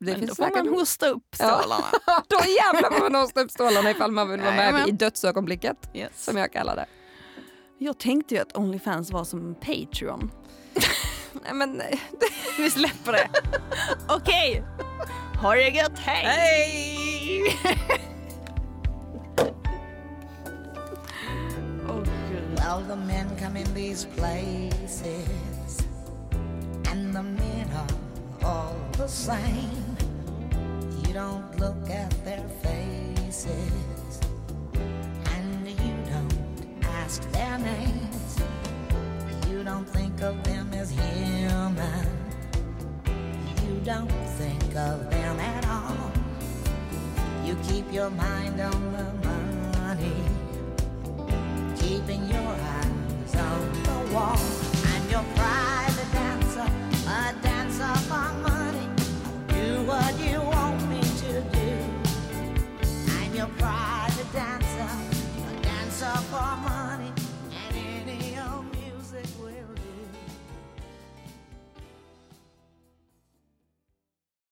Det 0.00 0.06
Men 0.12 0.20
då 0.20 0.26
finns 0.26 0.36
får 0.36 0.56
man 0.64 0.68
hosta 0.68 1.08
upp 1.08 1.22
Ja. 1.38 1.58
stålarna. 1.58 1.84
Då 2.28 2.36
jävlar 2.36 2.90
får 2.98 3.10
man 3.10 3.20
hosta 3.20 3.40
upp 3.40 3.50
stålarna 3.50 3.90
ifall 3.90 4.10
man 4.12 4.30
vill 4.30 4.40
vara 4.40 4.50
med 4.50 4.60
Jajamän. 4.64 4.88
i 4.88 4.92
dödsögonblicket. 4.92 5.76
Yes. 5.94 6.24
Som 6.24 6.36
jag 6.36 6.52
kallar 6.52 6.76
det. 6.76 6.86
Jag 7.78 7.98
tänkte 7.98 8.34
ju 8.34 8.40
att 8.40 8.56
Onlyfans 8.56 9.10
var 9.10 9.24
som 9.24 9.54
Patreon. 9.54 10.30
Nej, 11.44 11.54
men, 11.54 11.80
eh, 11.80 11.98
Vi 12.58 12.70
släpper 12.70 13.12
det. 13.12 13.28
Okej. 14.08 14.64
Ha 15.42 15.54
det 15.54 15.68
gött, 15.68 15.98
hej! 15.98 16.24
Hej! 16.24 17.56
Well, 22.56 22.82
the 22.86 22.96
men 22.96 23.36
come 23.36 23.56
in 23.56 23.74
these 23.74 24.04
places, 24.04 25.78
and 26.90 27.12
the 27.14 27.22
men 27.22 27.68
are 27.72 27.86
all 28.44 28.76
the 28.92 29.08
same. 29.08 29.89
You 31.10 31.14
don't 31.14 31.58
look 31.58 31.90
at 31.90 32.08
their 32.24 32.46
faces, 32.62 34.20
and 35.34 35.68
you 35.68 35.94
don't 36.08 36.84
ask 36.84 37.28
their 37.32 37.58
names. 37.58 38.38
You 39.48 39.64
don't 39.64 39.88
think 39.88 40.22
of 40.22 40.40
them 40.44 40.72
as 40.72 40.92
human. 40.92 42.06
You 43.66 43.80
don't 43.82 44.08
think 44.38 44.62
of 44.76 45.10
them 45.10 45.40
at 45.40 45.66
all. 45.66 46.12
You 47.44 47.56
keep 47.68 47.92
your 47.92 48.10
mind 48.10 48.60
on 48.60 48.92
the 48.92 49.28
money 49.80 50.14
keeping 51.80 52.24
your 52.28 52.54
eyes 52.76 53.34
on 53.34 53.82
the 53.82 54.14
wall. 54.14 54.38
I'm 54.84 55.10
your 55.10 55.24
private 55.34 55.69